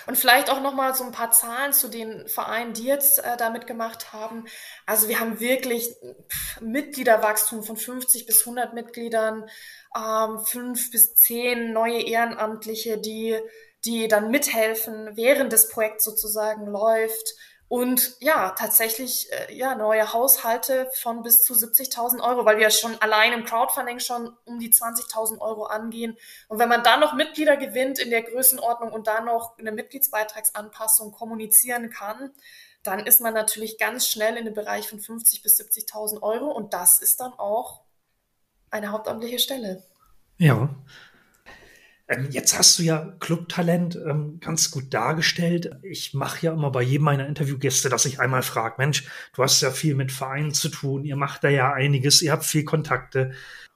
Und 0.06 0.16
vielleicht 0.16 0.50
auch 0.50 0.60
noch 0.60 0.74
mal 0.74 0.94
so 0.94 1.04
ein 1.04 1.12
paar 1.12 1.30
Zahlen 1.30 1.72
zu 1.72 1.88
den 1.88 2.28
Vereinen, 2.28 2.74
die 2.74 2.84
jetzt 2.84 3.18
äh, 3.18 3.36
da 3.36 3.50
mitgemacht 3.50 4.12
haben. 4.12 4.44
Also 4.86 5.08
wir 5.08 5.20
haben 5.20 5.40
wirklich 5.40 5.94
Mitgliederwachstum 6.60 7.62
von 7.62 7.76
50 7.76 8.26
bis 8.26 8.40
100 8.40 8.74
Mitgliedern, 8.74 9.48
ähm, 9.96 10.38
fünf 10.44 10.90
bis 10.90 11.16
zehn 11.16 11.72
neue 11.72 12.02
Ehrenamtliche, 12.02 12.98
die 12.98 13.40
die 13.84 14.08
dann 14.08 14.30
mithelfen, 14.30 15.16
während 15.16 15.52
das 15.52 15.68
Projekt 15.68 16.02
sozusagen 16.02 16.66
läuft. 16.66 17.34
Und 17.70 18.16
ja, 18.18 18.50
tatsächlich 18.50 19.28
äh, 19.30 19.54
ja 19.54 19.76
neue 19.76 20.12
Haushalte 20.12 20.90
von 20.92 21.22
bis 21.22 21.44
zu 21.44 21.52
70.000 21.52 22.20
Euro, 22.20 22.44
weil 22.44 22.58
wir 22.58 22.68
schon 22.70 23.00
allein 23.00 23.32
im 23.32 23.44
Crowdfunding 23.44 24.00
schon 24.00 24.36
um 24.44 24.58
die 24.58 24.72
20.000 24.72 25.38
Euro 25.40 25.66
angehen. 25.66 26.16
Und 26.48 26.58
wenn 26.58 26.68
man 26.68 26.82
dann 26.82 26.98
noch 26.98 27.14
Mitglieder 27.14 27.56
gewinnt 27.56 28.00
in 28.00 28.10
der 28.10 28.24
Größenordnung 28.24 28.90
und 28.90 29.06
dann 29.06 29.26
noch 29.26 29.56
eine 29.56 29.70
Mitgliedsbeitragsanpassung 29.70 31.12
kommunizieren 31.12 31.90
kann, 31.90 32.32
dann 32.82 33.06
ist 33.06 33.20
man 33.20 33.34
natürlich 33.34 33.78
ganz 33.78 34.08
schnell 34.08 34.36
in 34.36 34.46
dem 34.46 34.54
Bereich 34.54 34.88
von 34.88 34.98
50 34.98 35.44
bis 35.44 35.60
70.000 35.60 36.22
Euro 36.22 36.50
und 36.50 36.74
das 36.74 36.98
ist 36.98 37.20
dann 37.20 37.32
auch 37.34 37.82
eine 38.72 38.90
hauptamtliche 38.90 39.38
Stelle. 39.38 39.84
Ja, 40.38 40.70
jetzt 42.30 42.58
hast 42.58 42.78
du 42.78 42.82
ja 42.82 43.14
Clubtalent 43.20 43.96
ähm, 43.96 44.40
ganz 44.40 44.70
gut 44.70 44.92
dargestellt. 44.92 45.70
Ich 45.82 46.14
mache 46.14 46.46
ja 46.46 46.52
immer 46.52 46.70
bei 46.70 46.82
jedem 46.82 47.04
meiner 47.04 47.26
Interviewgäste, 47.26 47.88
dass 47.88 48.04
ich 48.04 48.20
einmal 48.20 48.42
frage, 48.42 48.76
Mensch, 48.78 49.04
du 49.34 49.42
hast 49.42 49.60
ja 49.60 49.70
viel 49.70 49.94
mit 49.94 50.10
Vereinen 50.10 50.52
zu 50.52 50.68
tun, 50.68 51.04
ihr 51.04 51.16
macht 51.16 51.44
da 51.44 51.48
ja 51.48 51.72
einiges, 51.72 52.22
ihr 52.22 52.32
habt 52.32 52.44
viel 52.44 52.64
Kontakte. 52.64 53.32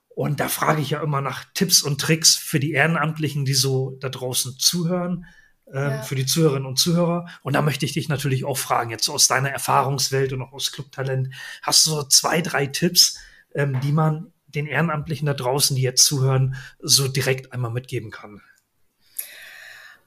Und 0.08 0.40
da 0.40 0.48
frage 0.48 0.80
ich 0.80 0.90
ja 0.90 1.02
immer 1.02 1.20
nach 1.20 1.44
Tipps 1.54 1.82
und 1.82 2.00
Tricks 2.00 2.36
für 2.36 2.60
die 2.60 2.72
Ehrenamtlichen, 2.72 3.44
die 3.44 3.54
so 3.54 3.96
da 4.00 4.08
draußen 4.08 4.56
zuhören, 4.58 5.26
äh, 5.72 5.78
ja. 5.78 6.02
für 6.02 6.14
die 6.14 6.26
Zuhörerinnen 6.26 6.66
und 6.66 6.78
Zuhörer. 6.78 7.28
Und 7.42 7.54
da 7.54 7.62
möchte 7.62 7.84
ich 7.84 7.92
dich 7.92 8.08
natürlich 8.08 8.44
auch 8.44 8.58
fragen, 8.58 8.90
jetzt 8.90 9.08
aus 9.08 9.28
deiner 9.28 9.50
Erfahrungswelt 9.50 10.32
und 10.32 10.42
auch 10.42 10.52
aus 10.52 10.72
Clubtalent, 10.72 11.30
hast 11.62 11.86
du 11.86 11.90
so 11.90 12.02
zwei, 12.04 12.42
drei 12.42 12.66
Tipps, 12.66 13.18
ähm, 13.54 13.80
die 13.80 13.92
man 13.92 14.32
den 14.54 14.66
Ehrenamtlichen 14.66 15.26
da 15.26 15.34
draußen, 15.34 15.76
die 15.76 15.82
jetzt 15.82 16.04
zuhören, 16.04 16.56
so 16.78 17.08
direkt 17.08 17.52
einmal 17.52 17.70
mitgeben 17.70 18.10
kann? 18.10 18.42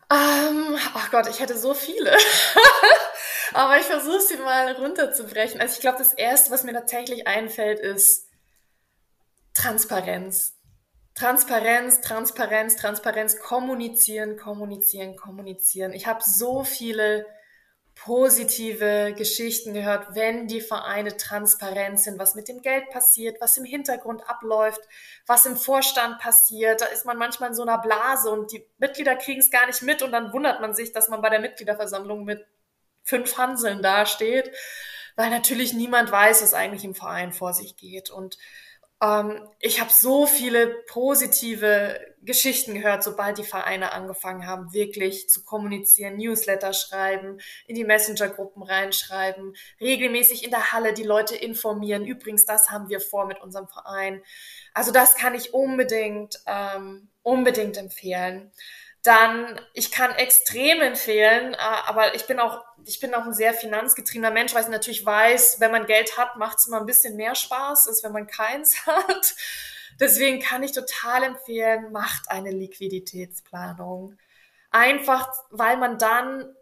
Ähm, 0.09 0.77
ach 0.93 1.11
Gott, 1.11 1.27
ich 1.29 1.39
hätte 1.39 1.57
so 1.57 1.73
viele. 1.73 2.15
Aber 3.53 3.77
ich 3.77 3.85
versuche 3.85 4.21
sie 4.21 4.37
mal 4.37 4.73
runterzubrechen. 4.73 5.59
Also 5.59 5.75
ich 5.75 5.81
glaube, 5.81 5.97
das 5.97 6.13
Erste, 6.13 6.51
was 6.51 6.63
mir 6.63 6.73
tatsächlich 6.73 7.27
einfällt, 7.27 7.79
ist 7.79 8.27
Transparenz. 9.53 10.53
Transparenz, 11.15 12.01
Transparenz, 12.01 12.75
Transparenz, 12.75 13.39
kommunizieren, 13.39 14.37
kommunizieren, 14.37 15.15
kommunizieren. 15.15 15.93
Ich 15.93 16.05
habe 16.05 16.21
so 16.23 16.63
viele 16.63 17.25
positive 18.03 19.13
Geschichten 19.17 19.73
gehört, 19.73 20.15
wenn 20.15 20.47
die 20.47 20.61
Vereine 20.61 21.17
transparent 21.17 21.99
sind, 21.99 22.19
was 22.19 22.35
mit 22.35 22.47
dem 22.47 22.61
Geld 22.61 22.89
passiert, 22.89 23.41
was 23.41 23.57
im 23.57 23.65
Hintergrund 23.65 24.27
abläuft, 24.29 24.81
was 25.25 25.45
im 25.45 25.57
Vorstand 25.57 26.19
passiert. 26.19 26.81
Da 26.81 26.85
ist 26.85 27.05
man 27.05 27.17
manchmal 27.17 27.49
in 27.49 27.55
so 27.55 27.63
einer 27.63 27.77
Blase 27.77 28.29
und 28.29 28.51
die 28.51 28.65
Mitglieder 28.77 29.15
kriegen 29.15 29.39
es 29.39 29.51
gar 29.51 29.65
nicht 29.67 29.81
mit 29.81 30.01
und 30.01 30.11
dann 30.11 30.33
wundert 30.33 30.61
man 30.61 30.73
sich, 30.73 30.91
dass 30.91 31.09
man 31.09 31.21
bei 31.21 31.29
der 31.29 31.39
Mitgliederversammlung 31.39 32.23
mit 32.23 32.45
fünf 33.03 33.37
Hanseln 33.37 33.81
dasteht, 33.81 34.51
weil 35.15 35.29
natürlich 35.29 35.73
niemand 35.73 36.11
weiß, 36.11 36.43
was 36.43 36.53
eigentlich 36.53 36.83
im 36.83 36.95
Verein 36.95 37.33
vor 37.33 37.53
sich 37.53 37.77
geht. 37.77 38.09
Und 38.09 38.37
ähm, 39.01 39.47
ich 39.59 39.79
habe 39.79 39.91
so 39.91 40.25
viele 40.25 40.67
positive 40.87 41.99
Geschichten 42.21 42.73
gehört, 42.73 43.03
sobald 43.03 43.37
die 43.37 43.43
Vereine 43.43 43.93
angefangen 43.93 44.47
haben, 44.47 44.73
wirklich 44.73 45.29
zu 45.29 45.43
kommunizieren, 45.43 46.17
Newsletter 46.17 46.73
schreiben, 46.73 47.39
in 47.67 47.75
die 47.75 47.83
Messenger-Gruppen 47.83 48.63
reinschreiben, 48.63 49.55
regelmäßig 49.79 50.43
in 50.43 50.49
der 50.49 50.71
Halle 50.71 50.93
die 50.93 51.03
Leute 51.03 51.35
informieren. 51.35 52.05
Übrigens, 52.05 52.45
das 52.45 52.69
haben 52.69 52.89
wir 52.89 52.99
vor 52.99 53.27
mit 53.27 53.39
unserem 53.41 53.67
Verein. 53.67 54.21
Also 54.73 54.91
das 54.91 55.15
kann 55.15 55.35
ich 55.35 55.53
unbedingt, 55.53 56.39
ähm, 56.47 57.09
unbedingt 57.21 57.77
empfehlen 57.77 58.51
dann 59.07 59.59
ich 59.73 59.91
kann 59.91 60.11
extrem 60.11 60.81
empfehlen, 60.81 61.53
äh, 61.53 61.57
aber 61.57 62.15
ich 62.15 62.27
bin 62.27 62.39
auch 62.39 62.63
ich 62.85 62.99
bin 62.99 63.13
auch 63.13 63.25
ein 63.25 63.33
sehr 63.33 63.53
finanzgetriebener 63.53 64.31
Mensch, 64.31 64.53
weil 64.53 64.63
ich 64.63 64.69
natürlich 64.69 65.05
weiß, 65.05 65.59
wenn 65.59 65.71
man 65.71 65.87
Geld 65.87 66.17
hat, 66.17 66.37
macht 66.37 66.59
es 66.59 66.67
immer 66.67 66.79
ein 66.79 66.85
bisschen 66.85 67.15
mehr 67.15 67.35
Spaß, 67.35 67.87
als 67.87 68.03
wenn 68.03 68.11
man 68.11 68.27
keins 68.27 68.85
hat. 68.85 69.35
Deswegen 69.99 70.39
kann 70.39 70.63
ich 70.63 70.73
total 70.73 71.23
empfehlen, 71.23 71.91
macht 71.91 72.29
eine 72.29 72.51
Liquiditätsplanung. 72.51 74.17
Einfach, 74.69 75.31
weil 75.49 75.77
man 75.77 75.97
dann 75.97 76.53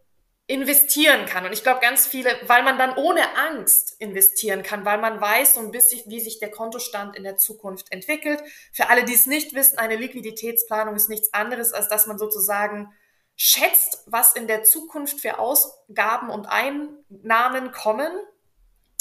investieren 0.47 1.25
kann. 1.25 1.45
Und 1.45 1.53
ich 1.53 1.63
glaube, 1.63 1.79
ganz 1.79 2.05
viele, 2.05 2.29
weil 2.45 2.61
man 2.61 2.77
dann 2.77 2.95
ohne 2.95 3.21
Angst 3.35 3.95
investieren 3.99 4.61
kann, 4.61 4.85
weil 4.85 4.99
man 4.99 5.19
weiß 5.19 5.55
so 5.55 5.59
ein 5.59 5.71
bisschen, 5.71 6.03
wie 6.09 6.19
sich 6.19 6.37
der 6.37 6.51
Kontostand 6.51 7.15
in 7.15 7.23
der 7.23 7.37
Zukunft 7.37 7.91
entwickelt. 7.91 8.43
Für 8.71 8.89
alle, 8.89 9.05
die 9.05 9.15
es 9.15 9.25
nicht 9.25 9.55
wissen, 9.55 9.79
eine 9.79 9.95
Liquiditätsplanung 9.95 10.95
ist 10.95 11.09
nichts 11.09 11.33
anderes, 11.33 11.73
als 11.73 11.89
dass 11.89 12.05
man 12.05 12.19
sozusagen 12.19 12.93
schätzt, 13.35 14.03
was 14.05 14.35
in 14.35 14.47
der 14.47 14.63
Zukunft 14.63 15.19
für 15.19 15.39
Ausgaben 15.39 16.29
und 16.29 16.45
Einnahmen 16.45 17.71
kommen 17.71 18.11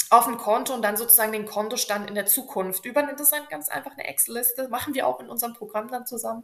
auf 0.09 0.27
ein 0.27 0.37
Konto 0.37 0.73
und 0.73 0.81
dann 0.81 0.97
sozusagen 0.97 1.31
den 1.31 1.45
Kontostand 1.45 2.09
in 2.09 2.15
der 2.15 2.25
Zukunft 2.25 2.85
übernimmt. 2.85 3.19
Das 3.19 3.31
ist 3.31 3.49
ganz 3.49 3.69
einfach 3.69 3.91
eine 3.91 4.07
Excel-Liste, 4.07 4.67
machen 4.69 4.93
wir 4.93 5.07
auch 5.07 5.19
in 5.19 5.29
unserem 5.29 5.53
Programm 5.53 5.89
dann 5.89 6.05
zusammen. 6.05 6.43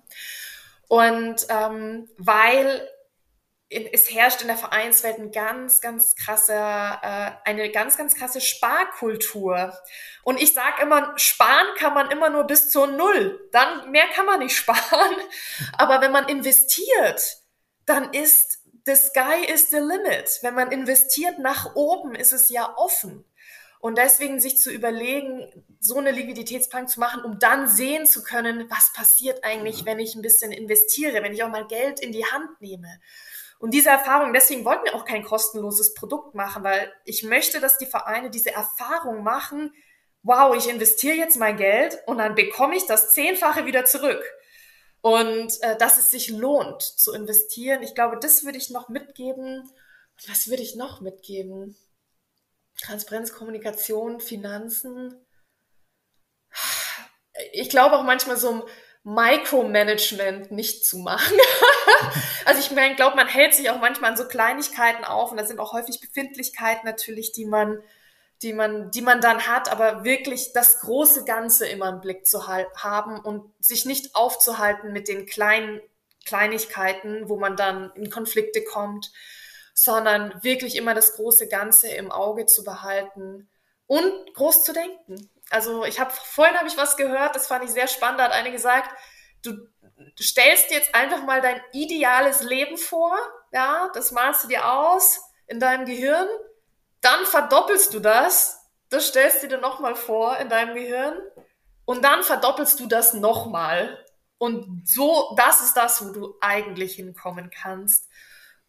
Und 0.88 1.45
ähm, 1.49 2.10
weil 2.18 2.88
es 3.72 4.11
herrscht 4.11 4.41
in 4.41 4.47
der 4.47 4.57
Vereinswelt 4.57 5.17
ein 5.17 5.32
ganz, 5.32 5.80
ganz 5.80 6.15
krasse, 6.15 6.53
äh, 6.53 7.32
eine 7.45 7.72
ganz, 7.72 7.97
ganz 7.97 8.15
krasse 8.15 8.41
Sparkultur. 8.41 9.74
Und 10.24 10.41
ich 10.41 10.53
sage 10.53 10.82
immer, 10.82 11.13
sparen 11.17 11.67
kann 11.78 11.93
man 11.93 12.11
immer 12.11 12.30
nur 12.30 12.43
bis 12.43 12.69
zur 12.69 12.88
Null. 12.88 13.47
Dann 13.53 13.89
mehr 13.91 14.07
kann 14.13 14.26
man 14.26 14.39
nicht 14.39 14.55
sparen. 14.57 15.15
Aber 15.78 16.01
wenn 16.01 16.11
man 16.11 16.28
investiert, 16.28 17.38
dann 17.86 18.13
ist 18.13 18.59
the 18.86 18.95
sky 18.95 19.45
is 19.47 19.69
the 19.69 19.78
limit. 19.78 20.39
Wenn 20.41 20.55
man 20.55 20.72
investiert 20.72 21.39
nach 21.39 21.76
oben, 21.76 22.13
ist 22.13 22.34
es 22.34 22.49
ja 22.49 22.74
offen. 22.76 23.24
Und 23.80 23.97
deswegen 23.97 24.39
sich 24.39 24.59
zu 24.59 24.69
überlegen, 24.69 25.65
so 25.80 25.97
eine 25.97 26.11
Liquiditätsplanung 26.11 26.88
zu 26.88 26.99
machen, 26.99 27.24
um 27.24 27.39
dann 27.39 27.67
sehen 27.67 28.05
zu 28.05 28.22
können, 28.22 28.69
was 28.69 28.93
passiert 28.93 29.43
eigentlich, 29.43 29.86
wenn 29.86 29.97
ich 29.97 30.13
ein 30.13 30.22
bisschen 30.22 30.51
investiere, 30.51 31.24
wenn 31.24 31.34
ich 31.34 31.43
auch 31.43 31.49
mal 31.49 31.65
Geld 31.65 31.99
in 31.99 32.11
die 32.11 32.26
Hand 32.26 32.61
nehme. 32.61 32.99
Und 33.62 33.76
diese 33.76 33.89
Erfahrung, 33.89 34.34
deswegen 34.34 34.66
wollten 34.66 34.86
wir 34.86 34.95
auch 34.95 35.05
kein 35.05 35.24
kostenloses 35.24 35.93
Produkt 35.93 36.34
machen, 36.34 36.64
weil 36.64 36.91
ich 37.05 37.22
möchte, 37.22 37.59
dass 37.59 37.78
die 37.78 37.86
Vereine 37.86 38.32
diese 38.32 38.51
Erfahrung 38.51 39.22
machen, 39.22 39.72
wow, 40.24 40.55
ich 40.55 40.68
investiere 40.68 41.16
jetzt 41.16 41.38
mein 41.38 41.57
Geld 41.57 41.99
und 42.07 42.18
dann 42.18 42.34
bekomme 42.34 42.76
ich 42.76 42.88
das 42.88 43.12
Zehnfache 43.12 43.68
wieder 43.68 43.86
zurück. 43.86 44.24
Und 45.01 45.62
äh, 45.62 45.78
dass 45.78 45.99
es 45.99 46.09
sich 46.09 46.30
lohnt 46.30 46.82
zu 46.82 47.14
investieren. 47.14 47.84
Ich 47.84 47.93
glaube, 47.93 48.18
das 48.20 48.43
würde 48.43 48.57
ich 48.57 48.72
noch 48.72 48.89
mitgeben. 48.89 49.70
Was 50.28 50.47
würde 50.47 50.64
ich 50.64 50.76
noch 50.76 50.99
mitgeben? 50.99 51.78
Transparenz, 52.82 53.32
Kommunikation, 53.32 54.20
Finanzen. 54.20 55.24
Ich 57.53 57.70
glaube 57.70 57.95
auch 57.95 58.03
manchmal 58.03 58.38
so 58.38 58.49
ein 58.49 58.64
Micromanagement 59.03 60.51
nicht 60.51 60.84
zu 60.84 60.97
machen. 60.97 61.38
also 62.45 62.60
ich 62.60 62.72
meine, 62.72 62.95
glaube, 62.95 63.16
man 63.16 63.28
hält 63.28 63.54
sich 63.54 63.70
auch 63.70 63.80
manchmal 63.80 64.12
an 64.12 64.18
so 64.18 64.28
Kleinigkeiten 64.28 65.04
auf 65.04 65.32
und 65.32 65.38
da 65.38 65.45
sind 65.45 65.60
auch 65.60 65.74
häufig 65.74 65.99
Befindlichkeiten 65.99 66.86
natürlich, 66.86 67.32
die 67.32 67.45
man, 67.45 67.82
die 68.41 68.54
man, 68.54 68.91
die 68.91 69.02
man 69.02 69.22
dann 69.22 69.47
hat, 69.47 69.72
aber 69.72 70.04
wirklich 70.04 70.54
das 70.54 70.80
große 70.80 71.26
Ganze 71.26 71.68
immer 71.68 71.89
im 71.89 72.02
Blick 72.02 72.26
zu 72.26 72.47
haben 72.47 73.20
und 73.20 73.52
sich 73.60 73.86
nicht 73.86 74.16
aufzuhalten 74.16 74.91
mit 74.93 75.08
den 75.08 75.26
kleinen 75.26 75.82
Kleinigkeiten, 76.26 77.30
wo 77.30 77.38
man 77.38 77.56
dann 77.56 77.91
in 77.95 78.10
Konflikte 78.10 78.64
kommt, 78.64 79.12
sondern 79.74 80.43
wirklich 80.43 80.76
immer 80.76 80.93
das 80.93 81.16
große 81.16 81.47
Ganze 81.47 81.89
im 81.89 82.12
Auge 82.12 82.45
zu 82.45 82.64
behalten 82.64 83.49
und 83.88 84.34
groß 84.36 84.64
zu 84.64 84.74
denken. 84.74 85.30
Also 85.49 85.84
ich 85.84 85.99
habe 85.99 86.12
vorhin 86.12 86.58
habe 86.58 86.68
ich 86.68 86.78
was 86.78 86.97
gehört, 86.97 87.36
das 87.36 87.47
fand 87.47 87.66
ich 87.66 87.72
sehr 87.72 87.88
spannend. 87.88 88.20
Da 88.20 88.26
hat 88.26 88.32
eine 88.32 88.52
gesagt, 88.52 88.89
du, 89.43 89.68
du 90.16 90.24
stellst 90.24 90.70
dir 90.70 90.78
jetzt 90.78 90.93
einfach 90.95 91.24
mal 91.24 91.41
dein 91.41 91.62
ideales 91.74 92.43
Leben 92.43 92.78
vor, 92.78 93.18
ja, 93.52 93.89
das 93.93 94.12
malst 94.12 94.43
du 94.43 94.47
dir 94.47 94.72
aus 94.72 95.22
in 95.47 95.60
deinem 95.60 95.86
Gehirn, 95.86 96.28
dann 97.02 97.26
verdoppelst 97.26 97.93
du 97.93 97.99
das, 97.99 98.70
das 98.89 99.08
stellst 99.08 99.43
du 99.43 99.47
dir 99.47 99.58
nochmal 99.58 99.95
vor 99.95 100.38
in 100.38 100.49
deinem 100.49 100.76
Gehirn 100.76 101.18
und 101.86 102.04
dann 102.04 102.24
verdoppelst 102.24 102.80
du 102.80 102.88
das 102.88 103.14
nochmal. 103.14 104.04
Und 104.38 104.88
so, 104.88 105.36
das 105.38 105.62
ist 105.62 105.78
das, 105.78 106.04
wo 106.04 106.12
du 106.12 106.36
eigentlich 106.41 106.95
hinkommen 106.95 107.52
kannst. 107.52 108.10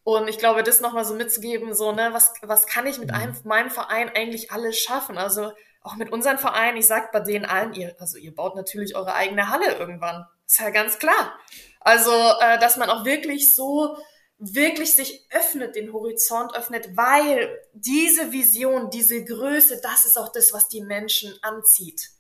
Und 0.05 0.29
ich 0.29 0.39
glaube, 0.39 0.63
das 0.63 0.81
nochmal 0.81 1.05
so 1.05 1.15
mitzugeben, 1.15 1.75
so, 1.75 1.93
ne, 1.93 2.11
was, 2.13 2.35
was 2.43 2.67
kann 2.67 2.87
ich 2.87 2.99
mit 2.99 3.11
mhm. 3.11 3.17
einem, 3.17 3.37
meinem 3.45 3.71
Verein 3.71 4.11
eigentlich 4.15 4.51
alles 4.53 4.79
schaffen? 4.79 5.17
Also 5.17 5.53
auch 5.83 5.97
mit 5.97 6.13
unseren 6.13 6.39
Vereinen, 6.39 6.77
ich 6.77 6.87
sag 6.87 7.13
bei 7.13 7.21
denen 7.21 7.45
allen, 7.45 7.73
ihr, 7.75 7.95
also 7.99 8.17
ihr 8.17 8.35
baut 8.35 8.55
natürlich 8.57 8.97
eure 8.97 9.15
eigene 9.15 9.49
Halle 9.49 9.75
irgendwann. 9.77 10.27
Ist 10.47 10.61
ja 10.61 10.71
ganz 10.71 10.99
klar. 10.99 11.39
Also, 11.81 12.13
äh, 12.41 12.59
dass 12.59 12.77
man 12.77 12.91
auch 12.91 13.05
wirklich 13.05 13.55
so, 13.55 13.97
wirklich 14.39 14.97
sich 14.97 15.27
öffnet, 15.31 15.77
den 15.77 15.93
Horizont 15.93 16.55
öffnet, 16.57 16.97
weil 16.97 17.61
diese 17.73 18.33
Vision, 18.33 18.91
diese 18.91 19.25
Größe, 19.25 19.81
das 19.81 20.05
ist 20.05 20.19
auch 20.19 20.33
das, 20.33 20.53
was 20.53 20.69
die 20.69 20.83
Menschen 20.83 21.33
anzieht. 21.43 22.11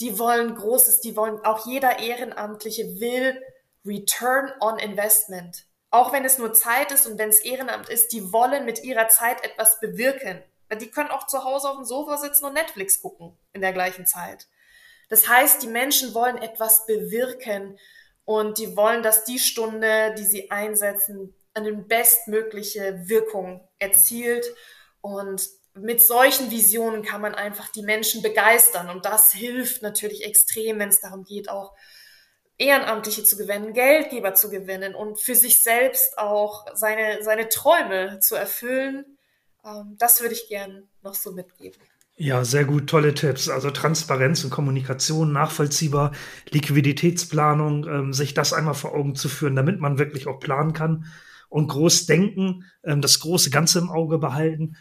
Die 0.00 0.18
wollen 0.18 0.54
Großes, 0.54 1.00
die 1.00 1.14
wollen, 1.16 1.38
auch 1.44 1.66
jeder 1.66 2.00
Ehrenamtliche 2.00 3.00
will 3.00 3.40
Return 3.84 4.52
on 4.60 4.78
Investment 4.78 5.64
auch 5.90 6.12
wenn 6.12 6.24
es 6.24 6.38
nur 6.38 6.54
Zeit 6.54 6.92
ist 6.92 7.06
und 7.06 7.18
wenn 7.18 7.30
es 7.30 7.40
Ehrenamt 7.40 7.88
ist, 7.88 8.12
die 8.12 8.32
wollen 8.32 8.64
mit 8.64 8.84
ihrer 8.84 9.08
Zeit 9.08 9.44
etwas 9.44 9.80
bewirken. 9.80 10.42
Die 10.78 10.90
können 10.90 11.10
auch 11.10 11.26
zu 11.26 11.44
Hause 11.44 11.68
auf 11.68 11.76
dem 11.76 11.84
Sofa 11.84 12.16
sitzen 12.16 12.44
und 12.44 12.54
Netflix 12.54 13.00
gucken 13.00 13.36
in 13.52 13.60
der 13.60 13.72
gleichen 13.72 14.06
Zeit. 14.06 14.46
Das 15.08 15.28
heißt, 15.28 15.62
die 15.62 15.68
Menschen 15.68 16.14
wollen 16.14 16.38
etwas 16.38 16.86
bewirken 16.86 17.78
und 18.24 18.58
die 18.58 18.76
wollen, 18.76 19.02
dass 19.02 19.24
die 19.24 19.40
Stunde, 19.40 20.14
die 20.16 20.24
sie 20.24 20.50
einsetzen, 20.52 21.34
eine 21.54 21.72
bestmögliche 21.72 23.08
Wirkung 23.08 23.68
erzielt. 23.78 24.46
Und 25.00 25.48
mit 25.74 26.02
solchen 26.02 26.50
Visionen 26.50 27.02
kann 27.02 27.20
man 27.20 27.34
einfach 27.34 27.68
die 27.68 27.82
Menschen 27.82 28.22
begeistern. 28.22 28.88
Und 28.88 29.04
das 29.04 29.32
hilft 29.32 29.82
natürlich 29.82 30.24
extrem, 30.24 30.78
wenn 30.78 30.90
es 30.90 31.00
darum 31.00 31.24
geht, 31.24 31.48
auch 31.48 31.74
Ehrenamtliche 32.58 33.24
zu 33.24 33.36
gewinnen, 33.36 33.72
Geldgeber 33.72 34.34
zu 34.34 34.50
gewinnen 34.50 34.94
und 34.94 35.18
für 35.18 35.34
sich 35.34 35.62
selbst 35.62 36.18
auch 36.18 36.66
seine, 36.74 37.22
seine 37.22 37.48
Träume 37.48 38.20
zu 38.20 38.36
erfüllen. 38.36 39.18
Ähm, 39.64 39.96
das 39.98 40.20
würde 40.20 40.34
ich 40.34 40.48
gern 40.48 40.88
noch 41.02 41.14
so 41.14 41.32
mitgeben. 41.32 41.80
Ja, 42.16 42.44
sehr 42.44 42.66
gut, 42.66 42.86
tolle 42.88 43.14
Tipps. 43.14 43.48
Also 43.48 43.70
Transparenz 43.70 44.44
und 44.44 44.50
Kommunikation, 44.50 45.32
nachvollziehbar, 45.32 46.12
Liquiditätsplanung, 46.50 47.88
ähm, 47.88 48.12
sich 48.12 48.34
das 48.34 48.52
einmal 48.52 48.74
vor 48.74 48.94
Augen 48.94 49.14
zu 49.14 49.28
führen, 49.28 49.56
damit 49.56 49.80
man 49.80 49.98
wirklich 49.98 50.26
auch 50.26 50.38
planen 50.38 50.74
kann 50.74 51.06
und 51.48 51.68
groß 51.68 52.06
denken, 52.06 52.64
ähm, 52.84 53.00
das 53.00 53.20
große 53.20 53.48
Ganze 53.50 53.78
im 53.78 53.90
Auge 53.90 54.18
behalten. 54.18 54.76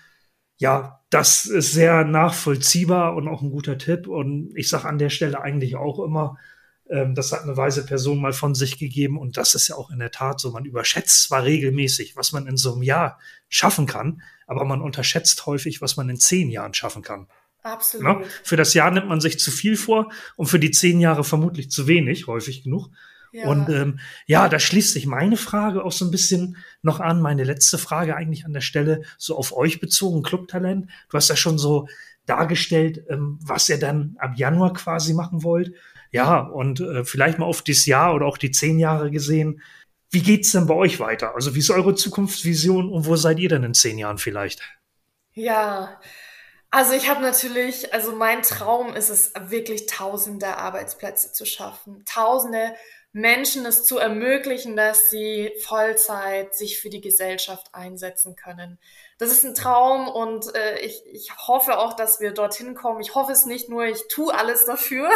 Ja, 0.58 1.02
das 1.10 1.46
ist 1.46 1.72
sehr 1.72 2.04
nachvollziehbar 2.04 3.16
und 3.16 3.30
auch 3.30 3.42
ein 3.42 3.52
guter 3.52 3.78
Tipp. 3.78 4.08
Und 4.08 4.52
ich 4.56 4.68
sage 4.68 4.88
an 4.88 4.98
der 4.98 5.10
Stelle 5.10 5.42
eigentlich 5.42 5.78
auch 5.78 6.00
immer, 6.04 6.38
ähm, 6.90 7.16
das 7.16 7.32
hat 7.32 7.44
eine 7.44 7.56
weise 7.56 7.86
Person 7.86 8.20
mal 8.20 8.34
von 8.34 8.56
sich 8.56 8.78
gegeben 8.78 9.18
und 9.18 9.38
das 9.38 9.56
ist 9.56 9.68
ja 9.68 9.76
auch 9.76 9.92
in 9.92 10.00
der 10.00 10.12
Tat 10.12 10.40
so. 10.40 10.52
Man 10.52 10.66
überschätzt 10.66 11.24
zwar 11.24 11.44
regelmäßig, 11.44 12.16
was 12.16 12.34
man 12.34 12.48
in 12.48 12.58
so 12.58 12.74
einem 12.74 12.84
Jahr 12.84 13.20
schaffen 13.48 13.86
kann, 13.86 14.22
aber 14.50 14.66
man 14.66 14.82
unterschätzt 14.82 15.46
häufig, 15.46 15.80
was 15.80 15.96
man 15.96 16.10
in 16.10 16.20
zehn 16.20 16.50
Jahren 16.50 16.74
schaffen 16.74 17.04
kann. 17.04 17.28
Absolut. 17.62 18.22
Ja? 18.22 18.28
Für 18.44 18.56
das 18.56 18.74
Jahr 18.74 18.90
nimmt 18.90 19.08
man 19.08 19.22
sich 19.22 19.40
zu 19.40 19.52
viel 19.52 19.78
vor 19.78 20.12
und 20.38 20.48
für 20.48 20.60
die 20.60 20.72
zehn 20.72 21.00
Jahre 21.00 21.24
vermutlich 21.24 21.70
zu 21.70 21.86
wenig, 21.86 22.26
häufig 22.26 22.64
genug. 22.64 22.90
Ja. 23.32 23.48
Und 23.48 23.70
ähm, 23.70 24.00
ja, 24.26 24.50
da 24.50 24.58
schließt 24.58 24.94
sich 24.94 25.06
meine 25.06 25.38
Frage 25.38 25.86
auch 25.86 25.92
so 25.92 26.04
ein 26.04 26.10
bisschen 26.10 26.58
noch 26.82 27.00
an, 27.00 27.22
meine 27.22 27.44
letzte 27.44 27.78
Frage 27.78 28.16
eigentlich 28.16 28.46
an 28.46 28.54
der 28.54 28.62
Stelle, 28.62 29.04
so 29.20 29.38
auf 29.38 29.56
euch 29.56 29.80
bezogen, 29.80 30.24
Clubtalent. 30.24 30.90
Du 31.10 31.18
hast 31.18 31.30
ja 31.30 31.36
schon 31.36 31.60
so 31.60 31.88
dargestellt, 32.26 33.04
ähm, 33.08 33.38
was 33.44 33.70
ihr 33.70 33.78
dann 33.78 34.16
ab 34.18 34.34
Januar 34.36 34.74
quasi 34.74 35.14
machen 35.14 35.44
wollt. 35.44 35.74
Ja, 36.12 36.40
und 36.40 36.80
äh, 36.80 37.06
vielleicht 37.06 37.38
mal 37.38 37.46
auf 37.46 37.62
das 37.62 37.86
Jahr 37.86 38.16
oder 38.16 38.26
auch 38.26 38.40
die 38.40 38.50
zehn 38.50 38.80
Jahre 38.80 39.12
gesehen. 39.12 39.62
Wie 40.12 40.24
geht's 40.24 40.52
denn 40.52 40.66
bei 40.66 40.74
euch 40.74 41.00
weiter? 41.00 41.36
Also 41.36 41.54
wie 41.56 41.60
ist 41.60 41.70
eure 41.70 41.96
Zukunftsvision 41.96 42.90
und 42.90 43.06
wo 43.06 43.16
seid 43.16 43.40
ihr 43.40 43.50
denn 43.50 43.64
in 43.64 43.74
zehn 43.74 43.98
Jahren 43.98 44.18
vielleicht? 44.18 44.62
Ja, 45.34 46.00
also 46.72 46.94
ich 46.94 47.10
habe 47.10 47.22
natürlich, 47.22 47.94
also 47.94 48.12
mein 48.12 48.42
Traum 48.44 48.96
ist 48.96 49.10
es 49.10 49.34
wirklich 49.40 49.88
tausende 49.88 50.58
Arbeitsplätze 50.58 51.32
zu 51.32 51.46
schaffen, 51.46 52.04
tausende 52.06 52.76
Menschen 53.12 53.66
es 53.66 53.86
zu 53.86 53.98
ermöglichen, 53.98 54.76
dass 54.76 55.10
sie 55.10 55.52
Vollzeit 55.66 56.54
sich 56.54 56.80
für 56.80 56.92
die 56.92 57.02
Gesellschaft 57.02 57.74
einsetzen 57.74 58.36
können. 58.36 58.78
Das 59.18 59.32
ist 59.32 59.44
ein 59.44 59.56
Traum 59.56 60.08
und 60.08 60.54
äh, 60.56 60.80
ich, 60.80 61.02
ich 61.12 61.32
hoffe 61.48 61.80
auch, 61.80 61.94
dass 61.94 62.20
wir 62.20 62.32
dorthin 62.34 62.76
kommen. 62.76 63.02
Ich 63.02 63.16
hoffe 63.16 63.32
es 63.32 63.46
nicht 63.46 63.68
nur, 63.68 63.86
ich 63.86 64.08
tue 64.10 64.32
alles 64.34 64.66
dafür, 64.66 65.10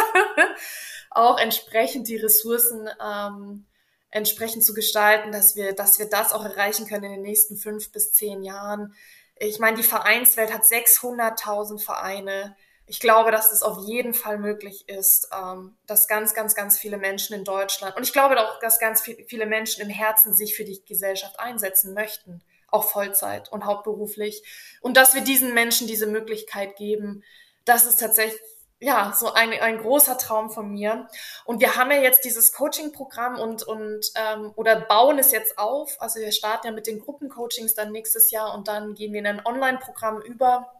auch 1.10 1.38
entsprechend 1.38 2.08
die 2.08 2.16
Ressourcen 2.16 2.88
ähm, 3.00 3.66
entsprechend 4.14 4.64
zu 4.64 4.72
gestalten, 4.72 5.32
dass 5.32 5.56
wir, 5.56 5.74
dass 5.74 5.98
wir 5.98 6.06
das 6.06 6.32
auch 6.32 6.44
erreichen 6.44 6.86
können 6.86 7.04
in 7.04 7.12
den 7.12 7.22
nächsten 7.22 7.56
fünf 7.56 7.92
bis 7.92 8.12
zehn 8.12 8.42
Jahren. 8.42 8.94
Ich 9.36 9.58
meine, 9.58 9.76
die 9.76 9.82
Vereinswelt 9.82 10.54
hat 10.54 10.62
600.000 10.62 11.82
Vereine 11.82 12.56
ich 12.86 13.00
glaube, 13.00 13.30
dass 13.30 13.50
es 13.50 13.62
auf 13.62 13.86
jeden 13.86 14.12
Fall 14.12 14.38
möglich 14.38 14.88
ist, 14.88 15.28
ähm, 15.34 15.76
dass 15.86 16.06
ganz, 16.06 16.34
ganz, 16.34 16.54
ganz 16.54 16.78
viele 16.78 16.98
Menschen 16.98 17.34
in 17.34 17.44
Deutschland 17.44 17.96
und 17.96 18.02
ich 18.02 18.12
glaube 18.12 18.38
auch, 18.38 18.58
dass 18.60 18.78
ganz 18.78 19.02
viele 19.02 19.46
Menschen 19.46 19.82
im 19.82 19.88
Herzen 19.88 20.34
sich 20.34 20.54
für 20.54 20.64
die 20.64 20.84
Gesellschaft 20.84 21.38
einsetzen 21.38 21.94
möchten, 21.94 22.42
auch 22.68 22.90
Vollzeit 22.90 23.50
und 23.50 23.64
hauptberuflich. 23.64 24.42
Und 24.80 24.96
dass 24.96 25.14
wir 25.14 25.22
diesen 25.22 25.54
Menschen 25.54 25.86
diese 25.86 26.06
Möglichkeit 26.06 26.76
geben, 26.76 27.24
das 27.64 27.86
ist 27.86 28.00
tatsächlich 28.00 28.40
ja, 28.84 29.12
so 29.16 29.32
ein, 29.32 29.52
ein 29.52 29.78
großer 29.78 30.18
Traum 30.18 30.50
von 30.50 30.70
mir. 30.70 31.08
Und 31.44 31.60
wir 31.60 31.76
haben 31.76 31.90
ja 31.90 31.98
jetzt 31.98 32.24
dieses 32.24 32.52
Coaching-Programm 32.52 33.38
und, 33.38 33.62
und 33.62 34.12
ähm, 34.14 34.52
oder 34.56 34.76
bauen 34.80 35.18
es 35.18 35.32
jetzt 35.32 35.58
auf. 35.58 35.96
Also 36.00 36.20
wir 36.20 36.32
starten 36.32 36.66
ja 36.66 36.72
mit 36.72 36.86
den 36.86 37.00
Gruppencoachings 37.00 37.74
dann 37.74 37.92
nächstes 37.92 38.30
Jahr 38.30 38.54
und 38.54 38.68
dann 38.68 38.94
gehen 38.94 39.12
wir 39.12 39.20
in 39.20 39.26
ein 39.26 39.44
Online-Programm 39.44 40.20
über 40.20 40.70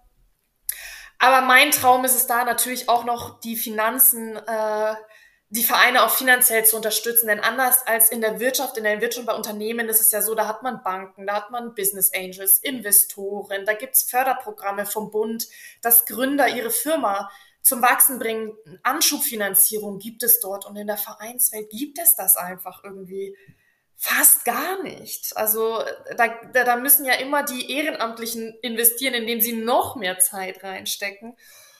aber 1.18 1.40
mein 1.46 1.70
Traum 1.70 2.04
ist 2.04 2.16
es 2.16 2.26
da 2.26 2.44
natürlich 2.44 2.88
auch 2.88 3.04
noch, 3.04 3.40
die 3.40 3.56
Finanzen, 3.56 4.36
äh, 4.36 4.94
die 5.48 5.62
Vereine 5.62 6.04
auch 6.04 6.10
finanziell 6.10 6.66
zu 6.66 6.76
unterstützen. 6.76 7.28
Denn 7.28 7.40
anders 7.40 7.86
als 7.86 8.10
in 8.10 8.20
der 8.20 8.40
Wirtschaft, 8.40 8.76
in 8.76 8.84
der 8.84 9.00
Wirtschaft 9.00 9.26
bei 9.26 9.34
Unternehmen 9.34 9.88
ist 9.88 10.00
es 10.00 10.10
ja 10.10 10.20
so, 10.20 10.34
da 10.34 10.46
hat 10.46 10.62
man 10.62 10.82
Banken, 10.82 11.26
da 11.26 11.36
hat 11.36 11.50
man 11.50 11.74
Business 11.74 12.12
Angels, 12.12 12.58
Investoren, 12.58 13.64
da 13.64 13.72
gibt's 13.72 14.02
Förderprogramme 14.02 14.84
vom 14.84 15.10
Bund, 15.10 15.48
dass 15.80 16.04
Gründer 16.04 16.48
ihre 16.48 16.70
Firma 16.70 17.30
zum 17.64 17.82
Wachsen 17.82 18.20
bringen. 18.20 18.52
Anschubfinanzierung 18.84 19.98
gibt 19.98 20.22
es 20.22 20.38
dort 20.38 20.66
und 20.66 20.76
in 20.76 20.86
der 20.86 20.98
Vereinswelt 20.98 21.70
gibt 21.70 21.98
es 21.98 22.14
das 22.14 22.36
einfach 22.36 22.84
irgendwie 22.84 23.34
Fast 23.96 24.44
gar 24.44 24.82
nicht. 24.82 25.34
Also 25.36 25.82
da, 26.16 26.28
da 26.52 26.76
müssen 26.76 27.06
ja 27.06 27.14
immer 27.14 27.42
die 27.42 27.70
Ehrenamtlichen 27.70 28.52
investieren, 28.60 29.14
indem 29.14 29.40
sie 29.40 29.54
noch 29.54 29.96
mehr 29.96 30.18
Zeit 30.18 30.62
reinstecken. 30.62 31.36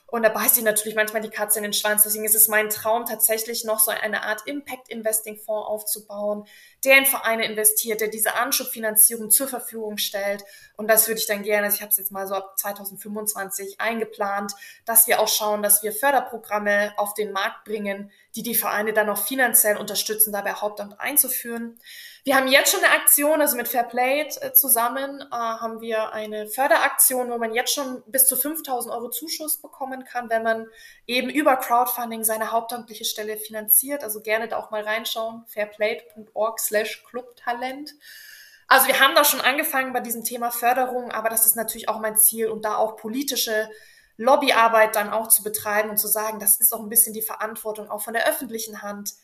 Und 0.06 0.22
da 0.22 0.28
beißt 0.28 0.54
sich 0.54 0.64
natürlich 0.64 0.94
manchmal 0.94 1.22
die 1.22 1.30
Katze 1.30 1.58
in 1.58 1.64
den 1.64 1.72
Schwanz. 1.72 2.04
Deswegen 2.04 2.24
ist 2.24 2.34
es 2.34 2.46
mein 2.46 2.70
Traum, 2.70 3.04
tatsächlich 3.04 3.64
noch 3.64 3.80
so 3.80 3.90
eine 3.90 4.22
Art 4.22 4.46
Impact-Investing-Fonds 4.46 5.66
aufzubauen, 5.66 6.46
der 6.84 6.98
in 6.98 7.06
Vereine 7.06 7.44
investiert, 7.46 8.00
der 8.00 8.08
diese 8.08 8.34
Anschubfinanzierung 8.36 9.30
zur 9.30 9.48
Verfügung 9.48 9.98
stellt. 9.98 10.44
Und 10.76 10.88
das 10.88 11.08
würde 11.08 11.20
ich 11.20 11.26
dann 11.26 11.42
gerne, 11.42 11.64
also 11.64 11.76
ich 11.76 11.82
habe 11.82 11.90
es 11.90 11.96
jetzt 11.96 12.12
mal 12.12 12.26
so 12.28 12.34
ab 12.34 12.58
2025 12.58 13.80
eingeplant, 13.80 14.52
dass 14.84 15.06
wir 15.06 15.20
auch 15.20 15.28
schauen, 15.28 15.62
dass 15.62 15.82
wir 15.82 15.92
Förderprogramme 15.92 16.92
auf 16.96 17.14
den 17.14 17.32
Markt 17.32 17.64
bringen, 17.64 18.12
die 18.36 18.42
die 18.42 18.54
Vereine 18.54 18.92
dann 18.92 19.08
auch 19.08 19.18
finanziell 19.18 19.76
unterstützen, 19.76 20.32
dabei 20.32 20.52
Hauptamt 20.54 20.98
einzuführen. 20.98 21.78
Wir 22.24 22.36
haben 22.36 22.48
jetzt 22.48 22.72
schon 22.72 22.82
eine 22.82 22.94
Aktion, 22.94 23.40
also 23.40 23.56
mit 23.56 23.68
Fairplay 23.68 24.22
äh, 24.40 24.52
zusammen 24.52 25.20
äh, 25.20 25.34
haben 25.34 25.80
wir 25.80 26.12
eine 26.12 26.48
Förderaktion, 26.48 27.30
wo 27.30 27.38
man 27.38 27.54
jetzt 27.54 27.74
schon 27.74 28.02
bis 28.06 28.26
zu 28.26 28.36
5000 28.36 28.92
Euro 28.92 29.10
Zuschuss 29.10 29.60
bekommen 29.60 30.04
kann, 30.04 30.30
wenn 30.30 30.42
man 30.42 30.66
eben 31.06 31.30
über 31.30 31.56
Crowdfunding 31.56 32.24
seine 32.24 32.50
hauptamtliche 32.50 33.04
Stelle 33.04 33.36
finanziert. 33.36 34.02
Also 34.02 34.20
gerne 34.20 34.48
da 34.48 34.56
auch 34.56 34.70
mal 34.70 34.82
reinschauen, 34.82 35.44
fairplay.org 35.46 36.58
slash 36.58 37.04
Clubtalent. 37.04 37.94
Also 38.66 38.88
wir 38.88 38.98
haben 38.98 39.14
da 39.14 39.24
schon 39.24 39.42
angefangen 39.42 39.92
bei 39.92 40.00
diesem 40.00 40.24
Thema 40.24 40.50
Förderung, 40.50 41.12
aber 41.12 41.28
das 41.28 41.46
ist 41.46 41.54
natürlich 41.54 41.88
auch 41.88 42.00
mein 42.00 42.16
Ziel 42.16 42.48
und 42.48 42.64
da 42.64 42.76
auch 42.76 42.96
politische 42.96 43.68
Lobbyarbeit 44.16 44.96
dann 44.96 45.10
auch 45.10 45.28
zu 45.28 45.42
betreiben 45.42 45.90
und 45.90 45.96
zu 45.96 46.08
sagen, 46.08 46.38
das 46.38 46.60
ist 46.60 46.72
auch 46.72 46.80
ein 46.80 46.88
bisschen 46.88 47.14
die 47.14 47.22
Verantwortung 47.22 47.90
auch 47.90 48.02
von 48.02 48.14
der 48.14 48.28
öffentlichen 48.28 48.82
Hand, 48.82 49.14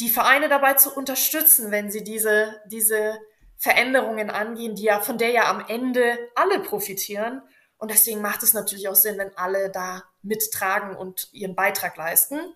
die 0.00 0.08
Vereine 0.08 0.48
dabei 0.48 0.74
zu 0.74 0.94
unterstützen, 0.94 1.70
wenn 1.70 1.90
sie 1.90 2.02
diese, 2.02 2.60
diese 2.66 3.18
Veränderungen 3.58 4.30
angehen, 4.30 4.74
die 4.74 4.84
ja, 4.84 5.00
von 5.00 5.18
der 5.18 5.30
ja 5.30 5.50
am 5.50 5.64
Ende 5.68 6.18
alle 6.34 6.60
profitieren. 6.60 7.42
Und 7.76 7.90
deswegen 7.90 8.22
macht 8.22 8.42
es 8.42 8.54
natürlich 8.54 8.88
auch 8.88 8.94
Sinn, 8.94 9.18
wenn 9.18 9.36
alle 9.36 9.70
da 9.70 10.02
mittragen 10.22 10.96
und 10.96 11.28
ihren 11.32 11.54
Beitrag 11.54 11.96
leisten. 11.96 12.54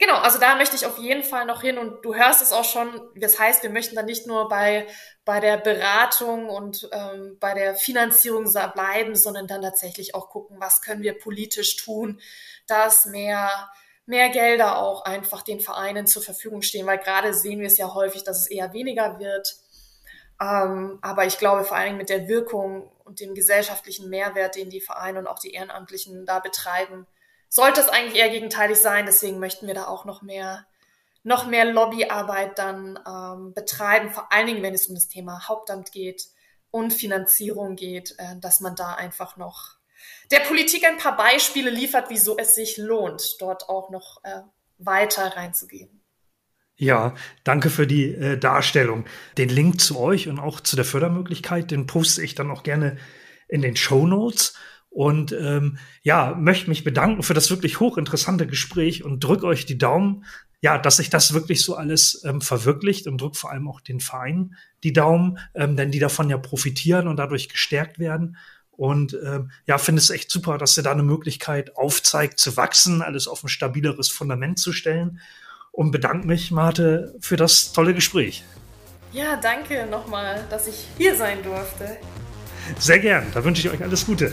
Genau, 0.00 0.18
also 0.18 0.38
da 0.38 0.54
möchte 0.54 0.76
ich 0.76 0.86
auf 0.86 0.98
jeden 0.98 1.24
Fall 1.24 1.44
noch 1.44 1.60
hin 1.60 1.76
und 1.76 2.04
du 2.04 2.14
hörst 2.14 2.40
es 2.40 2.52
auch 2.52 2.64
schon. 2.64 3.00
Das 3.16 3.38
heißt, 3.40 3.64
wir 3.64 3.70
möchten 3.70 3.96
dann 3.96 4.04
nicht 4.06 4.28
nur 4.28 4.48
bei, 4.48 4.86
bei 5.24 5.40
der 5.40 5.56
Beratung 5.56 6.48
und 6.48 6.88
ähm, 6.92 7.36
bei 7.40 7.52
der 7.52 7.74
Finanzierung 7.74 8.44
bleiben, 8.74 9.16
sondern 9.16 9.48
dann 9.48 9.62
tatsächlich 9.62 10.14
auch 10.14 10.28
gucken, 10.30 10.58
was 10.60 10.82
können 10.82 11.02
wir 11.02 11.18
politisch 11.18 11.76
tun, 11.76 12.20
dass 12.68 13.06
mehr, 13.06 13.50
mehr 14.06 14.28
Gelder 14.28 14.78
auch 14.78 15.04
einfach 15.04 15.42
den 15.42 15.58
Vereinen 15.58 16.06
zur 16.06 16.22
Verfügung 16.22 16.62
stehen, 16.62 16.86
weil 16.86 16.98
gerade 16.98 17.34
sehen 17.34 17.58
wir 17.58 17.66
es 17.66 17.76
ja 17.76 17.92
häufig, 17.92 18.22
dass 18.22 18.38
es 18.38 18.46
eher 18.46 18.72
weniger 18.72 19.18
wird. 19.18 19.56
Ähm, 20.40 21.00
aber 21.02 21.26
ich 21.26 21.38
glaube 21.38 21.64
vor 21.64 21.76
allen 21.76 21.86
Dingen 21.86 21.98
mit 21.98 22.08
der 22.08 22.28
Wirkung 22.28 22.92
und 23.04 23.18
dem 23.18 23.34
gesellschaftlichen 23.34 24.08
Mehrwert, 24.10 24.54
den 24.54 24.70
die 24.70 24.80
Vereine 24.80 25.18
und 25.18 25.26
auch 25.26 25.40
die 25.40 25.52
Ehrenamtlichen 25.54 26.24
da 26.24 26.38
betreiben, 26.38 27.08
sollte 27.48 27.80
es 27.80 27.88
eigentlich 27.88 28.16
eher 28.16 28.30
gegenteilig 28.30 28.78
sein. 28.78 29.06
Deswegen 29.06 29.38
möchten 29.38 29.66
wir 29.66 29.74
da 29.74 29.86
auch 29.86 30.04
noch 30.04 30.22
mehr, 30.22 30.66
noch 31.22 31.46
mehr 31.46 31.64
Lobbyarbeit 31.64 32.58
dann 32.58 32.98
ähm, 33.06 33.54
betreiben, 33.54 34.10
vor 34.10 34.32
allen 34.32 34.46
Dingen, 34.46 34.62
wenn 34.62 34.74
es 34.74 34.86
um 34.86 34.94
das 34.94 35.08
Thema 35.08 35.48
Hauptamt 35.48 35.92
geht 35.92 36.26
und 36.70 36.92
Finanzierung 36.92 37.76
geht, 37.76 38.14
äh, 38.18 38.38
dass 38.40 38.60
man 38.60 38.76
da 38.76 38.94
einfach 38.94 39.36
noch 39.36 39.78
der 40.30 40.40
Politik 40.40 40.84
ein 40.84 40.98
paar 40.98 41.16
Beispiele 41.16 41.70
liefert, 41.70 42.06
wieso 42.08 42.36
es 42.36 42.54
sich 42.54 42.76
lohnt, 42.76 43.36
dort 43.40 43.68
auch 43.68 43.90
noch 43.90 44.22
äh, 44.24 44.42
weiter 44.78 45.36
reinzugehen. 45.36 45.98
Ja, 46.76 47.14
danke 47.42 47.70
für 47.70 47.88
die 47.88 48.14
äh, 48.14 48.38
Darstellung. 48.38 49.06
Den 49.36 49.48
Link 49.48 49.80
zu 49.80 49.98
euch 49.98 50.28
und 50.28 50.38
auch 50.38 50.60
zu 50.60 50.76
der 50.76 50.84
Fördermöglichkeit, 50.84 51.72
den 51.72 51.86
poste 51.86 52.22
ich 52.22 52.36
dann 52.36 52.50
auch 52.52 52.62
gerne 52.62 52.98
in 53.48 53.62
den 53.62 53.74
Show 53.74 54.06
Notes. 54.06 54.54
Und 54.90 55.32
ähm, 55.32 55.78
ja, 56.02 56.34
möchte 56.38 56.68
mich 56.68 56.84
bedanken 56.84 57.22
für 57.22 57.34
das 57.34 57.50
wirklich 57.50 57.78
hochinteressante 57.80 58.46
Gespräch 58.46 59.04
und 59.04 59.20
drück 59.20 59.44
euch 59.44 59.66
die 59.66 59.78
Daumen, 59.78 60.24
ja, 60.60 60.76
dass 60.78 60.96
sich 60.96 61.08
das 61.08 61.34
wirklich 61.34 61.62
so 61.62 61.76
alles 61.76 62.22
ähm, 62.24 62.40
verwirklicht 62.40 63.06
und 63.06 63.20
drück 63.20 63.36
vor 63.36 63.52
allem 63.52 63.68
auch 63.68 63.80
den 63.80 64.00
Verein 64.00 64.56
die 64.82 64.92
Daumen, 64.92 65.38
ähm, 65.54 65.76
denn 65.76 65.90
die 65.90 66.00
davon 66.00 66.30
ja 66.30 66.38
profitieren 66.38 67.06
und 67.06 67.16
dadurch 67.16 67.48
gestärkt 67.48 67.98
werden. 67.98 68.36
Und 68.70 69.16
ähm, 69.24 69.50
ja, 69.66 69.78
finde 69.78 70.00
es 70.00 70.10
echt 70.10 70.30
super, 70.30 70.56
dass 70.56 70.76
ihr 70.76 70.82
da 70.82 70.92
eine 70.92 71.02
Möglichkeit 71.02 71.76
aufzeigt 71.76 72.38
zu 72.38 72.56
wachsen, 72.56 73.02
alles 73.02 73.26
auf 73.26 73.42
ein 73.42 73.48
stabileres 73.48 74.08
Fundament 74.08 74.58
zu 74.58 74.72
stellen. 74.72 75.20
Und 75.72 75.90
bedanke 75.90 76.26
mich, 76.26 76.50
Marte, 76.50 77.14
für 77.20 77.36
das 77.36 77.72
tolle 77.72 77.94
Gespräch. 77.94 78.44
Ja, 79.12 79.36
danke 79.36 79.86
nochmal, 79.86 80.44
dass 80.50 80.66
ich 80.66 80.86
hier 80.96 81.16
sein 81.16 81.42
durfte. 81.42 81.98
Sehr 82.78 82.98
gern. 82.98 83.26
Da 83.32 83.44
wünsche 83.44 83.66
ich 83.66 83.72
euch 83.72 83.82
alles 83.82 84.04
Gute. 84.06 84.32